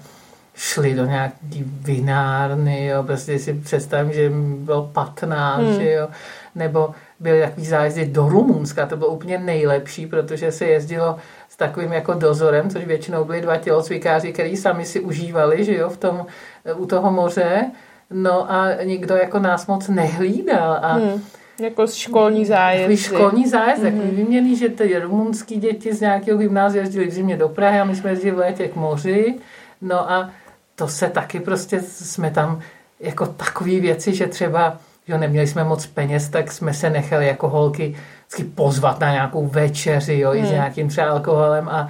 [0.55, 5.73] šli do nějaký vinárny, jo, prostě si představím, že bylo 15, hmm.
[5.73, 6.07] že jo,
[6.55, 11.17] nebo byly takový zájezdy do Rumunska, to bylo úplně nejlepší, protože se jezdilo
[11.49, 15.89] s takovým jako dozorem, což většinou byli dva tělocvikáři, který sami si užívali, že jo,
[15.89, 16.25] v tom,
[16.75, 17.71] u toho moře,
[18.11, 21.21] no a nikdo jako nás moc nehlídal a hmm
[21.59, 22.81] jako školní zájezd.
[22.81, 23.97] Takový školní zájezd, mm-hmm.
[23.97, 27.83] takový vyměný, že ty rumunský děti z nějakého gymnázia jezdili v zimě do Prahy a
[27.83, 29.35] my jsme jezdili v létě k moři.
[29.81, 30.29] No a
[30.75, 32.61] to se taky prostě, jsme tam
[32.99, 34.77] jako takové věci, že třeba,
[35.07, 37.95] že neměli jsme moc peněz, tak jsme se nechali jako holky
[38.56, 40.38] pozvat na nějakou večeři, jo, mm.
[40.38, 40.53] i s hmm.
[40.53, 41.90] nějakým třeba alkoholem a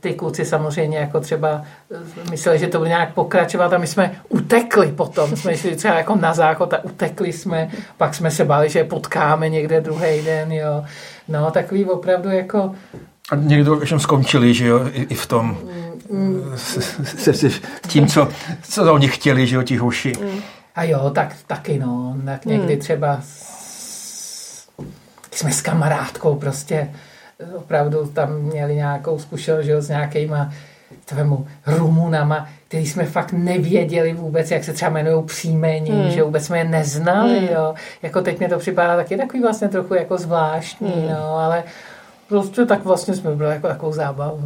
[0.00, 1.62] ty kluci samozřejmě jako třeba
[1.94, 5.36] eh, mysleli, že to bude nějak pokračovat a my jsme utekli potom.
[5.36, 8.84] Jsme šli třeba jako na záchod a utekli jsme, pak jsme se báli, že je
[8.84, 10.84] potkáme někde druhý den, jo.
[11.28, 12.74] No, takový opravdu jako...
[13.30, 15.58] A někdo všem skončili, že jo, i, i v tom,
[16.10, 17.48] mm, se, se,
[17.86, 18.28] tím, co,
[18.62, 20.12] co oni chtěli, že jo, ti hoši.
[20.20, 20.40] Mm.
[20.76, 22.80] A jo, tak taky, no, tak někdy mm.
[22.80, 24.68] třeba s,
[25.30, 26.90] jsme s kamarádkou prostě
[27.56, 30.52] opravdu tam měli nějakou zkušenost že, s nějakýma
[31.04, 36.10] tvemu Rumunama, který jsme fakt nevěděli vůbec, jak se třeba jmenují příjmení, hmm.
[36.10, 37.48] že vůbec jsme je neznali, hmm.
[37.48, 37.74] jo.
[38.02, 41.08] Jako teď mě to připadá taky takový vlastně trochu jako zvláštní, hmm.
[41.10, 41.64] no, ale
[42.28, 44.44] prostě tak vlastně jsme byli jako takovou zábavu.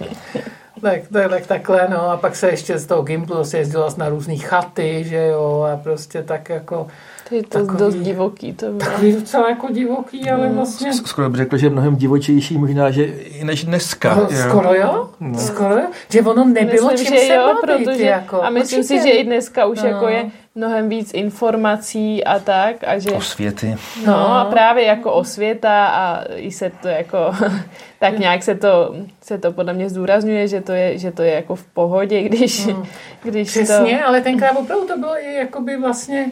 [0.00, 0.06] No.
[0.80, 2.10] tak, tak, tak, takhle, no.
[2.10, 5.76] A pak se ještě z toho Gimplu se jezdilo na různé chaty, že jo, a
[5.76, 6.86] prostě tak jako
[7.28, 8.52] to je to takový, dost divoký.
[8.52, 8.90] To bylo.
[8.90, 10.54] Takový docela jako divoký, ale no.
[10.54, 10.92] vlastně...
[10.92, 14.14] Skoro bych řekl, že je mnohem divočejší možná, že i než dneska.
[14.14, 14.48] No, jo.
[14.48, 15.10] Skoro jo?
[15.20, 15.38] No.
[15.38, 15.86] Skoro jo?
[16.10, 19.00] Že ono nebylo myslím, čím že se jo, bavit, protože, jako, A myslím určitě.
[19.00, 19.88] si, že i dneska už no.
[19.88, 22.76] jako je mnohem víc informací a tak.
[22.86, 23.76] A že, Osvěty.
[24.06, 27.18] No, no a právě jako osvěta a i se to jako,
[27.98, 31.32] tak nějak se to, se to podle mě zdůrazňuje, že to je, že to je
[31.32, 32.86] jako v pohodě, když, hmm.
[33.22, 34.06] když Přesně, to...
[34.06, 36.30] ale tenkrát opravdu to bylo i jakoby vlastně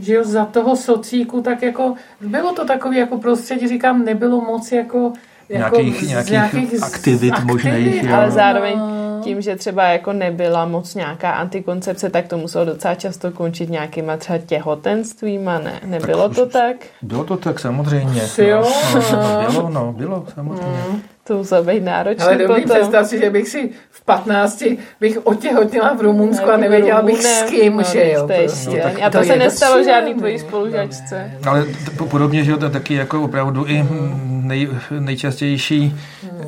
[0.00, 4.72] že jo, za toho socíku, tak jako bylo to takový jako prostředí, říkám, nebylo moc
[4.72, 5.12] jako,
[5.48, 8.12] jako nějakých, nějakých, nějakých aktivit, aktivit možných.
[8.12, 8.80] Ale zároveň
[9.22, 14.16] tím, že třeba jako nebyla moc nějaká antikoncepce, tak to muselo docela často končit nějakýma
[14.16, 15.80] třeba těhotenstvíma, ne?
[15.84, 16.76] Nebylo Tak to tak?
[17.02, 18.22] Bylo to tak samozřejmě.
[18.22, 18.64] Asi jo.
[18.94, 21.02] No, no, bylo, no, bylo samozřejmě.
[21.24, 22.76] To muselo být náročný Ale dobrý, potom.
[22.76, 24.64] představ si, že bych si v 15
[25.00, 28.20] bych otěhotněla v Rumunsku a nevěděla bych s kým, No, že jo.
[28.26, 28.70] to prostě.
[28.70, 29.02] šílený.
[29.02, 31.14] A to je se nestalo docela žádný tvojí spolužačce.
[31.14, 31.50] Ne, ne.
[31.50, 31.64] Ale
[32.10, 34.68] podobně, že jo, to taky jako opravdu i mm, nej,
[34.98, 35.96] nejčastější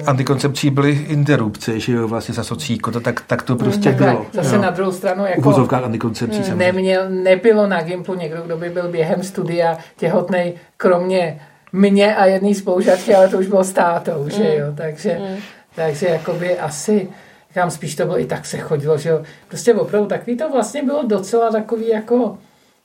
[0.06, 4.26] antikoncepcí byly interrupce, že jo, vlastně za socíko, to, tak, tak to prostě Tak, bylo.
[4.32, 4.62] zase jo.
[4.62, 6.66] na druhou stranu jako antikoncepcí samozřejmě.
[6.72, 11.40] neměl, nebylo na Gimplu někdo, kdo by byl během studia těhotnej, kromě
[11.74, 15.20] mě a jedné spolužačky, ale to už bylo s tátou, že jo, takže,
[15.74, 17.08] takže jakoby asi,
[17.48, 20.82] říkám, spíš to bylo i tak se chodilo, že jo, prostě opravdu takový to vlastně
[20.82, 22.38] bylo docela takový jako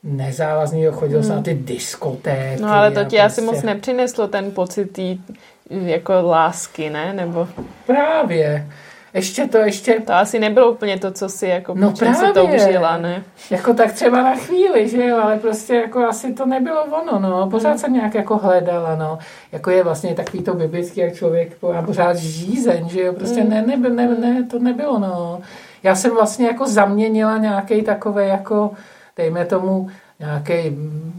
[0.03, 2.61] nezávazný, jo, chodil se na ty diskotéky.
[2.61, 5.22] No ale to ti asi prostě- moc nepřineslo ten pocit tý,
[5.70, 7.14] jako lásky, ne?
[7.14, 7.48] Nebo
[7.86, 8.68] Právě.
[9.14, 12.68] Ještě to, ještě to asi nebylo úplně to, co si jako No si to právě.
[12.68, 13.23] užila, ne?
[13.49, 17.49] Jako tak třeba na chvíli, že jo, ale prostě jako asi to nebylo ono, no.
[17.49, 19.19] Pořád jsem nějak jako hledala, no.
[19.52, 23.61] Jako je vlastně takový to biblický, jak člověk má pořád žízeň, že jo, prostě ne,
[23.61, 25.40] ne, ne, ne, to nebylo, no.
[25.84, 28.72] Já jsem vlastně jako zaměnila nějaký takový jako,
[29.18, 30.77] dejme tomu, nějaký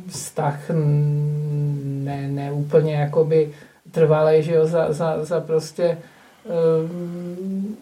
[0.09, 3.51] vztah mm, ne, ne úplně jakoby
[3.91, 5.99] trvalý, že jo, za, za, za prostě
[6.45, 7.77] um,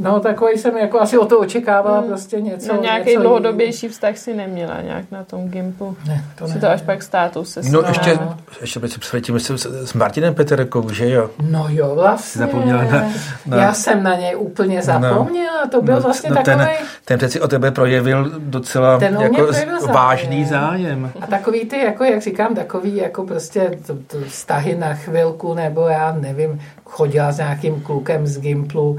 [0.00, 2.06] No, takový jsem jako asi o to očekávala Mm.
[2.06, 2.74] prostě něco.
[2.74, 5.96] No nějaký něco dlouhodobější vztah si neměla nějak na tom Gimplu.
[6.08, 6.60] Ne, to Si ne.
[6.60, 8.18] to až pak státu se No ještě,
[8.60, 11.30] ještě bych si předtím s, s Martinem Peterkou, že jo?
[11.50, 12.38] No jo, vlastně.
[12.38, 13.04] Zapomněla na-
[13.46, 15.66] na- Já jsem na něj úplně zapomněla.
[15.70, 16.56] To byl No, vlastně no, takový...
[16.56, 16.68] ten,
[17.04, 19.94] ten přeci o tebe projevil docela Ten jako projevil zájem.
[19.94, 21.12] vážný zájem.
[21.20, 25.80] A takový ty, jako jak říkám, takový jako prostě to, to vztahy na chvilku, nebo
[25.88, 28.90] já nevím, chodila s nějakým klukem z Gimplu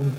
[0.00, 0.14] um,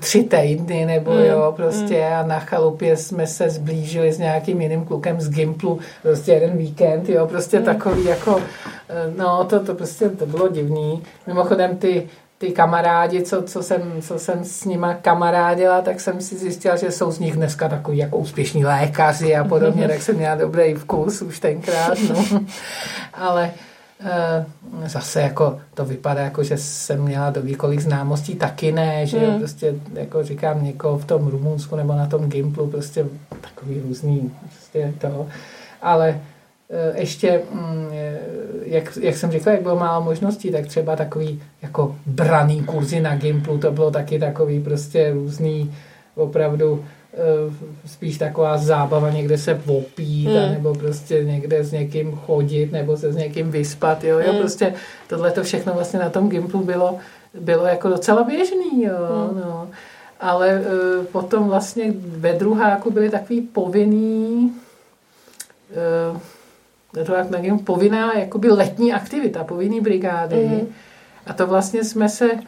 [0.00, 4.84] tři týdny, nebo Mm, jo, prostě a na chalupě jsme se zblížili s nějakým jiným
[4.84, 7.64] klukem z Gimplu, prostě jeden víkend, jo, prostě Mm.
[7.64, 8.40] takový jako,
[8.88, 11.02] eh, no to, to prostě, to bylo divný.
[11.26, 12.08] Mimochodem ty,
[12.38, 16.90] ty kamarádi, co, co, jsem, co jsem s nima kamarádila, tak jsem si zjistila, že
[16.90, 21.22] jsou z nich dneska takový jako úspěšní lékaři a podobně, tak jsem měla dobrý vkus
[21.22, 22.40] už tenkrát, no.
[23.14, 23.50] Ale
[24.86, 29.30] zase jako to vypadá jako, že jsem měla do kolik známostí, taky ne, že jo,
[29.30, 29.38] Hmm.
[29.38, 33.06] prostě jako říkám někoho v tom Rumunsku nebo na tom Gimplu, prostě
[33.40, 35.26] takový různý, prostě to,
[35.82, 36.20] ale
[36.70, 38.18] eh, ještě, mm, eh,
[38.64, 43.16] jak, jak jsem říkal, jak bylo málo možností, tak třeba takový jako braný kurzy na
[43.16, 45.74] Gimplu, to bylo taky takový prostě různý,
[46.14, 47.03] opravdu eh,
[47.86, 50.34] spíš taková zábava někde se opít, Mm.
[50.46, 50.52] mm.
[50.52, 54.38] nebo prostě někde s někým chodit, nebo se s někým vyspat, jo, jo, Mm.
[54.38, 54.74] prostě
[55.08, 56.98] tohle to všechno vlastně na tom Gimplu bylo,
[57.40, 59.40] bylo jako docela běžný, jo, Mm.
[59.40, 59.68] no.
[60.20, 64.52] Ale eh, potom vlastně ve druháku byly takový povinný
[65.72, 70.44] eh, druhák na Gimplu, povinná jakoby letní aktivita, povinný brigády.
[70.46, 70.66] Mhm.
[71.26, 72.38] A to vlastně jsme se, eh,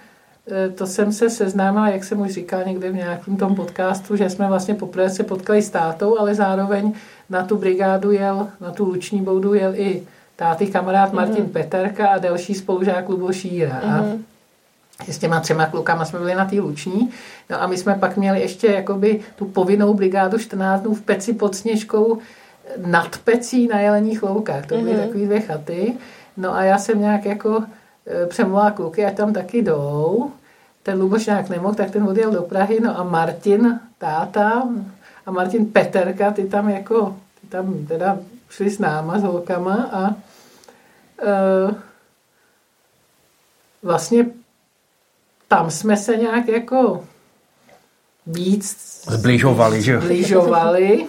[0.75, 4.49] to jsem se seznámila, jak jsem už říkal někde v nějakém tom podcastu, že jsme
[4.49, 6.93] vlastně poprvé se potkali s tátou, ale zároveň
[7.31, 10.03] na tu brigádu jel, na tu luční boudu jel i
[10.37, 13.81] táty kamarád Martin Peterka a další spolužák Luboš Šíra.
[13.83, 14.25] A Mhm.
[15.11, 17.11] s těma třema klukama jsme byli na té luční.
[17.51, 21.33] No a my jsme pak měli ještě jakoby tu povinnou brigádu 14 dnů v peci
[21.33, 22.19] pod Sněžkou
[22.87, 24.67] nad pecí na Jeleních loukách.
[24.67, 25.01] To byly Mhm.
[25.01, 25.07] mm-hmm.
[25.07, 25.93] takové dvě chaty.
[26.37, 27.65] No a já jsem nějak jako e,
[28.29, 30.31] přemluvila kluky, ať tam taky jdou.
[30.83, 32.81] Ten Luboš nějak nemohl, tak ten odjel do Prahy.
[32.81, 34.69] No a Martin, táta
[35.27, 38.19] a Martin Peterka, ty tam jako, ty tam teda
[38.51, 40.15] šli s náma, s holkama a
[41.23, 41.75] e,
[43.83, 44.27] vlastně
[45.49, 47.05] tam jsme se nějak jako
[48.27, 48.77] víc
[49.11, 50.01] Zbližovali, že jo?
[50.01, 51.07] zbližovali,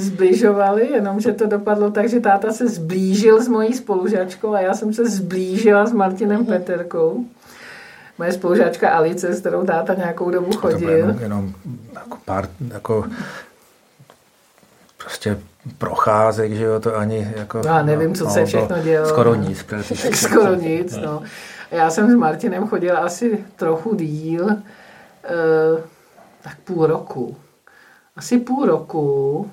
[0.00, 4.92] zbližovali, jenomže to dopadlo tak, že táta se zblížil s mojí spolužačkou a já jsem
[4.92, 7.24] se zblížila s Martinem Peterkou.
[8.18, 10.90] Moje spolužáčka Alice, s kterou táta nějakou dobu chodil.
[10.90, 11.52] jenom, jenom
[11.94, 13.04] jako pár, jako
[14.96, 15.38] prostě
[15.78, 17.62] procházek, že jo, to ani jako...
[17.64, 19.08] No a nevím, co se to všechno dělo.
[19.08, 19.66] Skoro nic.
[20.14, 21.22] Skoro nic, no.
[21.70, 25.82] Já jsem s Martinem chodila asi trochu díl, eh,
[26.42, 27.36] tak půl roku.
[28.16, 29.50] Asi půl roku.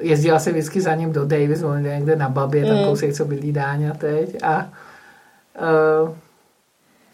[0.00, 2.84] Jezdila se vždycky za ním do Davis, on je někde na Babě, tam Mm.
[2.84, 4.42] kousek, co bydlí Dáňa teď.
[4.42, 4.68] A
[5.56, 6.14] eh,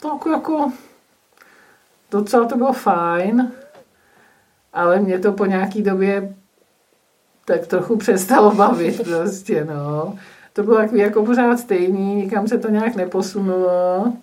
[0.01, 0.71] tak jako
[2.11, 3.51] docela to bylo fajn,
[4.73, 6.35] ale mě to po nějaký době
[7.45, 10.15] tak trochu přestalo bavit prostě, no.
[10.53, 14.13] To bylo takový jako pořád stejný, nikam se to nějak neposunulo.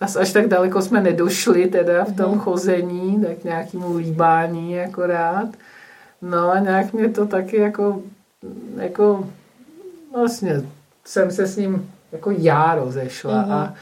[0.00, 5.48] až, až tak daleko jsme nedošli teda v tom chození, tak nějakému líbání akorát.
[6.22, 8.02] No a nějak mě to taky jako,
[8.76, 9.28] jako
[10.14, 10.62] vlastně
[11.04, 13.52] jsem se s ním jako já rozešla mm-hmm.
[13.52, 13.74] a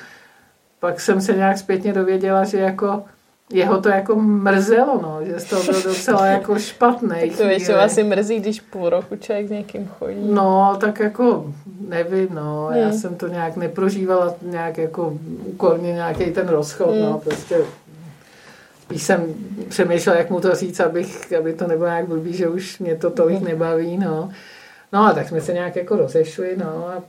[0.81, 3.02] pak jsem se nějak zpětně dověděla, že jako
[3.52, 7.20] jeho to jako mrzelo, no, že z toho byl docela jako špatný.
[7.20, 10.32] tak to většinou asi mrzí, když půl roku člověk s někým chodí.
[10.32, 11.52] No, tak jako
[11.89, 12.81] nevím, no, hmm.
[12.81, 17.02] já jsem to nějak neprožívala nějak jako úkorně nějaký ten rozchod, no, hmm.
[17.02, 17.59] no, prostě
[18.95, 19.35] spíš jsem
[19.69, 23.11] přemýšlela, jak mu to říct, abych, aby to nebylo nějak blbý, že už mě to
[23.11, 23.49] tolik hmm.
[23.49, 24.31] nebaví, no.
[24.93, 27.03] No a tak jsme se nějak jako rozešli, no a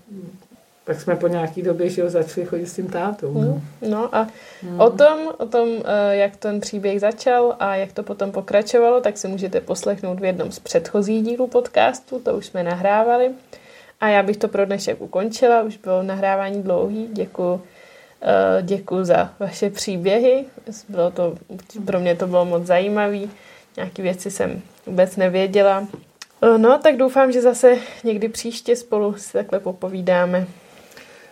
[0.85, 3.33] pak jsme po nějaký době že ho, začali chodit s tím tátou.
[3.33, 3.61] No, hmm.
[3.89, 4.27] no a
[4.61, 4.79] hmm.
[4.79, 9.17] o tom, o tom, eh, jak ten příběh začal a jak to potom pokračovalo, tak
[9.17, 13.31] si můžete poslechnout v jednom z předchozích dílů podcastu, to už jsme nahrávali.
[14.01, 17.61] A já bych to pro dnešek ukončila, už bylo nahrávání dlouhý, děkuji
[18.61, 20.45] děkuji za vaše příběhy.
[20.89, 21.35] Bylo to,
[21.85, 23.19] pro mě to bylo moc zajímavé.
[23.77, 25.87] Nějaké věci jsem vůbec nevěděla.
[26.41, 30.47] Eh, no, tak doufám, že zase někdy příště spolu si takhle popovídáme.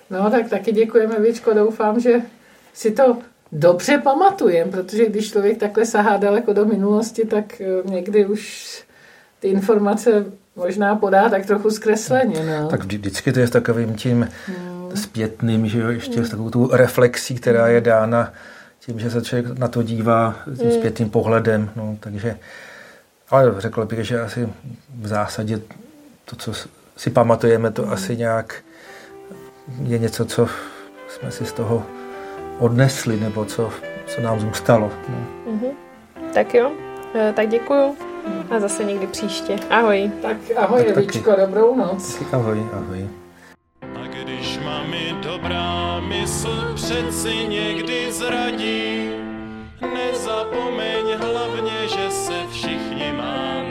[0.10, 1.54] No, tak taky děkujeme, Vičko.
[1.54, 2.22] Doufám, že
[2.74, 3.18] si to
[3.52, 8.84] dobře pamatujeme, protože když člověk takhle sahá daleko do minulosti, tak eh, někdy už
[9.40, 10.26] ty informace
[10.56, 12.60] možná podá tak trochu zkresleně.
[12.62, 12.68] No.
[12.68, 14.73] Tak vždycky to je s takovým tím hmm.
[14.96, 16.26] Zpětným, že jo, ještě hmm.
[16.26, 18.34] s takovou tu reflexí, která je dána
[18.80, 20.78] tím, že se člověk na to dívá tím hmm.
[20.78, 21.70] zpětným pohledem.
[21.76, 22.38] No, takže,
[23.30, 24.50] ale řekl bych, že asi
[25.00, 25.62] v zásadě
[26.26, 26.54] to, co
[26.98, 27.94] si pamatujeme, to hmm.
[27.94, 28.56] asi nějak
[29.84, 30.48] je něco, co
[31.08, 31.86] jsme si z toho
[32.60, 33.70] odnesli, nebo co,
[34.08, 34.92] co nám zůstalo.
[35.10, 35.28] No.
[35.48, 35.72] Mm-hmm.
[36.34, 36.72] Tak jo,
[37.16, 37.96] e, tak děkuju
[38.50, 39.56] a zase někdy příště.
[39.70, 40.12] Ahoj.
[40.22, 42.14] Tak ahoj, tak Evičko, dobrou noc.
[42.14, 43.10] Taky ahoj, ahoj.
[46.22, 49.10] Mysl přeci někdy zradí,
[49.94, 53.64] nezapomeň hlavně, že se všichni má